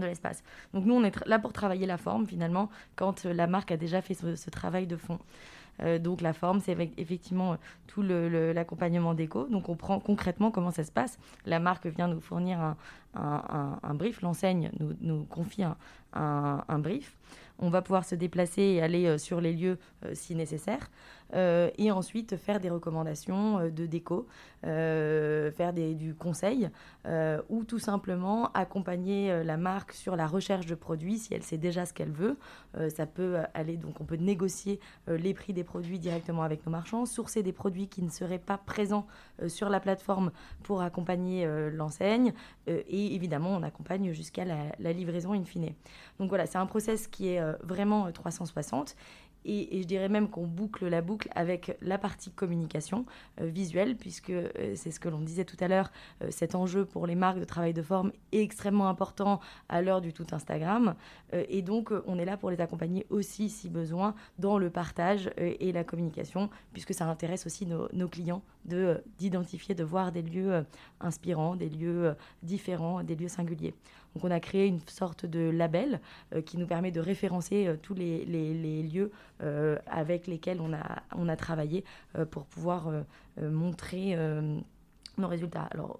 de 0.00 0.06
l'espace. 0.06 0.42
Donc 0.74 0.84
nous, 0.84 0.94
on 0.94 1.04
est 1.04 1.26
là 1.26 1.38
pour 1.38 1.52
travailler 1.52 1.86
la 1.86 1.98
forme, 1.98 2.26
finalement, 2.26 2.70
quand 2.96 3.24
la 3.24 3.46
marque 3.46 3.70
a 3.70 3.76
déjà 3.76 4.02
fait 4.02 4.14
ce, 4.14 4.50
travail 4.50 4.86
de 4.86 4.96
fond. 4.96 5.18
Euh, 5.82 5.98
donc 5.98 6.20
la 6.20 6.32
forme, 6.32 6.60
c'est 6.60 6.76
effectivement 6.96 7.56
tout 7.86 8.02
l'accompagnement 8.02 9.14
déco. 9.14 9.44
Donc 9.44 9.68
on 9.68 9.76
prend 9.76 10.00
concrètement 10.00 10.50
comment 10.50 10.70
ça 10.70 10.84
se 10.84 10.92
passe. 10.92 11.18
La 11.46 11.58
marque 11.58 11.86
vient 11.86 12.08
nous 12.08 12.20
fournir 12.20 12.74
un, 13.14 13.94
brief, 13.94 14.20
l'enseigne 14.22 14.70
nous, 15.00 15.24
confie 15.24 15.64
un, 16.12 16.78
brief. 16.78 17.16
On 17.60 17.70
va 17.70 17.82
pouvoir 17.82 18.04
se 18.04 18.14
déplacer 18.14 18.62
et 18.62 18.82
aller 18.82 19.18
sur 19.18 19.40
les 19.40 19.52
lieux 19.52 19.78
si 20.14 20.34
nécessaire. 20.34 20.90
Euh, 21.34 21.70
et 21.78 21.90
ensuite 21.90 22.36
faire 22.36 22.60
des 22.60 22.70
recommandations 22.70 23.58
euh, 23.58 23.70
de 23.70 23.86
déco, 23.86 24.26
euh, 24.66 25.52
faire 25.52 25.72
du 25.72 26.14
conseil 26.14 26.68
ou 27.48 27.64
tout 27.64 27.78
simplement 27.78 28.52
accompagner 28.52 29.42
la 29.42 29.56
marque 29.56 29.92
sur 29.92 30.16
la 30.16 30.26
recherche 30.26 30.66
de 30.66 30.74
produits 30.74 31.18
si 31.18 31.32
elle 31.32 31.42
sait 31.42 31.56
déjà 31.56 31.86
ce 31.86 31.94
qu'elle 31.94 32.10
veut. 32.10 32.36
ça 32.90 33.06
peut 33.06 33.38
aller, 33.54 33.78
donc 33.78 34.00
on 34.00 34.04
peut 34.04 34.16
négocier 34.16 34.80
les 35.06 35.32
prix 35.32 35.54
des 35.54 35.64
produits 35.64 35.98
directement 35.98 36.42
avec 36.42 36.66
nos 36.66 36.72
marchands, 36.72 37.06
sourcer 37.06 37.42
des 37.42 37.52
produits 37.52 37.88
qui 37.88 38.02
ne 38.02 38.10
seraient 38.10 38.38
pas 38.38 38.58
présents 38.58 39.06
sur 39.48 39.70
la 39.70 39.80
plateforme 39.80 40.30
pour 40.62 40.82
accompagner 40.82 41.48
l'enseigne 41.70 42.34
et 42.66 43.14
évidemment 43.14 43.50
on 43.50 43.62
accompagne 43.62 44.12
jusqu'à 44.12 44.44
la, 44.44 44.58
la, 44.78 44.92
livraison 44.92 45.32
in 45.32 45.44
fine. 45.44 45.72
Donc 46.18 46.28
voilà, 46.28 46.46
c'est 46.46 46.58
un 46.58 46.66
process 46.66 47.06
qui 47.06 47.28
est 47.28 47.40
vraiment 47.62 48.10
360 48.10 48.96
et, 49.44 49.80
je 49.82 49.86
dirais 49.86 50.08
même 50.08 50.28
qu'on 50.28 50.46
boucle 50.46 50.86
la 50.88 51.00
boucle 51.00 51.28
avec 51.34 51.76
la 51.80 51.98
partie 51.98 52.30
communication 52.30 53.06
euh, 53.40 53.46
visuelle, 53.46 53.96
puisque 53.96 54.30
euh, 54.30 54.48
c'est 54.74 54.90
ce 54.90 55.00
que 55.00 55.08
l'on 55.08 55.20
disait 55.20 55.44
tout 55.44 55.56
à 55.60 55.68
l'heure, 55.68 55.90
euh, 56.22 56.28
cet 56.30 56.54
enjeu 56.54 56.84
pour 56.84 57.06
les 57.06 57.14
marques 57.14 57.38
de 57.38 57.44
travail 57.44 57.72
de 57.72 57.82
forme 57.82 58.12
est 58.32 58.42
extrêmement 58.42 58.88
important 58.88 59.40
à 59.68 59.82
l'heure 59.82 60.00
du 60.00 60.12
tout 60.12 60.26
Instagram. 60.32 60.94
et 61.32 61.62
donc, 61.62 61.92
on 62.06 62.18
est 62.18 62.24
là 62.24 62.36
pour 62.36 62.50
les 62.50 62.60
accompagner 62.60 63.06
aussi, 63.10 63.48
si 63.48 63.68
besoin, 63.68 64.14
dans 64.38 64.58
le 64.58 64.70
partage 64.70 65.30
et 65.36 65.72
la 65.72 65.84
communication, 65.84 66.50
puisque 66.72 66.94
ça 66.94 67.06
intéresse 67.06 67.46
aussi 67.46 67.66
nos 67.66 68.08
clients 68.08 68.42
d'identifier, 68.64 69.74
de, 69.74 69.84
voir 69.84 70.12
des 70.12 70.22
lieux 70.22 70.64
inspirants, 71.00 71.56
des 71.56 71.68
lieux 71.68 72.14
différents, 72.42 73.02
des 73.02 73.16
lieux 73.16 73.28
singuliers. 73.28 73.74
Donc 74.14 74.24
on 74.24 74.30
a 74.30 74.40
créé 74.40 74.66
une 74.66 74.80
sorte 74.86 75.26
de 75.26 75.50
label 75.50 76.00
euh, 76.34 76.42
qui 76.42 76.58
nous 76.58 76.66
permet 76.66 76.90
de 76.90 77.00
référencer 77.00 77.66
euh, 77.66 77.76
tous 77.80 77.94
les, 77.94 78.24
lieux 78.82 79.12
euh, 79.42 79.78
avec 79.86 80.26
lesquels 80.26 80.60
on 80.60 80.72
a, 80.72 81.02
on 81.16 81.28
a 81.28 81.36
travaillé 81.36 81.84
pour 82.30 82.46
pouvoir 82.46 82.90
montrer 83.40 84.16
nos 85.20 85.28
résultats. 85.28 85.68
Alors, 85.70 85.98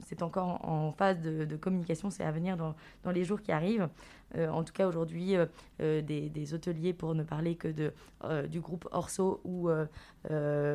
c'est 0.00 0.22
encore 0.22 0.64
en 0.64 0.92
phase 0.92 1.20
de, 1.20 1.56
communication, 1.56 2.10
c'est 2.10 2.24
à 2.24 2.32
venir 2.32 2.56
dans, 2.56 2.74
les 3.10 3.24
jours 3.24 3.40
qui 3.40 3.52
arrivent. 3.52 3.88
en 4.36 4.64
tout 4.64 4.72
cas, 4.72 4.86
aujourd'hui, 4.88 5.34
des, 5.78 6.54
hôteliers, 6.54 6.92
pour 6.92 7.14
ne 7.14 7.22
parler 7.22 7.56
que 7.56 7.68
de, 7.68 7.92
du 8.46 8.60
groupe 8.60 8.88
Orso 8.92 9.40
ou 9.44 9.68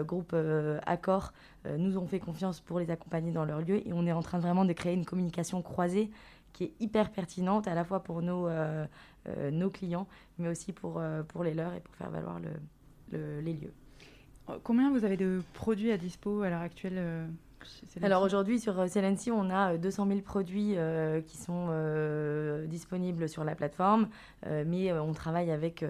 groupe 0.04 0.36
Accor, 0.86 1.34
nous 1.78 1.98
ont 1.98 2.08
fait 2.08 2.20
confiance 2.20 2.60
pour 2.60 2.80
les 2.80 2.92
accompagner 2.92 3.32
dans 3.32 3.46
leur 3.46 3.62
lieu 3.62 3.88
et 3.88 3.94
on 3.94 4.06
est 4.06 4.12
en 4.12 4.22
train 4.22 4.40
vraiment 4.40 4.66
de 4.66 4.74
créer 4.74 4.94
une 4.94 5.06
communication 5.06 5.62
croisée 5.62 6.12
qui 6.54 6.66
est 6.66 6.74
hyper 6.80 7.12
pertinente 7.12 7.68
à 7.68 7.74
la 7.74 7.84
fois 7.84 8.02
pour 8.02 8.22
nos, 8.22 8.48
euh, 8.48 8.86
euh, 9.28 9.52
nos 9.52 9.70
clients, 9.70 10.08
mais 10.38 10.48
aussi 10.48 10.72
pour, 10.72 11.00
euh, 11.00 11.24
pour 11.24 11.44
les 11.44 11.54
leurs 11.54 11.74
et 11.74 11.80
pour 11.80 11.96
faire 11.96 12.12
valoir 12.12 12.40
le, 12.40 13.42
les 13.42 13.54
lieux. 13.54 13.74
Combien 14.64 14.92
vous 14.92 15.06
avez 15.06 15.18
de 15.18 15.42
produits 15.54 15.92
à 15.92 15.98
dispo 15.98 16.42
à 16.42 16.50
l'heure 16.50 16.62
actuelle 16.62 17.30
alors 18.02 18.24
aujourd'hui 18.24 18.60
sur 18.60 18.88
Celency, 18.90 19.32
on 19.32 19.50
a 19.50 19.78
200 19.78 20.08
000 20.08 20.20
produits 20.22 20.76
qui 21.26 21.38
sont 21.38 21.70
disponibles 22.68 23.30
sur 23.30 23.44
la 23.44 23.56
plateforme, 23.56 24.08
mais 24.46 24.92
on 24.92 25.14
travaille 25.14 25.52
avec 25.52 25.86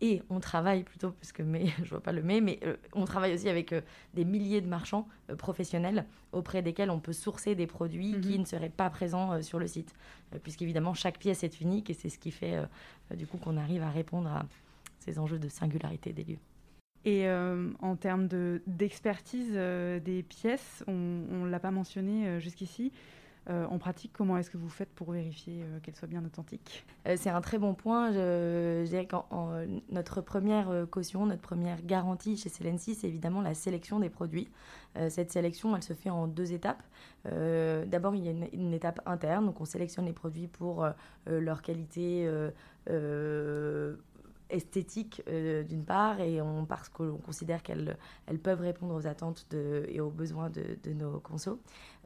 et 0.00 0.22
on 0.28 0.40
travaille 0.40 0.82
plutôt, 0.82 1.12
parce 1.12 1.32
que 1.32 1.42
mais, 1.42 1.66
je 1.82 1.90
vois 1.90 2.02
pas 2.02 2.12
le 2.12 2.22
mais, 2.22 2.40
mais 2.40 2.58
euh, 2.64 2.76
on 2.94 3.04
travaille 3.04 3.34
aussi 3.34 3.48
avec 3.48 3.72
euh, 3.72 3.80
des 4.14 4.24
milliers 4.24 4.60
de 4.60 4.66
marchands 4.66 5.06
euh, 5.30 5.36
professionnels 5.36 6.04
auprès 6.32 6.62
desquels 6.62 6.90
on 6.90 6.98
peut 6.98 7.12
sourcer 7.12 7.54
des 7.54 7.66
produits 7.66 8.14
mhm. 8.14 8.20
qui 8.20 8.38
ne 8.38 8.44
seraient 8.44 8.68
pas 8.68 8.90
présents 8.90 9.40
sur 9.42 9.58
le 9.58 9.66
site. 9.66 9.94
Puisqu'évidemment, 10.42 10.92
chaque 10.92 11.18
pièce 11.18 11.42
est 11.42 11.60
unique 11.62 11.88
et 11.88 11.94
c'est 11.94 12.10
ce 12.10 12.18
qui 12.18 12.30
fait 12.30 12.58
du 13.16 13.26
coup 13.26 13.38
qu'on 13.38 13.56
arrive 13.56 13.82
à 13.82 13.88
répondre 13.88 14.28
à 14.28 14.44
ces 14.98 15.18
enjeux 15.18 15.38
de 15.38 15.48
singularité 15.48 16.12
des 16.12 16.24
lieux. 16.24 16.38
Et 17.04 17.26
en 17.30 17.96
termes 17.96 18.28
d'expertise 18.66 19.52
des 19.52 20.24
pièces, 20.28 20.84
on 20.86 20.92
ne 20.92 21.48
l'a 21.48 21.60
pas 21.60 21.70
mentionné 21.70 22.38
jusqu'ici, 22.40 22.92
euh, 23.50 23.64
en 23.70 23.78
pratique, 23.78 24.12
comment 24.12 24.36
est-ce 24.36 24.50
que 24.50 24.58
vous 24.58 24.68
faites 24.68 24.90
pour 24.90 25.12
vérifier 25.12 25.62
euh, 25.62 25.78
qu'elles 25.80 25.96
soient 25.96 26.08
bien 26.08 26.22
authentiques 26.22 26.84
euh, 27.06 27.16
C'est 27.16 27.30
un 27.30 27.40
très 27.40 27.56
bon 27.56 27.72
point. 27.72 28.12
Je, 28.12 28.84
dirais 28.84 29.06
que 29.06 29.16
notre 29.90 30.20
première 30.20 30.86
caution, 30.90 31.24
notre 31.24 31.40
première 31.40 31.82
garantie 31.82 32.36
chez 32.36 32.50
Celency, 32.50 32.94
c'est 32.94 33.08
évidemment 33.08 33.40
la 33.40 33.54
sélection 33.54 34.00
des 34.00 34.10
produits. 34.10 34.48
cette 35.08 35.30
sélection, 35.32 35.74
elle 35.76 35.82
se 35.82 35.94
fait 35.94 36.10
en 36.10 36.26
deux 36.26 36.52
étapes. 36.52 36.82
D'abord, 37.24 38.14
il 38.14 38.24
y 38.24 38.28
a 38.28 38.32
une, 38.52 38.74
étape 38.74 39.00
interne, 39.06 39.46
donc 39.46 39.60
on 39.60 39.64
sélectionne 39.64 40.06
les 40.06 40.12
produits 40.12 40.48
pour 40.48 40.86
leur 41.26 41.62
qualité 41.62 42.28
esthétiques 44.50 45.22
d'une 45.26 45.84
part 45.84 46.20
et 46.20 46.40
parce 46.68 46.88
qu'on 46.88 47.18
considère 47.18 47.62
qu'elles 47.62 47.96
elles 48.26 48.38
peuvent 48.38 48.60
répondre 48.60 48.94
aux 48.94 49.06
attentes 49.06 49.46
et 49.88 50.00
aux 50.00 50.10
besoins 50.10 50.50
de, 50.50 50.92
nos 50.92 51.20
consos. 51.20 51.58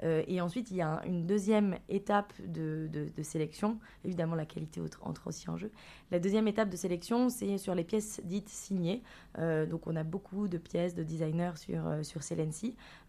et 0.02 0.40
ensuite, 0.40 0.70
il 0.70 0.76
y 0.76 0.82
a 0.82 1.02
une 1.06 1.26
deuxième 1.26 1.76
étape 1.88 2.32
de, 2.44 2.88
de, 2.92 3.22
sélection. 3.22 3.78
Évidemment, 4.04 4.34
la 4.34 4.46
qualité 4.46 4.80
entre 5.02 5.26
aussi 5.28 5.48
en 5.48 5.56
jeu. 5.56 5.70
La 6.10 6.18
deuxième 6.18 6.48
étape 6.48 6.68
de 6.68 6.76
sélection, 6.76 7.28
c'est 7.28 7.58
sur 7.58 7.74
les 7.74 7.84
pièces 7.84 8.20
dites 8.24 8.48
signées. 8.48 9.02
donc, 9.38 9.86
on 9.86 9.96
a 9.96 10.04
beaucoup 10.04 10.48
de 10.48 10.58
pièces 10.58 10.94
de 10.94 11.02
designers 11.02 11.56
sur, 11.56 11.82
sur 12.02 12.22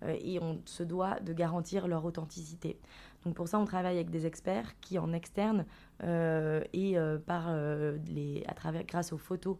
et 0.08 0.40
on 0.40 0.62
se 0.66 0.84
doit 0.84 1.20
de 1.20 1.34
garantir 1.34 1.88
leur 1.88 2.06
authenticité. 2.06 2.80
Donc 3.26 3.36
pour 3.36 3.48
ça, 3.48 3.60
on 3.60 3.66
travaille 3.66 3.96
avec 3.96 4.10
des 4.10 4.26
experts 4.26 4.80
qui, 4.82 5.00
en 5.00 5.14
externe 5.14 5.66
euh, 6.04 6.64
et 6.74 6.98
euh, 6.98 7.18
par 7.18 7.46
euh, 7.48 7.98
les, 8.08 8.44
à 8.48 8.54
travers, 8.54 8.84
grâce 8.84 9.14
aux 9.14 9.18
photos 9.18 9.58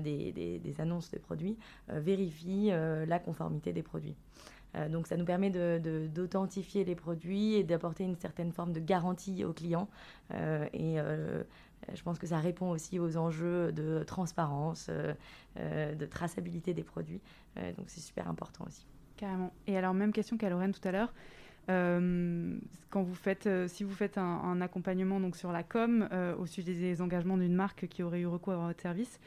des, 0.00 0.32
des, 0.32 0.80
annonces 0.80 1.10
des 1.10 1.18
produits, 1.18 1.56
vérifient 1.88 2.72
la 3.06 3.18
conformité 3.18 3.72
des 3.72 3.82
produits. 3.82 4.16
donc 4.90 5.06
ça 5.06 5.16
nous 5.16 5.24
permet 5.24 5.48
d'authentifier 5.48 6.84
de, 6.84 6.88
les 6.90 6.94
produits 6.94 7.54
et 7.54 7.64
d'apporter 7.64 8.04
une 8.04 8.16
certaine 8.16 8.52
forme 8.52 8.74
de 8.74 8.80
garantie 8.80 9.46
aux 9.46 9.54
clients. 9.54 9.88
et 10.30 10.96
je 11.94 12.02
pense 12.02 12.18
que 12.18 12.26
ça 12.26 12.38
répond 12.38 12.68
aussi 12.68 12.98
aux 12.98 13.16
enjeux 13.16 13.72
de 13.72 14.04
transparence, 14.04 14.90
de 15.56 16.04
traçabilité 16.04 16.74
des 16.74 16.84
produits. 16.84 17.22
donc 17.56 17.86
c'est 17.86 18.02
super 18.02 18.28
important 18.28 18.66
aussi. 18.66 18.86
Carrément. 19.16 19.54
Et 19.66 19.78
alors 19.78 19.94
même 19.94 20.12
question 20.12 20.36
qu'à 20.36 20.50
Lorraine 20.50 20.72
tout 20.72 20.86
à 20.86 20.92
l'heure. 20.92 21.14
Euh, 21.68 22.56
quand 22.90 23.02
vous 23.02 23.14
faites, 23.14 23.46
euh, 23.46 23.68
si 23.68 23.84
vous 23.84 23.94
faites 23.94 24.18
un, 24.18 24.60
accompagnement 24.60 25.20
donc 25.20 25.36
sur 25.36 25.52
la 25.52 25.62
com 25.62 26.08
euh, 26.12 26.34
au 26.36 26.46
sujet 26.46 26.74
des 26.74 27.00
engagements 27.00 27.36
d'une 27.36 27.54
marque 27.54 27.86
qui 27.86 28.02
aurait 28.02 28.20
eu 28.20 28.26
recours 28.26 28.54
à 28.54 28.66
votre 28.68 28.80
service, 28.80 29.18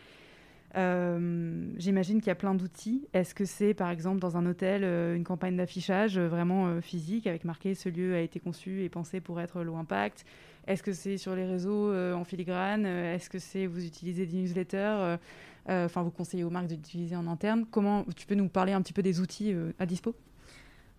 j'imagine 1.77 2.19
qu'il 2.19 2.27
y 2.27 2.31
a 2.31 2.35
plein 2.35 2.53
d'outils. 2.53 3.07
Est-ce 3.13 3.33
que 3.33 3.45
c'est 3.45 3.73
par 3.73 3.89
exemple 3.89 4.19
dans 4.19 4.35
un 4.35 4.45
hôtel 4.45 4.83
une 5.15 5.23
campagne 5.23 5.55
d'affichage 5.55 6.19
vraiment 6.19 6.81
physique 6.81 7.27
avec 7.27 7.45
marqué 7.45 7.75
ce 7.75 7.87
lieu 7.87 8.13
a 8.13 8.19
été 8.19 8.41
conçu 8.41 8.83
et 8.83 8.89
pensé 8.89 9.21
pour 9.21 9.39
être 9.39 9.63
low 9.63 9.77
impact 9.77 10.25
Est-ce 10.67 10.83
que 10.83 10.91
c'est 10.91 11.15
sur 11.15 11.33
les 11.33 11.45
réseaux 11.45 11.95
en 11.95 12.25
filigrane? 12.25 12.85
Est-ce 12.85 13.29
que 13.29 13.39
c'est 13.39 13.67
vous 13.67 13.85
utilisez 13.85 14.25
des 14.25 14.35
newsletters 14.35 15.15
Enfin, 15.69 16.03
vous 16.03 16.11
conseillez 16.11 16.43
aux 16.43 16.49
marques 16.49 16.67
d'utiliser 16.67 17.15
en 17.15 17.27
interne? 17.27 17.65
Comment 17.71 18.03
tu 18.13 18.27
peux 18.27 18.35
nous 18.35 18.49
parler 18.49 18.73
un 18.73 18.81
petit 18.81 18.91
peu 18.91 19.01
des 19.01 19.21
outils 19.21 19.55
à 19.79 19.85
dispo? 19.85 20.13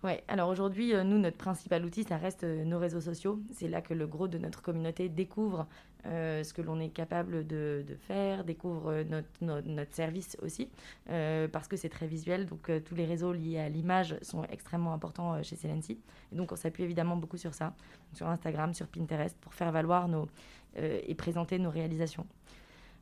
Oui, 0.03 0.11
alors 0.27 0.49
aujourd'hui, 0.49 0.93
euh, 0.93 1.03
nous, 1.03 1.17
notre 1.17 1.37
principal 1.37 1.83
outil, 1.83 2.03
ça 2.03 2.17
reste 2.17 2.43
euh, 2.43 2.63
nos 2.63 2.77
réseaux 2.77 3.01
sociaux. 3.01 3.39
C'est 3.53 3.67
là 3.67 3.81
que 3.81 3.95
le 3.95 4.05
gros 4.05 4.27
de 4.27 4.37
notre 4.37 4.61
communauté 4.61 5.09
découvre 5.09 5.65
euh, 6.05 6.43
ce 6.43 6.53
que 6.53 6.61
l'on 6.61 6.79
est 6.79 6.89
capable 6.89 7.47
de, 7.47 7.83
faire, 8.07 8.43
découvre 8.43 9.01
notre, 9.09 9.27
notre, 9.41 9.95
service 9.95 10.37
aussi, 10.43 10.69
parce 11.07 11.67
que 11.67 11.75
c'est 11.75 11.89
très 11.89 12.05
visuel. 12.05 12.45
Donc 12.45 12.71
tous 12.85 12.93
les 12.93 13.05
réseaux 13.05 13.33
liés 13.33 13.59
à 13.59 13.69
l'image 13.69 14.15
sont 14.21 14.43
extrêmement 14.43 14.93
importants 14.93 15.41
chez 15.41 15.55
Celency. 15.55 15.99
Donc 16.31 16.51
on 16.51 16.55
s'appuie 16.55 16.83
évidemment 16.83 17.15
beaucoup 17.17 17.37
sur 17.37 17.55
ça, 17.55 17.73
sur 18.13 18.27
Instagram, 18.27 18.73
sur 18.75 18.87
Pinterest, 18.87 19.35
pour 19.41 19.53
faire 19.53 19.71
valoir 19.71 20.07
nos, 20.07 20.27
et 20.75 21.15
présenter 21.15 21.57
nos 21.57 21.71
réalisations. 21.71 22.27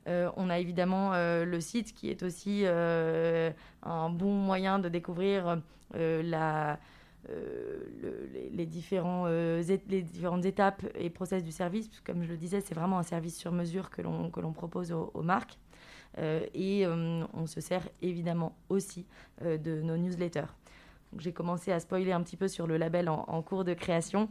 On 0.08 0.50
a 0.50 0.60
évidemment 0.60 1.14
le 1.14 1.60
site 1.60 1.94
qui 1.94 2.10
est 2.10 2.24
aussi 2.24 2.66
un 2.66 4.10
bon 4.10 4.34
moyen 4.34 4.80
de 4.80 4.90
découvrir 4.90 5.62
euh, 5.96 6.22
euh, 6.34 6.76
euh, 8.04 8.28
les 8.52 8.66
différentes 8.68 10.46
étapes 10.46 10.86
et 10.96 11.10
process 11.10 11.44
du 11.44 11.52
service. 11.52 11.90
Comme 12.06 12.24
je 12.24 12.30
le 12.30 12.38
disais, 12.38 12.62
c'est 12.62 12.76
vraiment 12.76 13.00
un 13.00 13.04
service 13.04 13.38
sur 13.38 13.52
mesure 13.52 13.90
que 13.90 14.02
l'on 14.02 14.54
propose 14.54 14.92
aux, 14.92 15.24
marques. 15.24 15.58
et 16.20 16.86
on 16.88 17.48
se 17.48 17.62
sert 17.62 17.88
évidemment 18.02 18.56
aussi 18.70 19.08
de 19.44 19.82
nos 19.82 19.98
newsletters. 19.98 20.54
J'ai 21.18 21.34
commencé 21.34 21.72
à 21.72 21.80
spoiler 21.80 22.12
un 22.12 22.22
petit 22.22 22.38
peu 22.38 22.48
sur 22.48 22.68
le 22.68 22.78
label 22.78 23.10
en, 23.10 23.42
cours 23.42 23.64
de 23.64 23.74
création 23.74 24.30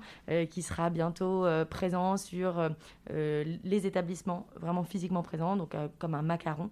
qui 0.50 0.62
sera 0.62 0.90
bientôt 0.90 1.46
présent 1.70 2.16
sur 2.16 2.70
les 3.10 3.86
établissements, 3.86 4.46
vraiment 4.56 4.84
physiquement 4.84 5.22
présent, 5.22 5.56
donc 5.56 5.74
comme 5.98 6.14
un 6.14 6.22
macaron 6.22 6.70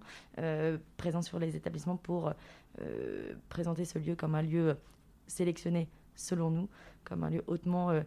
présent 0.97 1.21
sur 1.21 1.39
les 1.39 1.55
établissements 1.55 1.97
pour 1.97 2.33
euh, 2.81 3.33
présenter 3.49 3.85
ce 3.85 3.99
lieu 3.99 4.15
comme 4.15 4.33
un 4.33 4.41
lieu 4.41 4.75
sélectionné, 5.27 5.89
selon 6.15 6.49
nous, 6.49 6.69
comme 7.03 7.23
un 7.23 7.29
lieu 7.29 7.43
hautement 7.45 7.91
euh, 7.91 8.01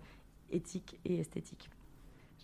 éthique 0.50 0.98
et 1.04 1.18
esthétique. 1.18 1.70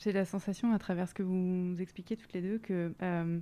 J'ai 0.00 0.12
la 0.12 0.24
sensation, 0.24 0.72
à 0.72 0.78
travers 0.78 1.08
ce 1.08 1.14
que 1.14 1.24
vous 1.24 1.76
expliquez 1.80 2.16
toutes 2.16 2.32
les 2.32 2.40
deux, 2.40 2.58
que 2.58 2.94
euh, 3.02 3.40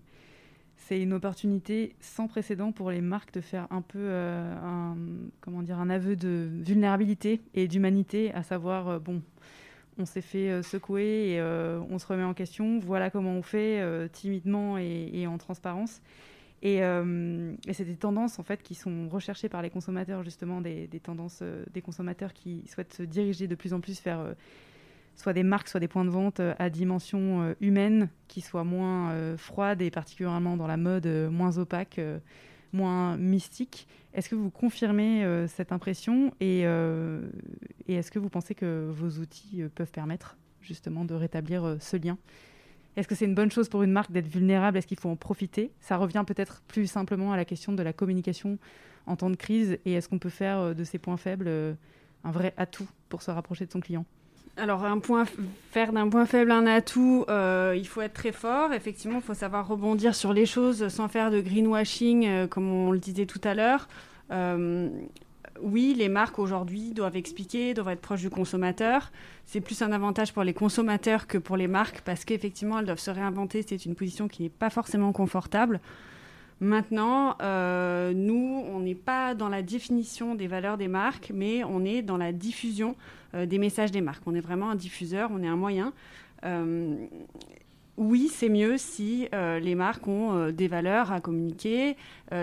c'est 0.81 1.01
une 1.01 1.13
opportunité 1.13 1.95
sans 2.01 2.27
précédent 2.27 2.73
pour 2.73 2.91
les 2.91 3.01
marques 3.01 3.33
de 3.33 3.41
faire 3.41 3.67
un 3.71 3.83
peu 3.83 4.11
dire, 5.63 5.79
un 5.79 5.91
aveu 5.91 6.17
de 6.17 6.49
vulnérabilité 6.63 7.41
et 7.55 7.69
d'humanité, 7.69 8.33
à 8.35 8.43
savoir, 8.43 8.99
bon, 8.99 9.23
on 9.99 10.05
s'est 10.05 10.21
fait 10.21 10.63
secouer 10.63 11.33
et 11.33 11.43
on 11.43 11.99
se 11.99 12.07
remet 12.07 12.25
en 12.25 12.35
question, 12.35 12.81
voilà 12.81 13.11
comment 13.11 13.35
on 13.35 13.43
fait, 13.43 14.09
timidement 14.13 14.79
et, 14.79 15.27
en 15.27 15.39
transparence. 15.39 16.01
Euh, 16.65 17.55
et, 17.67 17.73
c'est 17.73 17.85
des 17.85 17.97
tendances 17.97 18.39
en 18.39 18.43
fait 18.43 18.63
qui 18.63 18.75
sont 18.75 19.09
recherchées 19.09 19.49
par 19.49 19.63
les 19.63 19.71
consommateurs 19.71 20.23
justement, 20.23 20.61
des, 20.61 20.89
tendances 21.03 21.41
euh, 21.43 21.65
des 21.73 21.81
consommateurs 21.81 22.35
qui 22.35 22.65
souhaitent 22.67 22.93
se 22.93 23.03
diriger 23.03 23.49
de 23.49 23.55
plus 23.55 23.73
en 23.73 23.81
plus 23.81 24.03
vers 24.03 24.21
euh, 24.21 24.35
soit 25.21 25.33
des 25.33 25.43
marques, 25.43 25.69
soit 25.69 25.81
des 25.81 25.89
points 25.89 26.05
de 26.05 26.11
vente 26.11 26.41
à 26.41 26.71
dimension 26.71 27.55
humaine, 27.61 28.09
qui 28.29 28.41
soient 28.41 28.65
moins 28.65 29.37
froides 29.37 29.83
et 29.83 29.91
particulièrement 29.91 30.57
dans 30.57 30.67
la 30.67 30.77
mode 30.77 31.07
moins 31.31 31.59
opaque, 31.59 32.01
moins 32.73 33.17
mystique. 33.17 33.87
Est-ce 34.15 34.29
que 34.29 34.35
vous 34.35 34.51
confirmez 34.51 35.47
cette 35.49 35.73
impression 35.73 36.33
et, 36.41 36.61
et 36.61 37.95
est-ce 37.95 38.11
que 38.11 38.19
vous 38.19 38.29
pensez 38.29 38.55
que 38.55 38.89
vos 38.91 39.21
outils 39.21 39.63
peuvent 39.75 39.93
permettre 39.93 40.37
justement 40.61 41.05
de 41.05 41.15
rétablir 41.15 41.77
ce 41.81 41.97
lien? 41.97 42.19
Est-ce 42.97 43.07
que 43.07 43.15
c'est 43.15 43.25
une 43.25 43.37
bonne 43.37 43.53
chose 43.53 43.69
pour 43.69 43.83
une 43.83 43.93
marque 43.93 44.11
d'être 44.11 44.27
vulnérable? 44.27 44.77
Est-ce 44.77 44.87
qu'il 44.87 44.99
faut 44.99 45.09
en 45.09 45.17
profiter? 45.17 45.71
Ça 45.81 45.97
revient 45.97 46.25
peut-être 46.27 46.61
plus 46.67 46.87
simplement 46.87 47.33
à 47.33 47.37
la 47.37 47.45
question 47.45 47.73
de 47.73 47.83
la 47.83 47.93
communication 47.93 48.59
en 49.07 49.17
temps 49.17 49.31
de 49.31 49.37
crise. 49.37 49.79
Et 49.85 49.93
est-ce 49.93 50.09
qu'on 50.09 50.19
peut 50.19 50.29
faire 50.29 50.59
euh, 50.59 50.75
de 50.75 50.83
ces 50.83 50.99
points 50.99 51.17
faibles 51.17 51.47
euh, 51.49 51.75
un 52.25 52.33
vrai 52.33 52.53
atout 52.57 52.89
pour 53.09 53.23
se 53.23 53.31
rapprocher 53.31 53.65
de 53.65 53.71
son 53.71 53.81
client? 53.81 54.05
Alors, 54.57 54.85
un 54.85 54.99
point, 54.99 55.25
faire 55.71 55.93
d'un 55.93 56.09
point 56.11 56.27
faible 56.27 56.51
un 56.51 56.67
atout, 56.67 57.25
euh, 57.31 57.75
il 57.79 57.87
faut 57.87 58.03
être 58.03 58.13
très 58.13 58.33
fort. 58.33 58.75
Effectivement, 58.75 59.17
il 59.19 59.23
faut 59.23 59.33
savoir 59.33 59.67
rebondir 59.67 60.15
sur 60.15 60.35
les 60.35 60.45
choses 60.45 60.89
sans 60.89 61.09
faire 61.09 61.31
de 61.31 61.41
greenwashing, 61.41 62.47
comme 62.49 62.71
on 62.71 62.93
le 62.93 62.99
disait 62.99 63.25
tout 63.25 63.41
à 63.45 63.55
l'heure 63.55 63.89
oui, 65.63 65.95
les 65.97 66.09
marques 66.09 66.39
aujourd'hui 66.39 66.93
doivent 66.93 67.17
expliquer, 67.17 67.75
doivent 67.75 67.91
être 67.91 68.01
proches 68.01 68.21
du 68.21 68.31
consommateur. 68.31 69.11
C'est 69.47 69.61
plus 69.61 69.83
un 69.83 69.93
avantage 69.93 70.33
pour 70.33 70.45
les 70.45 70.55
consommateurs 70.55 71.27
que 71.27 71.39
pour 71.39 71.57
les 71.57 71.67
marques 71.67 72.01
parce 72.03 72.25
qu'effectivement, 72.25 72.79
elles 72.79 72.87
doivent 72.87 72.99
se 72.99 73.11
réinventer. 73.11 73.65
C'est 73.67 73.85
une 73.85 73.95
position 73.95 74.29
qui 74.29 74.45
n'est 74.45 74.49
pas 74.49 74.71
forcément 74.71 75.13
confortable. 75.13 75.81
Maintenant, 76.61 77.37
euh, 77.41 78.13
nous, 78.15 78.63
on 78.69 78.81
n'est 78.81 78.95
pas 78.95 79.35
dans 79.35 79.49
la 79.49 79.63
définition 79.63 80.35
des 80.35 80.47
valeurs 80.47 80.77
des 80.77 80.89
marques, 80.89 81.33
mais 81.35 81.65
on 81.65 81.85
est 81.87 82.03
dans 82.03 82.19
la 82.19 82.33
diffusion 82.33 82.97
euh, 83.35 83.47
des 83.47 83.59
messages 83.59 83.91
des 83.91 84.03
marques. 84.03 84.23
On 84.27 84.35
est 84.35 84.41
vraiment 84.41 84.69
un 84.69 84.75
diffuseur, 84.75 85.31
on 85.33 85.43
est 85.43 85.49
un 85.49 85.57
moyen. 85.57 85.95
Euh, 86.45 86.97
oui, 87.97 88.29
c'est 88.31 88.49
mieux 88.49 88.79
si 88.79 89.29
les 89.33 89.75
marques 89.75 90.09
ont 90.09 90.51
des 90.51 90.69
valeurs 90.69 91.13
à 91.13 91.21
communiquer. 91.21 91.99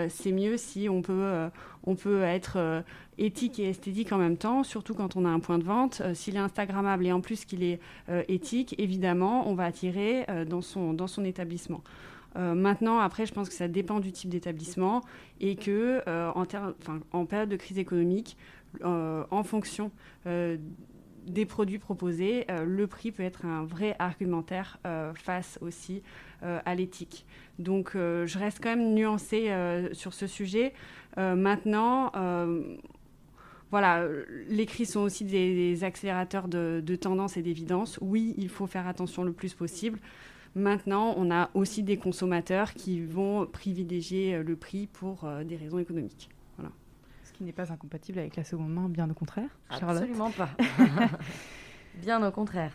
c'est 0.08 0.30
mieux 0.30 0.56
si 0.56 0.88
on 0.88 1.02
peut, 1.02 1.48
on 1.82 1.96
peut 1.96 2.22
être 2.22 2.84
éthique 3.16 3.58
et 3.58 3.70
esthétique 3.70 4.12
en 4.12 4.18
même 4.18 4.36
temps, 4.36 4.62
surtout 4.62 4.94
quand 4.94 5.16
on 5.16 5.24
a 5.24 5.28
un 5.28 5.40
point 5.40 5.58
de 5.58 5.64
vente. 5.64 6.00
S'il 6.14 6.36
est 6.36 6.38
Instagrammable 6.38 7.08
et 7.08 7.12
en 7.12 7.20
plus 7.20 7.44
qu'il 7.44 7.64
est 7.64 7.80
éthique, 8.28 8.76
évidemment, 8.78 9.50
on 9.50 9.54
va 9.54 9.64
attirer 9.64 10.26
dans, 10.48 10.62
son, 10.62 10.92
dans 10.92 11.08
son 11.08 11.24
établissement. 11.24 11.82
Maintenant, 12.36 12.98
après, 12.98 13.26
je 13.26 13.32
pense 13.32 13.48
que 13.48 13.54
ça 13.54 13.68
dépend 13.68 14.00
du 14.00 14.12
type 14.12 14.30
d'établissement 14.30 15.02
et 15.40 15.56
que 15.56 16.02
en, 16.34 16.44
en, 17.12 17.26
période 17.26 17.48
de 17.48 17.56
crise 17.56 17.78
économique, 17.78 18.36
en 18.84 19.42
fonction 19.42 19.90
des 20.24 21.46
produits 21.46 21.78
proposés, 21.78 22.46
le 22.64 22.86
prix 22.86 23.12
peut 23.12 23.22
être 23.22 23.44
un 23.44 23.64
vrai 23.64 23.96
argumentaire 23.98 24.78
face 25.14 25.58
aussi 25.62 26.02
à 26.42 26.74
l'éthique. 26.74 27.26
Donc, 27.58 27.92
je 27.94 28.38
reste 28.38 28.58
quand 28.62 28.76
même 28.76 28.94
nuancée 28.94 29.52
sur 29.92 30.14
ce 30.14 30.26
sujet. 30.26 30.72
maintenant, 31.16 32.12
voilà, 33.70 34.06
les 34.48 34.64
crises 34.64 34.92
sont 34.92 35.00
aussi 35.00 35.24
des, 35.24 35.84
accélérateurs 35.84 36.48
de, 36.48 36.96
tendance 36.96 37.36
et 37.36 37.42
d'évidence. 37.42 37.98
Oui, 38.00 38.34
il 38.38 38.48
faut 38.48 38.66
faire 38.66 38.86
attention 38.86 39.24
le 39.24 39.32
plus 39.32 39.54
possible. 39.54 39.98
Maintenant, 40.54 41.14
on 41.16 41.30
a 41.30 41.50
aussi 41.54 41.82
des 41.82 41.96
consommateurs 41.96 42.72
qui 42.74 43.00
vont 43.00 43.46
privilégier 43.46 44.34
euh, 44.34 44.42
le 44.42 44.56
prix 44.56 44.86
pour 44.86 45.24
euh, 45.24 45.44
des 45.44 45.56
raisons 45.56 45.78
économiques. 45.78 46.28
Voilà. 46.56 46.72
Ce 47.24 47.32
qui 47.32 47.44
n'est 47.44 47.52
pas 47.52 47.72
incompatible 47.72 48.18
avec 48.18 48.36
la 48.36 48.44
seconde 48.44 48.72
main, 48.72 48.88
bien 48.88 49.08
au 49.08 49.14
contraire. 49.14 49.50
Absolument 49.70 50.30
pas. 50.30 50.50
bien 52.00 52.26
au 52.26 52.30
contraire. 52.30 52.72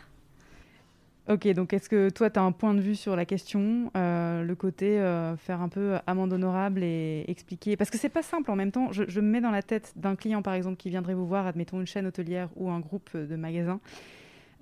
Ok, 1.26 1.48
donc 1.54 1.72
est-ce 1.72 1.88
que 1.88 2.10
toi, 2.10 2.28
tu 2.28 2.38
as 2.38 2.42
un 2.42 2.52
point 2.52 2.74
de 2.74 2.80
vue 2.80 2.94
sur 2.94 3.16
la 3.16 3.24
question, 3.24 3.90
euh, 3.96 4.44
le 4.44 4.54
côté 4.54 5.00
euh, 5.00 5.38
faire 5.38 5.62
un 5.62 5.70
peu 5.70 5.96
amende 6.06 6.34
honorable 6.34 6.82
et 6.82 7.24
expliquer? 7.28 7.78
Parce 7.78 7.88
que 7.88 7.96
c'est 7.96 8.10
pas 8.10 8.22
simple 8.22 8.50
en 8.50 8.56
même 8.56 8.70
temps. 8.70 8.92
Je, 8.92 9.20
me 9.20 9.26
mets 9.26 9.40
dans 9.40 9.50
la 9.50 9.62
tête 9.62 9.94
d'un 9.96 10.16
client, 10.16 10.42
par 10.42 10.52
exemple, 10.52 10.76
qui 10.76 10.90
viendrait 10.90 11.14
vous 11.14 11.26
voir, 11.26 11.46
admettons 11.46 11.80
une 11.80 11.86
chaîne 11.86 12.06
hôtelière 12.06 12.50
ou 12.56 12.70
un 12.70 12.78
groupe 12.78 13.16
de 13.16 13.36
magasins, 13.36 13.80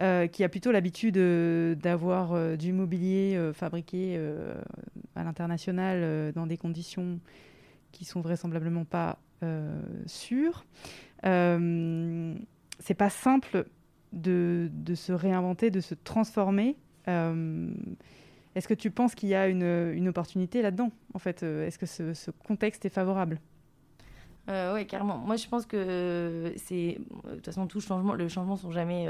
euh, 0.03 0.27
qui 0.27 0.45
a 0.45 0.49
plutôt 0.49 0.73
l'habitude 0.73 1.17
d'avoir 1.79 2.57
du 2.59 2.73
mobilier 2.73 3.51
fabriqué 3.55 4.21
à 5.15 5.25
l'international 5.25 6.33
dans 6.33 6.47
des 6.47 6.57
conditions 6.57 7.21
qui 7.93 8.05
sont 8.05 8.21
vraisemblablement 8.21 8.85
pas 8.85 9.19
sûres. 10.07 10.67
c'est 11.23 12.95
pas 12.95 13.11
simple 13.11 13.65
de, 14.13 14.95
se 14.95 15.13
réinventer, 15.13 15.71
de 15.71 15.81
se 15.81 15.95
transformer. 15.95 16.77
Euh, 17.09 17.73
est-ce 18.55 18.69
que 18.69 18.75
tu 18.75 18.91
penses 18.91 19.15
qu'il 19.15 19.29
y 19.29 19.35
a 19.35 19.49
une, 19.49 20.09
opportunité 20.09 20.63
là-dedans 20.63 20.91
En 21.15 21.19
fait, 21.19 21.43
euh, 21.43 21.67
est-ce 21.67 21.79
que 21.79 21.87
ce, 21.87 22.31
contexte 22.31 22.85
est 22.85 22.91
favorable? 22.91 23.41
Euh, 24.49 24.75
oui, 24.75 24.87
carrément. 24.87 25.19
Moi, 25.19 25.37
je 25.37 25.47
pense 25.47 25.67
que 25.67 26.53
c'est. 26.57 26.99
De 27.25 27.35
toute 27.37 27.45
façon, 27.45 27.67
tout 27.67 27.81
changement, 27.81 28.15
le 28.15 28.29
changement 28.29 28.57
sont 28.57 28.73
jamais 28.73 29.07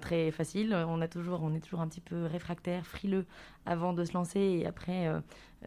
très 0.00 0.30
faciles. 0.30 0.74
On, 0.74 1.00
a 1.00 1.08
toujours, 1.08 1.42
on 1.42 1.54
est 1.54 1.60
toujours 1.60 1.80
un 1.80 1.88
petit 1.88 2.00
peu 2.00 2.26
réfractaire, 2.26 2.86
frileux 2.86 3.26
avant 3.66 3.92
de 3.92 4.04
se 4.04 4.12
lancer. 4.12 4.40
Et 4.40 4.66
après, 4.66 5.10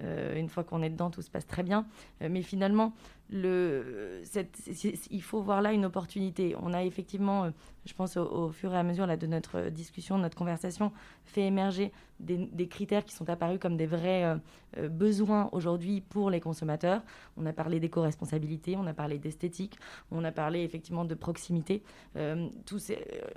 une 0.01 0.47
fois 0.47 0.64
qu'on 0.64 0.82
est 0.82 0.89
dedans, 0.89 1.09
tout 1.09 1.22
se 1.22 1.30
passe 1.30 1.45
très 1.45 1.64
bien. 1.64 1.86
mais 2.22 2.41
finalement, 2.41 2.93
il 3.32 5.22
faut 5.22 5.42
voir 5.42 5.62
là 5.62 5.72
une 5.72 5.86
opportunité. 5.86 6.56
On 6.62 6.74
a 6.74 6.84
effectivement, 6.84 7.46
euh, 7.46 7.52
je 7.86 7.94
pense 7.94 8.18
au, 8.18 8.50
fur 8.50 8.74
et 8.74 8.78
à 8.78 8.84
mesure 8.84 9.08
de 9.08 9.28
notre 9.28 9.70
discussion, 9.70 10.18
de 10.18 10.24
notre 10.24 10.38
conversation, 10.38 10.92
fait 11.24 11.46
émerger 11.46 11.92
des, 12.20 12.68
critères 12.68 13.06
qui 13.06 13.16
sont 13.16 13.30
apparus 13.30 13.58
comme 13.60 13.78
des 13.78 13.88
vrais 13.88 14.26
euh, 14.26 14.36
euh, 14.78 14.90
besoins 14.90 15.50
aujourd'hui 15.54 16.02
pour 16.02 16.30
les 16.30 16.42
consommateurs. 16.42 17.02
On 17.38 17.46
a 17.46 17.54
parlé 17.54 17.80
d'éco-responsabilité, 17.80 18.76
on 18.78 18.86
a 18.86 18.94
parlé 18.94 19.18
d'esthétique, 19.18 19.78
on 20.12 20.24
a 20.26 20.32
parlé 20.32 20.64
effectivement 20.64 21.06
de 21.06 21.16
proximité, 21.16 21.84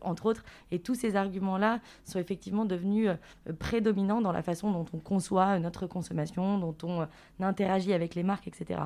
entre 0.03 0.26
autres. 0.26 0.45
Et 0.70 0.80
tous 0.80 0.95
ces 0.95 1.16
arguments-là 1.16 1.80
sont 2.05 2.18
effectivement 2.18 2.64
devenus 2.64 3.11
prédominants 3.59 4.20
dans 4.20 4.32
la 4.32 4.42
façon 4.42 4.72
dont 4.72 4.86
on 4.92 4.99
conçoit 4.99 5.59
notre 5.61 5.86
consommation, 5.86 6.59
dont 6.59 6.76
on 6.82 7.07
interagit 7.42 7.92
avec 7.92 8.14
les 8.14 8.22
marques, 8.22 8.49
etc. 8.49 8.80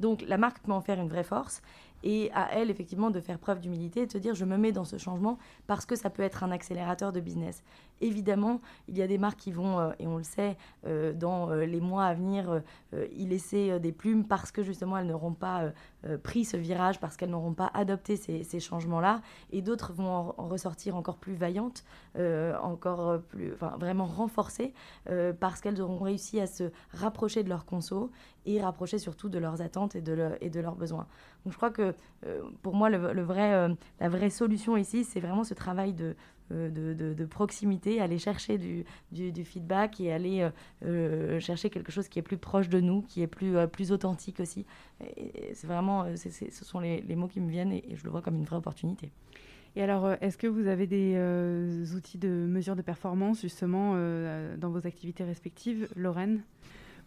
Donc 0.00 0.22
la 0.26 0.38
marque 0.38 0.60
peut 0.60 0.72
en 0.72 0.80
faire 0.80 1.00
une 1.00 1.08
vraie 1.08 1.24
force 1.24 1.62
et 2.02 2.30
à 2.34 2.52
elle 2.52 2.70
effectivement 2.70 3.10
de 3.10 3.20
faire 3.20 3.38
preuve 3.38 3.60
d'humilité 3.60 4.02
et 4.02 4.06
de 4.06 4.12
se 4.12 4.18
dire 4.18 4.34
je 4.34 4.44
me 4.44 4.56
mets 4.56 4.72
dans 4.72 4.84
ce 4.84 4.98
changement 4.98 5.38
parce 5.66 5.86
que 5.86 5.96
ça 5.96 6.10
peut 6.10 6.22
être 6.22 6.44
un 6.44 6.50
accélérateur 6.50 7.12
de 7.12 7.20
business. 7.20 7.62
Évidemment, 8.00 8.60
il 8.88 8.98
y 8.98 9.02
a 9.02 9.06
des 9.06 9.16
marques 9.16 9.38
qui 9.38 9.52
vont, 9.52 9.80
euh, 9.80 9.92
et 9.98 10.06
on 10.06 10.18
le 10.18 10.22
sait, 10.22 10.58
euh, 10.86 11.14
dans 11.14 11.50
euh, 11.50 11.64
les 11.64 11.80
mois 11.80 12.04
à 12.04 12.14
venir, 12.14 12.62
y 13.14 13.26
laisser 13.26 13.78
des 13.80 13.92
plumes 13.92 14.24
parce 14.24 14.52
que 14.52 14.62
justement 14.62 14.96
elles 14.96 15.06
n'auront 15.06 15.34
pas 15.34 15.72
pris 16.22 16.44
ce 16.44 16.56
virage, 16.56 16.98
parce 16.98 17.16
qu'elles 17.16 17.30
n'auront 17.30 17.52
pas 17.52 17.70
adopté 17.74 18.16
ces, 18.16 18.60
changements-là, 18.60 19.20
et 19.50 19.60
d'autres 19.60 19.92
vont 19.92 20.34
en, 20.38 20.48
ressortir 20.48 20.96
encore 20.96 21.18
plus 21.18 21.34
vaillantes, 21.34 21.84
encore 22.62 23.20
plus, 23.28 23.50
vraiment 23.78 24.06
renforcées, 24.06 24.72
parce 25.40 25.60
qu'elles 25.60 25.82
auront 25.82 25.98
réussi 25.98 26.40
à 26.40 26.46
se 26.46 26.70
rapprocher 26.92 27.42
de 27.42 27.48
leur 27.48 27.66
conso 27.66 28.10
et 28.46 28.62
rapprocher 28.62 28.98
surtout 28.98 29.28
de 29.28 29.38
leurs 29.38 29.60
attentes 29.60 29.94
et 29.96 30.00
de, 30.00 30.60
leurs 30.60 30.76
besoins. 30.76 31.06
Donc 31.44 31.52
je 31.52 31.56
crois 31.56 31.70
que 31.70 31.94
pour 32.62 32.74
moi, 32.74 32.88
la 32.88 34.08
vraie 34.08 34.30
solution 34.30 34.76
ici, 34.76 35.04
c'est 35.04 35.20
vraiment 35.20 35.44
ce 35.44 35.54
travail 35.54 35.92
de, 35.92 36.16
euh, 36.52 36.94
de, 36.94 37.24
proximité, 37.24 38.00
aller 38.00 38.18
chercher 38.18 38.56
du, 38.58 39.44
feedback 39.44 40.00
et 40.00 40.12
aller 40.12 40.42
euh, 40.42 40.50
euh, 40.84 41.40
chercher 41.40 41.70
quelque 41.70 41.90
chose 41.90 42.08
qui 42.08 42.20
est 42.20 42.22
plus 42.22 42.38
proche 42.38 42.68
de 42.68 42.80
nous, 42.80 43.02
qui 43.02 43.22
est 43.22 43.26
plus, 43.26 43.54
plus 43.68 43.90
authentique 43.90 44.38
aussi. 44.40 44.64
C'est 45.00 45.66
vraiment, 45.66 46.06
ce 46.16 46.64
sont 46.64 46.78
les, 46.78 47.00
les, 47.02 47.16
mots 47.16 47.26
qui 47.26 47.40
me 47.40 47.50
viennent 47.50 47.72
et, 47.72 47.84
je 47.94 48.04
le 48.04 48.10
vois 48.10 48.22
comme 48.22 48.36
une 48.36 48.44
vraie 48.44 48.56
opportunité. 48.56 49.10
Et 49.74 49.82
alors, 49.82 50.12
est-ce 50.20 50.38
que 50.38 50.46
vous 50.46 50.68
avez 50.68 50.86
des 50.86 51.94
outils 51.94 52.18
de 52.18 52.28
mesure 52.28 52.76
de 52.76 52.82
performance 52.82 53.40
justement 53.40 53.94
dans 54.56 54.70
vos 54.70 54.86
activités 54.86 55.24
respectives, 55.24 55.88
Lorraine? 55.96 56.42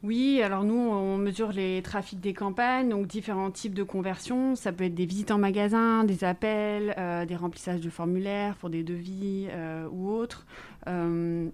Oui, 0.02 0.42
alors 0.42 0.64
nous, 0.64 0.76
on 0.78 1.18
mesure 1.18 1.52
les 1.52 1.82
trafics 1.82 2.22
des 2.22 2.34
campagnes, 2.34 2.88
donc 2.88 3.06
différents 3.06 3.52
types 3.52 3.74
de 3.74 3.84
conversions. 3.84 4.56
Ça 4.56 4.72
peut 4.72 4.86
être 4.86 4.96
des 4.96 5.06
visites 5.06 5.30
en 5.30 5.38
magasin, 5.38 6.06
des 6.06 6.24
appels, 6.24 6.96
euh, 6.98 7.26
des 7.26 7.36
remplissages 7.36 7.82
de 7.82 7.90
formulaires 7.90 8.56
pour 8.56 8.70
des 8.70 8.84
devis 8.84 9.48
euh, 9.50 9.90
ou 9.92 10.10
autres. 10.10 10.48
Euh, 10.88 11.50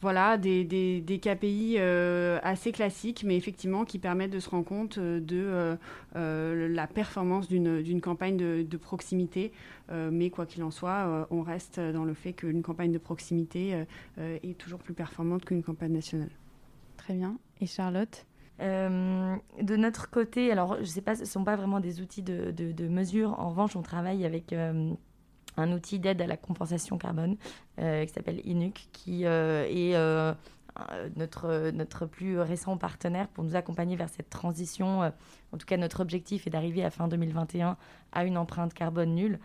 voilà, 0.00 0.36
des, 0.36 1.20
KPI 1.22 1.78
assez 1.78 2.72
classiques, 2.72 3.24
mais 3.24 3.36
effectivement 3.36 3.84
qui 3.84 3.98
permettent 3.98 4.30
de 4.30 4.40
se 4.40 4.50
rendre 4.50 4.66
compte 4.66 4.98
de 4.98 5.76
la 6.14 6.86
performance 6.86 7.48
d'une 7.48 8.00
campagne 8.02 8.36
de, 8.36 8.64
de 8.68 8.76
proximité. 8.76 9.52
mais 9.90 10.28
quoi 10.28 10.44
qu'il 10.44 10.62
en 10.64 10.70
soit, 10.70 11.26
on 11.30 11.40
reste 11.40 11.80
dans 11.80 12.04
le 12.04 12.12
fait 12.12 12.34
qu'une 12.34 12.62
campagne 12.62 12.92
de 12.92 12.98
proximité 12.98 13.84
est 14.18 14.58
toujours 14.58 14.80
plus 14.80 14.94
performante 14.94 15.46
qu'une 15.46 15.62
campagne 15.62 15.92
nationale. 15.92 16.30
Très 16.98 17.14
bien. 17.14 17.38
Et 17.60 17.66
Charlotte 17.66 18.26
euh, 18.60 19.36
de 19.60 19.76
notre 19.76 20.08
côté, 20.10 20.50
alors 20.50 20.78
je 20.80 20.86
sais 20.86 21.02
pas, 21.02 21.14
ce 21.14 21.22
ne 21.22 21.26
sont 21.26 21.44
pas 21.44 21.56
vraiment 21.56 21.80
des 21.80 22.00
outils 22.00 22.22
de, 22.22 22.50
de, 22.52 22.88
mesure. 22.88 23.38
En 23.38 23.50
revanche, 23.50 23.76
on 23.76 23.82
travaille 23.82 24.24
avec 24.24 24.52
euh, 24.52 24.92
un 25.56 25.72
outil 25.72 25.98
d'aide 25.98 26.22
à 26.22 26.26
la 26.26 26.36
compensation 26.36 26.96
carbone 26.96 27.36
euh, 27.78 28.04
qui 28.06 28.12
s'appelle 28.12 28.40
INUC, 28.46 28.88
qui 28.92 29.24
est 29.24 29.94
notre, 31.16 31.70
notre 31.70 32.04
plus 32.04 32.38
récent 32.38 32.76
partenaire 32.76 33.28
pour 33.28 33.44
nous 33.44 33.56
accompagner 33.56 33.96
vers 33.96 34.10
cette 34.10 34.28
transition. 34.28 35.00
En 35.00 35.58
tout 35.58 35.66
cas, 35.66 35.78
notre 35.78 36.00
objectif 36.00 36.46
est 36.46 36.50
d'arriver 36.50 36.84
à 36.84 36.90
fin 36.90 37.08
2021 37.08 37.78
à 38.12 38.24
une 38.24 38.36
empreinte 38.36 38.74
carbone 38.74 39.14
nulle, 39.14 39.38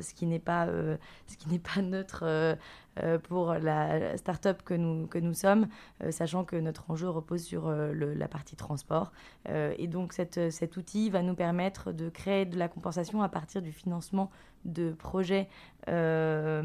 ce 0.00 0.14
qui 0.14 0.26
n'est 0.26 0.38
pas, 0.38 0.66
ce 0.66 1.36
qui 1.36 1.48
n'est 1.48 1.58
pas 1.58 1.82
notre 1.82 2.56
euh, 3.02 3.18
pour 3.18 3.54
la 3.54 4.16
start-up 4.16 4.62
que 4.64 4.74
nous, 4.74 5.06
que 5.06 5.18
nous 5.18 5.34
sommes, 5.34 5.68
euh, 6.02 6.10
sachant 6.10 6.44
que 6.44 6.56
notre 6.56 6.90
enjeu 6.90 7.08
repose 7.08 7.42
sur 7.42 7.68
euh, 7.68 7.92
la 7.94 8.28
partie 8.28 8.56
transport. 8.56 9.12
et 9.46 9.86
donc 9.86 10.12
cette, 10.12 10.50
cet 10.50 10.76
outil 10.76 11.10
va 11.10 11.22
nous 11.22 11.34
permettre 11.34 11.92
de 11.92 12.08
créer 12.08 12.44
de 12.44 12.58
la 12.58 12.68
compensation 12.68 13.22
à 13.22 13.28
partir 13.28 13.62
du 13.62 13.72
financement 13.72 14.30
de 14.64 14.92
projets 14.92 15.48
de, 15.86 16.62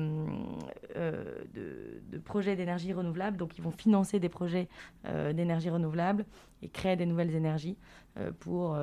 projets 2.25 2.55
d'énergie 2.55 2.93
renouvelable. 2.93 3.37
Donc 3.37 3.57
ils 3.57 3.63
vont 3.63 3.71
financer 3.71 4.19
des 4.19 4.29
projets 4.29 4.67
d'énergie 5.05 5.69
renouvelable 5.69 6.25
et 6.61 6.69
créer 6.69 6.95
des 6.95 7.05
nouvelles 7.05 7.35
énergies 7.35 7.77
pour 8.39 8.77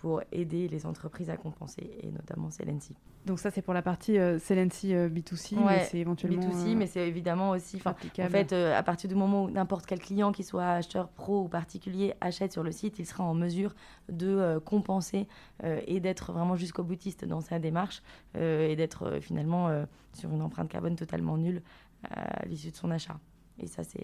pour 0.00 0.22
aider 0.32 0.66
les 0.66 0.86
entreprises 0.86 1.28
à 1.28 1.36
compenser, 1.36 1.90
et 2.00 2.10
notamment 2.10 2.50
Celency. 2.50 2.96
Donc 3.26 3.38
ça, 3.38 3.50
c'est 3.50 3.60
pour 3.60 3.74
la 3.74 3.82
partie 3.82 4.16
euh, 4.16 4.38
Celency 4.38 4.94
euh, 4.94 5.10
B2C, 5.10 5.58
mais 5.62 5.84
c'est 5.84 5.98
éventuellement... 5.98 6.40
B2C, 6.40 6.74
mais 6.74 6.86
c'est 6.86 7.06
évidemment 7.06 7.50
aussi... 7.50 7.78
En 7.84 8.28
fait, 8.30 8.54
euh, 8.54 8.74
à 8.74 8.82
partir 8.82 9.10
du 9.10 9.14
moment 9.14 9.44
où 9.44 9.50
n'importe 9.50 9.84
quel 9.84 9.98
client, 9.98 10.32
qui 10.32 10.42
soit 10.42 10.66
acheteur 10.66 11.10
pro 11.10 11.42
ou 11.42 11.48
particulier, 11.48 12.14
achète 12.22 12.50
sur 12.50 12.62
le 12.62 12.72
site, 12.72 12.98
il 12.98 13.04
sera 13.04 13.24
en 13.24 13.34
mesure 13.34 13.74
de 14.08 14.58
compenser 14.64 15.28
et 15.62 16.00
d'être 16.00 16.32
vraiment 16.32 16.56
jusqu'au 16.56 16.82
boutiste 16.82 17.26
dans 17.26 17.42
sa 17.42 17.58
démarche 17.58 18.02
et 18.34 18.74
d'être 18.76 19.18
finalement 19.20 19.68
sur 20.14 20.30
une 20.30 20.40
empreinte 20.40 20.70
carbone 20.70 20.96
totalement 20.96 21.36
nulle 21.36 21.62
à 22.08 22.46
l'issue 22.46 22.70
de 22.70 22.76
son 22.76 22.90
achat. 22.90 23.20
Et 23.58 23.66
ça, 23.66 23.84
c'est 23.84 24.02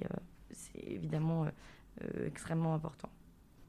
évidemment 0.76 1.46
extrêmement 2.26 2.74
important. 2.74 3.08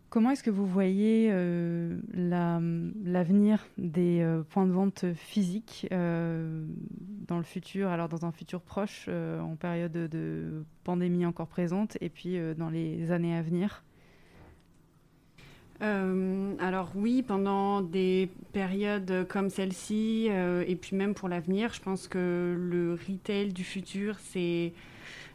Comment 0.09 0.31
est-ce 0.31 0.43
que 0.43 0.49
vous 0.49 0.65
voyez 0.65 1.29
euh, 1.31 1.97
l'avenir 2.13 3.67
des 3.77 4.21
euh, 4.21 4.41
points 4.41 4.65
de 4.65 4.71
vente 4.71 5.03
physiques 5.15 5.85
euh, 5.91 6.65
dans 7.27 7.37
le 7.37 7.43
futur, 7.43 7.89
alors 7.89 8.07
dans 8.07 8.25
un 8.25 8.31
futur 8.31 8.61
proche, 8.61 9.09
en 9.09 9.57
période 9.57 9.91
de 9.91 10.63
pandémie 10.85 11.25
encore 11.25 11.47
présente, 11.47 11.97
et 11.99 12.07
puis 12.07 12.37
dans 12.57 12.69
les 12.69 13.11
années 13.11 13.35
à 13.35 13.41
venir? 13.41 13.83
Alors 15.81 16.93
oui, 16.95 17.21
pendant 17.21 17.81
des 17.81 18.29
périodes 18.53 19.27
comme 19.27 19.49
celle-ci, 19.49 20.29
et 20.29 20.75
puis 20.77 20.95
même 20.95 21.15
pour 21.15 21.27
l'avenir, 21.27 21.73
je 21.73 21.81
pense 21.81 22.07
que 22.07 22.55
le 22.57 22.93
retail 22.93 23.51
du 23.51 23.65
futur, 23.65 24.15
c'est 24.19 24.71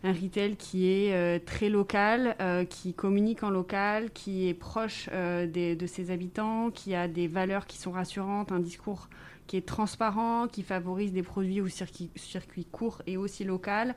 un 0.05 0.12
retail 0.12 0.57
qui 0.57 0.88
est 0.88 1.14
euh, 1.14 1.38
très 1.44 1.68
local, 1.68 2.34
euh, 2.40 2.64
qui 2.64 2.92
communique 2.92 3.42
en 3.42 3.50
local, 3.50 4.11
qui 4.11 4.48
est 4.48 4.55
proche 4.55 5.09
euh, 5.12 5.46
de 5.46 5.86
ses 5.86 6.11
habitants, 6.11 6.70
qui 6.70 6.94
a 6.94 7.07
des 7.07 7.28
valeurs 7.28 7.66
qui 7.66 7.78
sont 7.78 7.92
rassurantes, 7.92 8.50
un 8.50 8.59
discours 8.59 9.09
qui 9.46 9.57
est 9.57 9.66
transparent, 9.66 10.48
qui 10.48 10.62
favorise 10.62 11.12
des 11.12 11.22
produits 11.22 11.61
au 11.61 11.68
circuit, 11.68 12.11
circuit 12.16 12.64
court 12.64 13.03
et 13.07 13.16
aussi 13.16 13.44
local, 13.44 13.94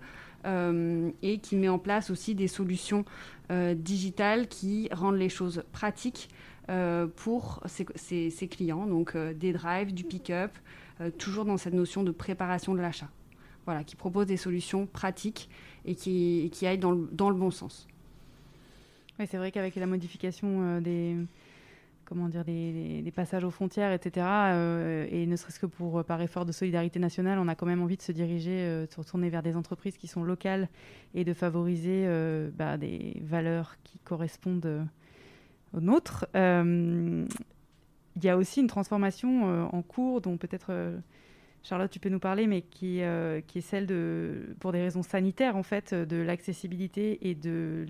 et 1.23 1.39
qui 1.39 1.55
met 1.55 1.69
en 1.69 1.79
place 1.79 2.11
aussi 2.11 2.35
des 2.35 2.47
solutions 2.47 3.03
digitales 3.49 4.47
qui 4.47 4.89
rendent 4.91 5.17
les 5.17 5.29
choses 5.29 5.63
pratiques 5.71 6.29
pour 7.15 7.61
ses, 7.65 8.47
clients, 8.47 8.85
donc 8.85 9.17
des 9.17 9.53
drives, 9.53 9.91
du 9.91 10.03
pick-up, 10.03 10.51
toujours 11.17 11.45
dans 11.45 11.57
cette 11.57 11.73
notion 11.73 12.03
de 12.03 12.11
préparation 12.11 12.75
de 12.75 12.81
l'achat. 12.81 13.09
Voilà, 13.65 13.83
qui 13.83 13.95
propose 13.95 14.27
des 14.27 14.37
solutions 14.37 14.85
pratiques 14.85 15.49
et 15.85 15.95
qui, 15.95 16.49
qui 16.53 16.67
aille 16.67 16.77
dans 16.77 16.91
le, 16.91 17.07
dans 17.11 17.29
le 17.29 17.35
bon 17.35 17.51
sens. 17.51 17.87
Oui, 19.19 19.27
c'est 19.29 19.37
vrai 19.37 19.51
qu'avec 19.51 19.75
la 19.75 19.85
modification 19.85 20.81
des 20.81 21.15
comment 22.05 22.29
dire, 22.29 22.45
des, 22.45 23.11
passages 23.13 23.43
aux 23.43 23.51
frontières, 23.51 23.91
etc. 23.91 24.25
Euh, 24.25 25.07
et 25.09 25.25
ne 25.25 25.35
serait-ce 25.35 25.59
que 25.59 25.65
pour, 25.65 25.99
euh, 25.99 26.03
par 26.03 26.21
effort 26.21 26.45
de 26.45 26.51
solidarité 26.51 26.99
nationale, 26.99 27.39
on 27.39 27.47
a 27.47 27.55
quand 27.55 27.65
même 27.65 27.81
envie 27.81 27.97
de 27.97 28.01
se 28.01 28.11
diriger, 28.11 28.59
euh, 28.61 28.85
de 28.85 28.91
se 28.91 28.97
retourner 28.97 29.29
vers 29.29 29.43
des 29.43 29.55
entreprises 29.55 29.97
qui 29.97 30.07
sont 30.07 30.23
locales 30.23 30.69
et 31.13 31.25
de 31.25 31.33
favoriser 31.33 32.07
bah, 32.53 32.77
des 32.77 33.21
valeurs 33.23 33.75
qui 33.83 33.97
correspondent 33.99 34.85
aux 35.73 35.81
nôtres. 35.81 36.25
Il 36.33 38.23
y 38.23 38.29
a 38.29 38.37
aussi 38.37 38.61
une 38.61 38.67
transformation 38.67 39.67
en 39.73 39.81
cours 39.81 40.21
dont 40.21 40.37
peut-être... 40.37 40.71
Charlotte, 41.65 41.89
tu 41.89 41.99
peux 41.99 42.09
nous 42.09 42.19
parler, 42.19 42.45
mais 42.45 42.61
qui, 42.61 43.01
qui 43.47 43.57
est 43.57 43.61
celle 43.61 43.87
de, 43.87 44.55
pour 44.59 44.71
des 44.71 44.81
raisons 44.81 45.01
sanitaires, 45.01 45.57
en 45.57 45.63
fait, 45.63 45.95
de 45.95 46.17
l'accessibilité 46.17 47.27
et 47.27 47.33
de, 47.33 47.87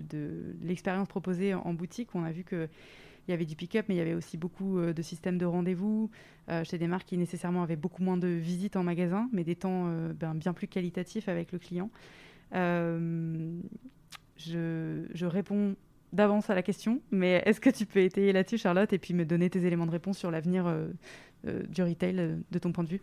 l'expérience 0.62 1.08
proposée 1.08 1.52
en, 1.52 1.74
boutique. 1.74 2.14
On 2.14 2.24
a 2.24 2.32
vu 2.32 2.42
que 2.42 2.70
il 3.26 3.32
y 3.32 3.34
avait 3.34 3.44
du 3.44 3.56
pick-up, 3.56 3.86
mais 3.88 3.96
il 3.96 3.98
y 3.98 4.00
avait 4.00 4.14
aussi 4.14 4.36
beaucoup 4.36 4.78
euh, 4.78 4.92
de 4.92 5.02
systèmes 5.02 5.38
de 5.38 5.46
rendez-vous 5.46 6.10
euh, 6.48 6.62
chez 6.64 6.78
des 6.78 6.86
marques 6.86 7.08
qui 7.08 7.18
nécessairement 7.18 7.62
avaient 7.62 7.76
beaucoup 7.76 8.02
moins 8.02 8.16
de 8.16 8.28
visites 8.28 8.76
en 8.76 8.84
magasin, 8.84 9.28
mais 9.32 9.44
des 9.44 9.56
temps 9.56 9.86
euh, 9.88 10.12
ben, 10.12 10.34
bien 10.34 10.52
plus 10.52 10.68
qualitatifs 10.68 11.28
avec 11.28 11.52
le 11.52 11.58
client. 11.58 11.90
Je, 12.52 13.60
réponds 15.24 15.74
d'avance 16.12 16.50
à 16.50 16.54
la 16.54 16.62
question, 16.62 17.00
mais 17.10 17.42
est-ce 17.44 17.60
que 17.60 17.70
tu 17.70 17.84
peux 17.84 17.98
étayer 17.98 18.32
là-dessus, 18.32 18.58
Charlotte, 18.58 18.92
et 18.92 18.98
puis 18.98 19.12
me 19.12 19.24
donner 19.24 19.50
tes 19.50 19.66
éléments 19.66 19.86
de 19.86 19.90
réponse 19.90 20.18
sur 20.18 20.30
l'avenir 20.30 20.72
du 21.44 21.82
retail 21.82 22.38
de 22.50 22.58
ton 22.58 22.72
point 22.72 22.84
de 22.84 22.90
vue? 22.90 23.00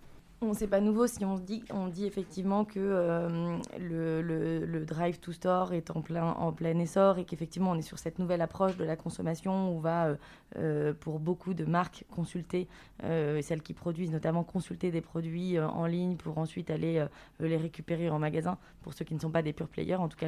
C'est 0.53 0.67
pas 0.67 0.81
nouveau 0.81 1.07
si 1.07 1.23
on 1.23 1.37
dit, 1.37 1.63
on 1.71 1.89
effectivement 1.93 2.65
que 2.65 2.79
euh, 2.79 3.57
le, 3.79 4.85
drive 4.85 5.19
to 5.19 5.31
store 5.31 5.73
est 5.73 5.89
en 5.91 6.01
plein, 6.01 6.31
en 6.31 6.51
plein 6.51 6.77
essor 6.79 7.17
et 7.19 7.23
qu'effectivement 7.23 7.71
on 7.71 7.75
est 7.75 7.83
sur 7.83 7.99
cette 7.99 8.19
nouvelle 8.19 8.41
approche 8.41 8.75
de 8.75 8.83
la 8.83 8.97
consommation 8.97 9.69
où 9.69 9.77
on 9.77 9.79
va, 9.79 10.07
euh, 10.07 10.15
euh, 10.57 10.93
pour 10.93 11.19
beaucoup 11.19 11.53
de 11.53 11.63
marques, 11.63 12.03
consulter, 12.11 12.67
celles 13.01 13.61
qui 13.61 13.73
produisent 13.73 14.11
notamment, 14.11 14.43
consulter 14.43 14.91
des 14.91 15.01
produits 15.01 15.59
en 15.59 15.85
ligne 15.85 16.15
pour 16.15 16.37
ensuite 16.37 16.69
aller 16.69 17.05
les 17.39 17.57
récupérer 17.57 18.09
en 18.09 18.19
magasin. 18.19 18.57
Pour 18.81 18.93
ceux 18.93 19.05
qui 19.05 19.13
ne 19.13 19.19
sont 19.19 19.31
pas 19.31 19.41
des 19.41 19.53
pure 19.53 19.67
players, 19.67 19.95
en 19.95 20.09
tout 20.09 20.17
cas 20.17 20.27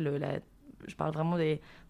je 0.88 0.95
parle 0.95 1.13
vraiment 1.13 1.38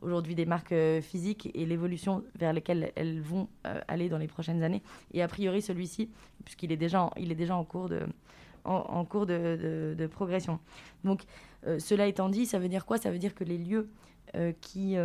aujourd'hui 0.01 0.35
des 0.35 0.45
marques 0.45 0.71
euh, 0.71 1.01
physiques 1.01 1.49
et 1.53 1.65
l'évolution 1.65 2.23
vers 2.37 2.53
lesquelles 2.53 2.91
elles 2.95 3.21
vont 3.21 3.47
euh, 3.65 3.79
aller 3.87 4.09
dans 4.09 4.17
les 4.17 4.27
prochaines 4.27 4.63
années. 4.63 4.81
Et 5.13 5.21
a 5.21 5.27
priori, 5.27 5.61
celui-ci, 5.61 6.09
puisqu'il 6.43 6.71
est 6.71 6.77
déjà, 6.77 7.03
en, 7.03 7.11
il 7.17 7.31
est 7.31 7.35
déjà 7.35 7.55
en 7.55 7.63
cours 7.63 7.89
de, 7.89 8.01
en, 8.63 9.05
cours 9.05 9.25
de, 9.25 10.09
progression. 10.11 10.59
Donc, 11.03 11.23
euh, 11.67 11.79
cela 11.79 12.07
étant 12.07 12.29
dit, 12.29 12.45
ça 12.45 12.59
veut 12.59 12.69
dire 12.69 12.85
quoi? 12.85 12.97
Ça 12.97 13.11
veut 13.11 13.19
dire 13.19 13.35
que 13.35 13.43
les 13.43 13.57
lieux 13.57 13.89
qui, 14.61 14.97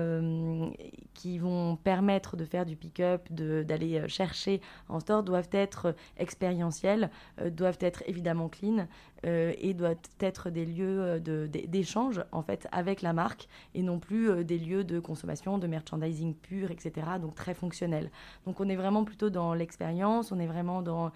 qui 1.14 1.39
vont 1.39 1.76
permettre 1.76 2.37
de 2.37 2.45
faire 2.45 2.66
du 2.66 2.76
pick-up, 2.76 3.31
d'aller 3.31 4.09
chercher 4.09 4.61
en 4.89 5.01
store, 5.01 5.22
doivent 5.22 5.49
être 5.53 5.95
expérientiels, 6.16 7.11
doivent 7.51 7.78
être 7.81 8.03
évidemment 8.07 8.49
clean, 8.49 8.87
euh, 9.26 9.53
et 9.59 9.74
doit 9.74 9.97
être 10.20 10.49
des 10.49 10.64
lieux 10.64 11.20
euh, 11.26 11.47
d'échange 11.47 12.24
en 12.33 12.43
fait 12.43 12.66
avec 12.72 13.03
la 13.03 13.12
marque 13.12 13.49
et 13.74 13.83
non 13.83 13.99
plus 13.99 14.31
euh, 14.31 14.45
des 14.45 14.59
lieux 14.59 14.83
de 14.83 14.99
consommation, 14.99 15.59
de 15.59 15.66
merchandising 15.66 16.35
pur, 16.35 16.70
etc. 16.70 17.07
Donc 17.20 17.35
très 17.35 17.53
fonctionnel. 17.53 18.11
Donc 18.47 18.61
on 18.61 18.68
est 18.70 18.76
vraiment 18.76 19.05
plutôt 19.05 19.28
dans 19.28 19.53
l'expérience, 19.53 20.33
on 20.33 20.39
est 20.39 20.47
vraiment 20.47 20.81
dans 20.81 21.12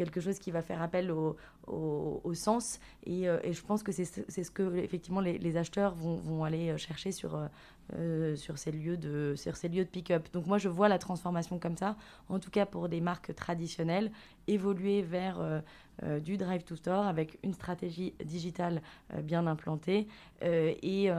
quelque 0.00 0.20
chose 0.20 0.38
qui 0.38 0.50
va 0.50 0.62
faire 0.62 0.80
appel 0.82 1.10
au, 1.10 1.36
au, 1.66 2.34
sens 2.34 2.80
et, 3.04 3.24
et, 3.24 3.52
je 3.52 3.62
pense 3.62 3.82
que 3.82 3.92
c'est 3.92 4.04
ce 4.04 4.50
que 4.50 4.76
effectivement 4.76 5.20
les, 5.20 5.56
acheteurs 5.56 5.94
vont, 5.94 6.16
vont, 6.16 6.42
aller 6.44 6.76
chercher 6.78 7.12
sur, 7.12 7.38
sur 8.36 8.58
ces 8.58 8.72
lieux 8.72 8.96
de, 8.96 9.34
sur 9.36 9.56
ces 9.56 9.68
lieux 9.68 9.84
de 9.84 9.90
pick-up. 9.90 10.28
Donc 10.32 10.46
moi 10.46 10.58
je 10.58 10.68
vois 10.68 10.88
la 10.88 10.98
transformation 10.98 11.58
comme 11.58 11.76
ça, 11.76 11.96
en 12.28 12.38
tout 12.38 12.50
cas 12.50 12.66
pour 12.66 12.88
des 12.88 13.00
marques 13.00 13.34
traditionnelles, 13.34 14.10
évoluer 14.48 15.02
vers 15.02 15.62
euh, 16.02 16.20
du 16.20 16.36
Drive 16.36 16.64
to 16.64 16.76
Store 16.76 17.06
avec 17.06 17.38
une 17.42 17.52
stratégie 17.52 18.14
digitale 18.24 18.80
euh, 19.12 19.20
bien 19.20 19.46
implantée 19.46 20.06
euh, 20.42 20.72
et 20.82 21.10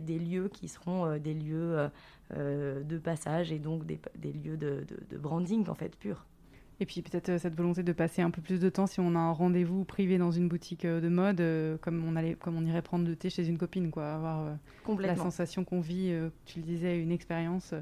des 0.00 0.18
lieux 0.18 0.48
qui 0.48 0.68
seront 0.68 1.16
des 1.18 1.34
lieux 1.34 1.88
de 2.30 2.98
passage 2.98 3.52
et 3.52 3.58
donc 3.58 3.84
des, 3.86 3.98
lieux 4.32 4.56
de, 4.56 4.84
branding 5.18 5.68
en 5.68 5.74
fait 5.74 5.96
pur. 5.96 6.24
Et 6.80 6.86
puis 6.86 7.02
peut-être 7.02 7.38
cette 7.38 7.54
volonté 7.54 7.82
de 7.82 7.92
passer 7.92 8.22
un 8.22 8.30
peu 8.30 8.42
plus 8.42 8.60
de 8.60 8.68
temps 8.68 8.86
si 8.86 8.98
on 9.00 9.14
a 9.14 9.18
un 9.18 9.30
rendez-vous 9.32 9.84
privé 9.84 10.18
dans 10.18 10.32
une 10.32 10.48
boutique 10.48 10.84
de 10.84 11.08
mode, 11.08 11.40
comme, 11.80 12.04
on 12.04 12.16
allait, 12.16 12.34
comme 12.34 12.56
on 12.56 12.66
irait 12.66 12.82
prendre 12.82 13.06
le 13.06 13.14
thé 13.14 13.30
chez 13.30 13.46
une 13.46 13.58
copine, 13.58 13.90
quoi. 13.90 14.14
Avoir 14.14 14.56
la 14.98 15.16
sensation 15.16 15.64
qu'on 15.64 15.80
vit, 15.80 16.12
tu 16.46 16.58
le 16.58 16.64
disais, 16.64 16.98
une 16.98 17.12
expérience. 17.12 17.74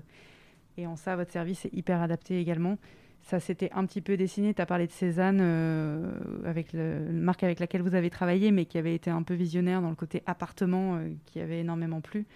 et 0.77 0.87
en 0.87 0.97
ça, 0.97 1.17
votre 1.17 1.33
service 1.33 1.65
est 1.65 1.73
hyper 1.73 2.03
adapté 2.03 2.39
également 2.39 2.77
ça 3.23 3.41
s'était 3.41 3.71
un 3.73 3.87
petit 3.87 4.01
peu 4.01 4.17
dessiné. 4.17 4.53
Tu 4.55 4.61
as 4.61 4.67
parlé 4.67 4.87
de 4.87 4.93
Cézanne, 4.93 5.39
euh, 5.41 6.13
avec 6.45 6.73
le, 6.73 7.01
marque 7.13 7.43
avec 7.43 7.61
laquelle 7.61 7.83
vous 7.83 7.95
avez 7.95 8.11
travaillé, 8.11 8.51
mais 8.51 8.67
qui 8.67 8.79
avait 8.79 8.95
été 8.95 9.11
un 9.11 9.23
peu 9.23 9.35
visionnaire 9.35 9.81
dans 9.81 9.91
le 9.91 9.95
côté 9.95 10.23
appartement, 10.27 10.97
euh, 10.97 11.09
qui 11.27 11.41
avait 11.41 11.61
énormément 11.61 12.01
plu. 12.01 12.27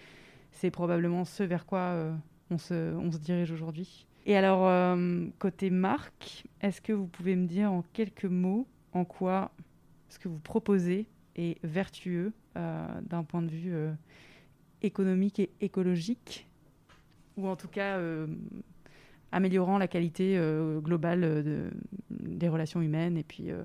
C'est 0.51 0.71
probablement 0.71 1.25
ce 1.25 1.43
vers 1.43 1.65
quoi 1.65 1.79
euh, 1.79 2.13
on, 2.49 2.57
se, 2.57 2.95
on, 2.95 3.11
se, 3.11 3.17
dirige 3.17 3.51
aujourd'hui. 3.51 4.06
Et 4.27 4.35
alors, 4.35 4.95
côté 5.39 5.69
marque, 5.69 6.43
est-ce 6.61 6.81
que 6.81 6.93
vous 6.93 7.07
pouvez 7.07 7.35
me 7.35 7.47
dire 7.47 7.71
en 7.71 7.83
quelques 7.93 8.25
mots 8.25 8.67
en 8.91 9.05
quoi 9.05 9.51
ce 10.09 10.19
que 10.19 10.27
vous 10.27 10.37
proposez 10.37 11.07
est 11.35 11.57
vertueux 11.63 12.33
d'un 12.53 13.23
point 13.23 13.41
de 13.41 13.49
vue 13.49 13.73
économique 14.81 15.39
et 15.39 15.49
écologique 15.61 16.45
Ou 17.37 17.47
en 17.47 17.55
tout 17.55 17.69
cas 17.69 17.97
améliorant 19.31 19.77
la 19.77 19.87
qualité 19.87 20.37
euh, 20.37 20.79
globale 20.79 21.23
euh, 21.23 21.43
de, 21.43 21.69
des 22.09 22.47
relations 22.47 22.81
humaines 22.81 23.17
et 23.17 23.23
puis 23.23 23.51
euh, 23.51 23.61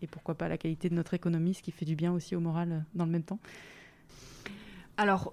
et 0.00 0.06
pourquoi 0.06 0.36
pas 0.36 0.48
la 0.48 0.58
qualité 0.58 0.88
de 0.88 0.94
notre 0.94 1.14
économie, 1.14 1.54
ce 1.54 1.62
qui 1.62 1.72
fait 1.72 1.84
du 1.84 1.96
bien 1.96 2.12
aussi 2.12 2.36
au 2.36 2.40
moral 2.40 2.84
dans 2.94 3.04
le 3.04 3.10
même 3.10 3.24
temps? 3.24 3.40
Alors, 5.00 5.30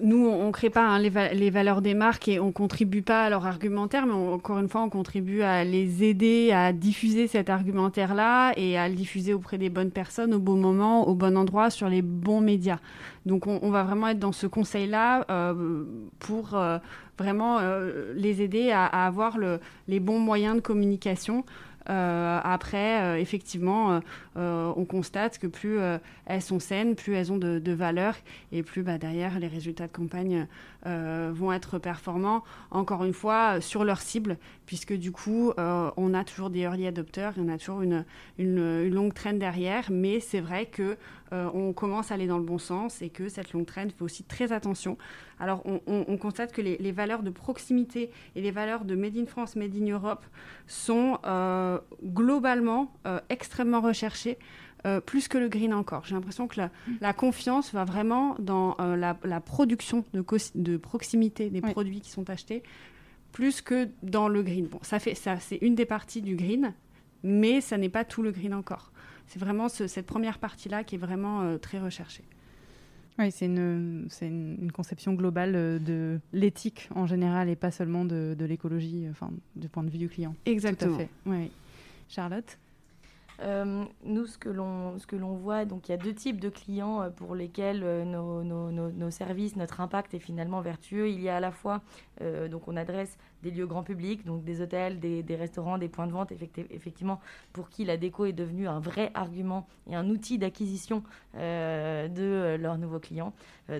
nous, 0.00 0.26
on 0.26 0.46
ne 0.46 0.50
crée 0.50 0.70
pas 0.70 0.86
hein, 0.86 0.98
les, 0.98 1.50
valeurs 1.50 1.82
des 1.82 1.92
marques 1.92 2.26
et 2.26 2.40
on 2.40 2.46
ne 2.46 2.52
contribue 2.52 3.02
pas 3.02 3.24
à 3.24 3.30
leur 3.30 3.46
argumentaire, 3.46 4.06
mais 4.06 4.14
encore 4.14 4.58
une 4.58 4.68
fois, 4.68 4.80
on 4.80 4.88
contribue 4.88 5.42
à 5.42 5.62
les 5.62 6.04
aider 6.04 6.52
à 6.52 6.72
diffuser 6.72 7.26
cet 7.28 7.50
argumentaire-là 7.50 8.54
et 8.56 8.78
à 8.78 8.88
le 8.88 8.94
diffuser 8.94 9.34
auprès 9.34 9.58
des 9.58 9.68
bonnes 9.68 9.90
personnes 9.90 10.32
au 10.32 10.38
bon 10.38 10.56
moment, 10.56 11.06
au 11.06 11.14
bon 11.14 11.36
endroit, 11.36 11.68
sur 11.68 11.90
les 11.90 12.00
bons 12.00 12.40
médias. 12.40 12.78
Donc, 13.26 13.46
on, 13.46 13.70
va 13.70 13.82
vraiment 13.82 14.08
être 14.08 14.18
dans 14.18 14.32
ce 14.32 14.46
conseil-là 14.46 15.26
pour 16.18 16.56
vraiment 17.18 17.58
euh, 17.60 18.12
les 18.14 18.42
aider 18.42 18.70
à, 18.70 18.84
avoir 18.86 19.36
les 19.88 20.00
bons 20.00 20.18
moyens 20.18 20.56
de 20.56 20.60
communication. 20.60 21.44
Euh, 21.90 22.40
après, 22.42 23.02
euh, 23.02 23.18
effectivement, 23.18 24.00
on 24.36 24.84
constate 24.84 25.38
que 25.38 25.46
plus 25.46 25.78
elles 26.26 26.42
sont 26.42 26.58
saines, 26.58 26.94
plus 26.94 27.14
elles 27.14 27.32
ont 27.32 27.38
de, 27.38 27.72
valeur 27.72 28.16
et 28.52 28.62
plus 28.62 28.82
bah, 28.82 28.98
derrière 28.98 29.38
les 29.38 29.46
résultats 29.46 29.86
de 29.86 29.92
campagne 29.92 30.46
vont 30.84 31.52
être 31.52 31.78
performants. 31.78 32.42
Encore 32.70 33.04
une 33.04 33.12
fois, 33.12 33.60
sur 33.60 33.84
leur 33.84 34.00
cible, 34.00 34.36
puisque 34.66 34.92
du 34.92 35.12
coup, 35.12 35.52
on 35.56 36.14
a 36.14 36.24
toujours 36.24 36.50
des 36.50 36.60
early 36.60 36.86
adopters, 36.86 37.34
on 37.38 37.48
a 37.48 37.58
toujours 37.58 37.82
une, 37.82 38.04
longue 38.38 39.14
traîne 39.14 39.38
derrière, 39.38 39.90
mais 39.90 40.20
c'est 40.20 40.40
vrai 40.40 40.66
que 40.66 40.96
euh, 41.32 41.50
on 41.52 41.72
commence 41.72 42.10
à 42.10 42.14
aller 42.14 42.26
dans 42.26 42.38
le 42.38 42.44
bon 42.44 42.58
sens 42.58 43.02
et 43.02 43.10
que 43.10 43.28
cette 43.28 43.52
longue 43.52 43.66
traîne 43.66 43.90
fait 43.90 44.02
aussi 44.02 44.22
très 44.22 44.52
attention. 44.52 44.96
Alors, 45.40 45.64
on, 45.66 46.16
constate 46.16 46.52
que 46.52 46.62
les, 46.62 46.92
valeurs 46.92 47.24
de 47.24 47.30
proximité 47.30 48.10
et 48.36 48.40
les 48.40 48.52
valeurs 48.52 48.84
de 48.84 48.94
Made 48.94 49.16
in 49.16 49.26
France, 49.26 49.56
Made 49.56 49.74
in 49.74 49.90
Europe 49.90 50.24
sont 50.68 51.18
euh, 51.26 51.80
globalement 52.04 52.92
euh, 53.06 53.18
extrêmement 53.30 53.80
recherchées. 53.80 54.23
Plus 55.06 55.28
que 55.28 55.38
le 55.38 55.48
green 55.48 55.72
encore. 55.72 56.04
J'ai 56.04 56.14
l'impression 56.14 56.46
que 56.46 56.60
la, 57.00 57.12
confiance 57.14 57.72
va 57.72 57.84
vraiment 57.84 58.36
dans 58.38 58.76
la, 58.78 59.40
production 59.40 60.04
de, 60.12 60.76
proximité 60.76 61.48
des 61.48 61.62
produits 61.62 62.00
qui 62.00 62.10
sont 62.10 62.28
achetés, 62.28 62.62
plus 63.32 63.62
que 63.62 63.88
dans 64.02 64.28
le 64.28 64.42
green. 64.42 64.66
Bon, 64.66 64.78
ça 64.82 64.98
fait 64.98 65.14
ça, 65.14 65.40
c'est 65.40 65.58
une 65.62 65.74
des 65.74 65.86
parties 65.86 66.20
du 66.20 66.36
green, 66.36 66.74
mais 67.22 67.60
ça 67.60 67.78
n'est 67.78 67.88
pas 67.88 68.04
tout 68.04 68.22
le 68.22 68.30
green 68.30 68.52
encore 68.52 68.92
c'est 69.26 69.38
vraiment 69.38 69.68
cette 69.68 70.06
première 70.06 70.38
partie-là 70.38 70.84
qui 70.84 70.96
est 70.96 70.98
vraiment 70.98 71.42
euh, 71.42 71.58
très 71.58 71.80
recherchée. 71.80 72.24
Oui, 73.18 73.30
c'est 73.30 73.46
une, 73.46 74.08
une, 74.22 74.72
conception 74.72 75.14
globale 75.14 75.54
euh, 75.54 75.78
de 75.78 76.20
l'éthique 76.32 76.88
en 76.94 77.06
général 77.06 77.48
et 77.48 77.54
pas 77.54 77.70
seulement 77.70 78.04
de, 78.04 78.34
de 78.36 78.44
l'écologie, 78.44 79.06
enfin, 79.10 79.30
du 79.54 79.68
point 79.68 79.84
de 79.84 79.90
vue 79.90 79.98
du 79.98 80.08
client. 80.08 80.34
Exactement. 80.46 80.98
Oui. 81.26 81.50
Charlotte? 82.08 82.58
Euh, 83.40 83.84
nous, 84.04 84.26
ce 84.26 84.38
que 84.38 84.48
l'on 84.48 85.34
voit, 85.34 85.64
donc 85.64 85.88
il 85.88 85.92
y 85.92 85.94
a 85.94 85.98
deux 85.98 86.14
types 86.14 86.40
de 86.40 86.48
clients 86.48 87.02
euh, 87.02 87.10
pour 87.10 87.34
lesquels 87.34 87.82
euh, 87.82 88.04
nos, 88.04 89.10
services, 89.10 89.56
notre 89.56 89.80
impact 89.80 90.14
est 90.14 90.18
finalement 90.18 90.60
vertueux. 90.60 91.08
Il 91.08 91.20
y 91.20 91.28
a 91.28 91.36
à 91.36 91.40
la 91.40 91.50
fois, 91.50 91.82
donc 92.50 92.68
on 92.68 92.76
adresse 92.76 93.18
des 93.42 93.50
lieux 93.50 93.66
grand 93.66 93.82
public, 93.82 94.24
donc 94.24 94.44
des 94.44 94.60
hôtels, 94.60 94.98
des 94.98 95.36
restaurants, 95.36 95.78
des 95.78 95.88
points 95.88 96.06
de 96.06 96.12
vente, 96.12 96.32
effectivement, 96.32 97.20
pour 97.52 97.68
qui 97.68 97.84
la 97.84 97.96
déco 97.96 98.24
est 98.24 98.32
devenue 98.32 98.66
un 98.66 98.80
vrai 98.80 99.10
argument 99.14 99.66
et 99.90 99.94
un 99.94 100.08
outil 100.08 100.38
d'acquisition 100.38 101.02
de 101.34 102.56
leurs 102.56 102.78
nouveaux 102.78 103.00
clients. 103.00 103.32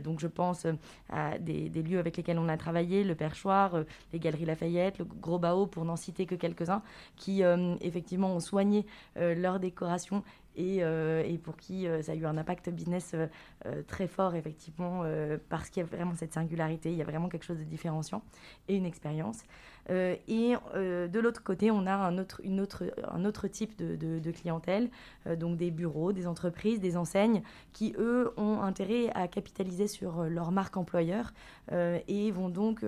Donc 0.03 0.21
je 0.21 0.27
pense 0.27 0.67
à 1.11 1.39
des, 1.39 1.69
lieux 1.69 1.99
avec 1.99 2.17
lesquels 2.17 2.39
on 2.39 2.49
a 2.49 2.57
travaillé, 2.57 3.05
le 3.05 3.15
Perchoir, 3.15 3.85
les 4.13 4.19
Galeries 4.19 4.47
Lafayette, 4.47 4.99
le 4.99 5.05
Gros 5.05 5.39
Bao, 5.39 5.67
pour 5.67 5.85
n'en 5.85 5.97
citer 5.97 6.27
que 6.27 6.35
quelques-uns, 6.35 6.83
qui 7.17 7.43
effectivement 7.81 8.35
ont 8.35 8.41
soigné 8.41 8.87
leur 9.17 9.61
décoration 9.61 10.23
et, 10.57 10.79
euh, 10.81 11.37
pour 11.43 11.57
qui 11.57 11.87
euh, 11.87 12.03
ça 12.03 12.13
a 12.13 12.15
eu 12.15 12.27
un 12.27 12.37
impact 12.37 12.71
business 12.71 13.15
euh, 13.15 13.83
très 13.87 14.07
fort, 14.07 14.35
effectivement, 14.35 15.05
parce 15.49 15.71
qu'il 15.71 15.83
y 15.83 15.87
a 15.87 15.89
vraiment 15.89 16.15
cette 16.15 16.35
singularité, 16.35 16.91
il 16.91 16.97
y 16.97 17.03
a 17.03 17.05
vraiment 17.05 17.29
quelque 17.29 17.45
chose 17.45 17.59
de 17.59 17.65
différenciant 17.65 18.23
et 18.69 18.77
une 18.77 18.87
expérience. 18.87 19.43
Euh, 19.91 20.17
et 20.29 20.55
euh, 20.75 21.09
de 21.09 21.21
l'autre 21.21 21.43
côté, 21.43 21.71
on 21.71 21.87
a 21.87 21.95
un 21.95 22.19
autre, 22.19 22.41
une 22.45 22.61
autre, 22.61 22.85
un 23.11 23.25
autre 23.25 23.49
type 23.49 23.77
de, 23.77 24.31
clientèle, 24.31 24.89
euh, 25.27 25.37
donc 25.37 25.57
des 25.57 25.71
bureaux, 25.71 26.13
des 26.13 26.27
entreprises, 26.27 26.81
des 26.81 26.97
enseignes, 26.97 27.43
qui, 27.73 27.95
eux, 27.99 28.33
ont 28.37 28.61
intérêt 28.63 29.11
à 29.15 29.29
capitaliser 29.29 29.87
sur 29.87 30.25
leur 30.25 30.51
marque 30.53 30.77
employeur 30.77 31.33
et 31.73 32.31
vont 32.31 32.49
donc 32.49 32.85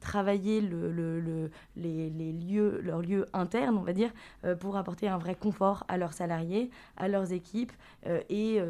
travailler 0.00 0.60
le, 0.60 0.90
le, 0.90 1.50
les, 1.76 2.10
lieux, 2.10 2.80
leurs 2.82 3.00
lieux 3.00 3.26
internes, 3.32 3.76
on 3.78 3.82
va 3.82 3.92
dire, 3.92 4.10
pour 4.60 4.76
apporter 4.76 5.08
un 5.08 5.18
vrai 5.18 5.34
confort 5.34 5.84
à 5.88 5.96
leurs 5.96 6.12
salariés, 6.12 6.70
à 6.96 7.08
leurs 7.08 7.32
équipes, 7.32 7.72
et 8.28 8.60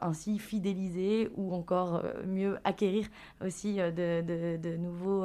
ainsi 0.00 0.38
fidéliser 0.38 1.30
ou 1.36 1.54
encore 1.54 2.02
mieux 2.26 2.58
acquérir 2.64 3.08
aussi 3.40 3.76
de, 3.76 4.76
nouveaux 4.76 5.24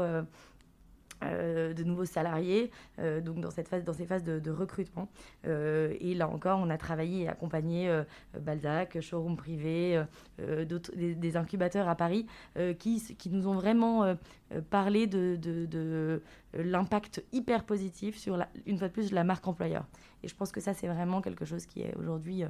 de 1.32 1.84
nouveaux 1.84 2.06
salariés, 2.06 2.72
euh, 3.00 3.22
donc 3.22 3.40
dans, 3.40 3.52
cette 3.52 3.68
phase, 3.68 3.84
dans 3.84 3.94
ces 3.94 4.06
phases 4.06 4.24
de, 4.24 4.52
recrutement. 4.52 5.10
Euh, 5.46 5.94
et 6.00 6.14
là 6.14 6.28
encore, 6.28 6.60
on 6.60 6.70
a 6.70 6.78
travaillé 6.78 7.24
et 7.24 7.28
accompagné 7.28 8.04
Balzac, 8.40 9.00
Showroom 9.00 9.36
Privé, 9.36 10.04
des, 10.38 11.38
incubateurs 11.38 11.90
à 11.90 11.96
Paris 11.96 12.26
qui, 12.80 13.02
qui 13.18 13.30
nous 13.30 13.48
ont 13.48 13.54
vraiment 13.54 14.16
parlé 14.70 15.08
de, 15.08 15.36
de, 15.36 16.22
l'impact 16.54 17.24
hyper 17.34 17.66
positif 17.66 18.18
sur, 18.18 18.42
une 18.66 18.78
fois 18.78 18.88
de 18.88 18.94
plus, 18.94 19.12
la 19.12 19.24
marque 19.24 19.48
employeur. 19.48 19.86
Et 20.24 20.28
je 20.28 20.36
pense 20.36 20.52
que 20.52 20.62
ça, 20.62 20.74
c'est 20.74 20.88
vraiment 20.88 21.22
quelque 21.22 21.46
chose 21.46 21.66
qui 21.66 21.82
est 21.82 21.96
aujourd'hui 21.96 22.44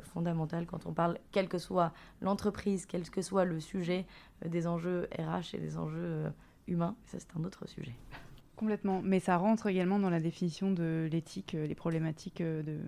fondamental 0.00 0.66
quand 0.66 0.86
on 0.86 0.92
parle, 0.92 1.18
quelle 1.30 1.48
que 1.48 1.58
soit 1.58 1.92
l'entreprise, 2.20 2.86
quel 2.86 3.08
que 3.08 3.22
soit 3.22 3.44
le 3.44 3.60
sujet 3.60 4.06
des 4.44 4.66
enjeux 4.66 5.08
RH 5.18 5.54
et 5.54 5.58
des 5.58 5.76
enjeux 5.76 6.32
humain. 6.66 6.96
Ça, 7.06 7.18
c'est 7.18 7.36
un 7.36 7.44
autre 7.44 7.68
sujet. 7.68 7.94
Complètement. 8.62 9.00
Mais 9.02 9.18
ça 9.18 9.38
rentre 9.38 9.66
également 9.66 9.98
dans 9.98 10.08
la 10.08 10.20
définition 10.20 10.70
de 10.70 11.08
l'éthique, 11.10 11.56
euh, 11.56 11.66
les 11.66 11.74
problématiques 11.74 12.40
euh, 12.40 12.62
de, 12.62 12.78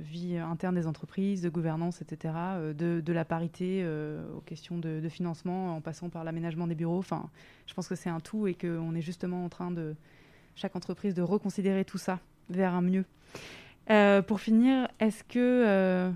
vie 0.00 0.38
interne 0.38 0.74
des 0.74 0.86
entreprises, 0.86 1.42
de 1.42 1.50
gouvernance, 1.50 2.00
etc., 2.00 2.32
euh, 2.36 2.72
de, 2.72 3.12
la 3.12 3.26
parité 3.26 3.86
aux 4.34 4.40
questions 4.40 4.78
de, 4.78 5.06
financement, 5.10 5.76
en 5.76 5.82
passant 5.82 6.08
par 6.08 6.24
l'aménagement 6.24 6.66
des 6.66 6.74
bureaux. 6.74 7.00
Enfin, 7.00 7.28
je 7.66 7.74
pense 7.74 7.86
que 7.86 7.96
c'est 7.96 8.08
un 8.08 8.20
tout 8.20 8.46
et 8.46 8.54
qu'on 8.54 8.94
est 8.94 9.02
justement 9.02 9.44
en 9.44 9.50
train 9.50 9.70
de, 9.70 9.94
chaque 10.54 10.74
entreprise, 10.74 11.12
de 11.12 11.20
reconsidérer 11.20 11.84
tout 11.84 11.98
ça 11.98 12.18
vers 12.48 12.72
un 12.72 12.80
mieux. 12.80 13.04
pour 14.22 14.40
finir, 14.40 14.88
est-ce 15.00 15.22
que, 15.22 16.10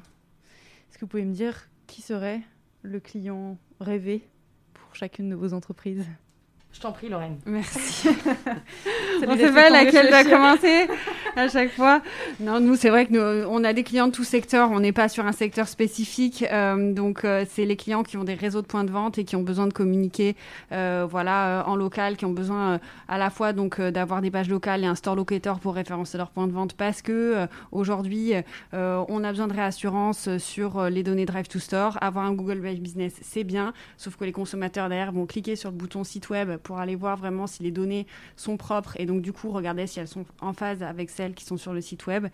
est-ce 0.89 0.97
que 0.97 1.01
vous 1.01 1.09
pouvez 1.09 1.27
me 1.27 1.35
dire 1.35 1.69
qui 1.87 2.01
serait 2.01 2.41
le 2.81 3.01
client 3.01 3.59
rêvé 3.81 4.27
pour 4.73 4.95
chacune 4.95 5.29
de 5.29 5.35
vos 5.35 5.53
entreprises? 5.53 6.07
Je 6.75 6.81
t'en 6.81 6.91
prie, 6.91 7.09
Lorraine. 7.09 7.39
Merci. 7.47 8.09
on 9.27 9.33
ne 9.33 9.39
sait 9.39 9.53
pas 9.53 9.71
laquelle 9.71 10.11
va 10.11 10.25
commencer 10.25 10.89
à 11.37 11.49
chaque 11.49 11.71
fois. 11.71 12.03
Non, 12.41 12.59
nous, 12.59 12.75
c'est 12.75 12.91
vrai 12.91 13.07
que 13.07 13.13
nous, 13.13 13.47
on 13.49 13.63
a 13.63 13.73
des 13.73 13.85
clients 13.85 14.09
de 14.09 14.13
tout 14.13 14.25
secteur. 14.25 14.73
On 14.73 14.81
n'est 14.81 14.91
pas 14.91 15.09
sur 15.09 15.25
un 15.25 15.31
secteur 15.31 15.69
spécifique. 15.69 16.45
Euh, 16.51 16.93
donc, 16.93 17.25
euh, 17.25 17.45
c'est 17.49 17.65
les 17.65 17.77
clients 17.77 18.03
qui 18.03 18.17
ont 18.17 18.25
des 18.25 18.35
réseaux 18.35 18.61
de 18.61 18.67
points 18.67 18.83
de 18.83 18.91
vente 18.91 19.19
et 19.19 19.25
qui 19.25 19.37
ont 19.37 19.43
besoin 19.43 19.69
de 19.69 19.73
communiquer, 19.73 20.35
euh, 20.73 21.07
voilà, 21.09 21.63
en 21.69 21.77
local, 21.77 22.17
qui 22.17 22.25
ont 22.25 22.33
besoin 22.33 22.81
à 23.07 23.19
la 23.19 23.31
fois 23.31 23.53
donc 23.53 23.81
d'avoir 23.81 24.21
des 24.21 24.33
pages 24.33 24.49
locales 24.49 24.83
et 24.83 24.87
un 24.87 24.97
store 24.97 25.15
locator 25.15 25.61
pour 25.61 25.77
référencer 25.77 26.19
leurs 26.19 26.31
points 26.31 26.49
de 26.49 26.53
vente, 26.53 26.75
parce 26.75 27.03
que 27.03 27.47
aujourd'hui, 27.71 28.33
on 28.73 29.25
a 29.25 29.31
besoin 29.31 29.47
de 29.47 29.55
réassurance 29.55 30.39
sur 30.39 30.91
les 30.91 31.05
données 31.05 31.25
Drive 31.25 31.47
to 31.47 31.61
Store. 31.61 31.99
Avoir 32.01 32.25
un 32.25 32.33
Google 32.33 32.59
Business, 32.81 33.15
c'est 33.23 33.45
bien, 33.45 33.73
sauf 33.97 34.17
que 34.17 34.25
les 34.25 34.33
consommateurs 34.33 34.89
derrière 34.89 35.13
vont 35.13 35.27
cliquer 35.27 35.55
sur 35.55 35.71
le 35.71 35.77
bouton 35.77 36.03
site 36.03 36.31
web 36.31 36.57
pour 36.65 36.79
aller 36.79 36.97
voir 36.97 37.17
vraiment 37.17 37.47
si 37.47 37.63
les 37.63 37.71
données 37.71 38.07
sont 38.37 38.57
propres 38.57 38.99
et 38.99 39.07
donc 39.07 39.23
du 39.23 39.33
coup 39.33 39.51
regarder 39.51 39.87
si 39.87 40.01
elles 40.01 40.09
sont 40.09 40.25
en 40.41 40.53
phase 40.53 40.83
avec 40.83 41.11
celles 41.11 41.35
qui 41.35 41.45
sont 41.45 41.57
sur 41.57 41.73
le 41.73 41.81
site 41.81 42.07
web 42.07 42.27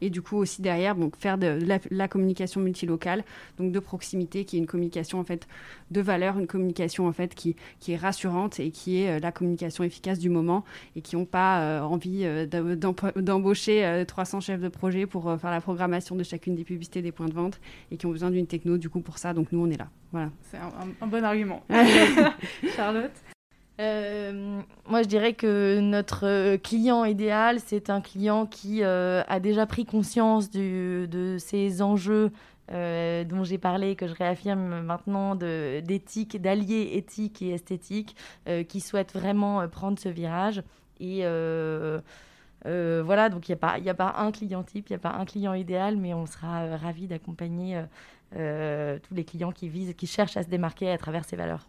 et 0.00 0.10
du 0.10 0.20
coup 0.20 0.36
aussi 0.36 0.60
derrière 0.60 0.94
donc 0.94 1.16
faire 1.16 1.38
de 1.38 1.58
la, 1.90 2.08
communication 2.08 2.60
multilocale 2.60 3.24
donc 3.58 3.72
de 3.72 3.78
proximité 3.78 4.44
qui 4.44 4.56
est 4.56 4.58
une 4.58 4.66
communication 4.66 5.18
en 5.18 5.24
fait 5.24 5.48
de 5.90 6.00
valeur 6.00 6.38
une 6.38 6.46
communication 6.46 7.06
en 7.06 7.12
fait 7.12 7.34
qui, 7.34 7.56
qui 7.80 7.92
est 7.92 7.96
rassurante 7.96 8.60
et 8.60 8.70
qui 8.70 9.02
est 9.02 9.16
euh, 9.16 9.18
la 9.20 9.32
communication 9.32 9.84
efficace 9.84 10.18
du 10.18 10.28
moment 10.28 10.64
et 10.96 11.00
qui 11.00 11.16
n'ont 11.16 11.24
pas 11.24 11.60
euh, 11.60 11.80
envie 11.80 12.22
euh, 12.24 12.46
d'embaucher 13.16 14.04
300 14.06 14.40
chefs 14.40 14.60
de 14.60 14.68
projet 14.68 15.06
pour 15.06 15.24
faire 15.40 15.50
la 15.50 15.60
programmation 15.60 16.16
de 16.16 16.22
chacune 16.22 16.54
des 16.54 16.64
publicités 16.64 17.02
des 17.02 17.12
points 17.12 17.28
de 17.28 17.34
vente 17.34 17.60
et 17.90 17.96
qui 17.96 18.06
ont 18.06 18.10
besoin 18.10 18.30
d'une 18.30 18.46
techno 18.46 18.76
du 18.78 18.88
coup 18.88 19.00
pour 19.00 19.18
ça. 19.18 19.32
Donc 19.32 19.52
nous 19.52 19.64
on 19.64 19.70
est 19.70 19.78
là. 19.78 19.88
Voilà. 20.12 20.30
C'est 20.42 20.58
un 20.58 21.06
bon 21.06 21.24
argument. 21.24 21.62
Charlotte? 22.76 23.35
Euh, 23.78 24.62
moi, 24.88 25.02
je 25.02 25.08
dirais 25.08 25.34
que 25.34 25.80
notre 25.80 26.26
euh, 26.26 26.56
client 26.56 27.04
idéal, 27.04 27.60
c'est 27.60 27.90
un 27.90 28.00
client 28.00 28.46
qui 28.46 28.82
euh, 28.82 29.22
a 29.28 29.38
déjà 29.40 29.66
pris 29.66 29.84
conscience 29.84 30.50
de 30.50 31.36
ces 31.38 31.82
enjeux 31.82 32.32
dont 32.68 33.44
j'ai 33.44 33.58
parlé, 33.58 33.94
que 33.94 34.08
je 34.08 34.14
réaffirme 34.14 34.80
maintenant, 34.80 35.36
d'éthique, 35.36 36.40
d'allier 36.42 36.96
éthique 36.96 37.40
et 37.40 37.50
esthétique, 37.50 38.16
qui 38.68 38.80
souhaite 38.80 39.12
vraiment 39.12 39.68
prendre 39.68 40.00
ce 40.00 40.08
virage. 40.08 40.64
Et 40.98 41.20
voilà, 42.64 43.28
donc 43.28 43.48
il 43.48 43.56
n'y 43.82 43.88
a 43.88 43.94
pas 43.94 44.14
un 44.18 44.32
client 44.32 44.64
type, 44.64 44.88
il 44.88 44.94
n'y 44.94 44.96
a 44.96 44.98
pas 44.98 45.12
un 45.12 45.24
client 45.24 45.54
idéal, 45.54 45.96
mais 45.96 46.12
on 46.12 46.26
sera 46.26 46.76
ravis 46.76 47.06
d'accompagner 47.06 47.80
tous 48.32 49.14
les 49.14 49.24
clients 49.24 49.52
qui 49.52 49.68
visent, 49.68 49.94
qui 49.94 50.08
cherchent 50.08 50.36
à 50.36 50.42
se 50.42 50.48
démarquer 50.48 50.90
à 50.90 50.98
travers 50.98 51.24
ces 51.24 51.36
valeurs. 51.36 51.68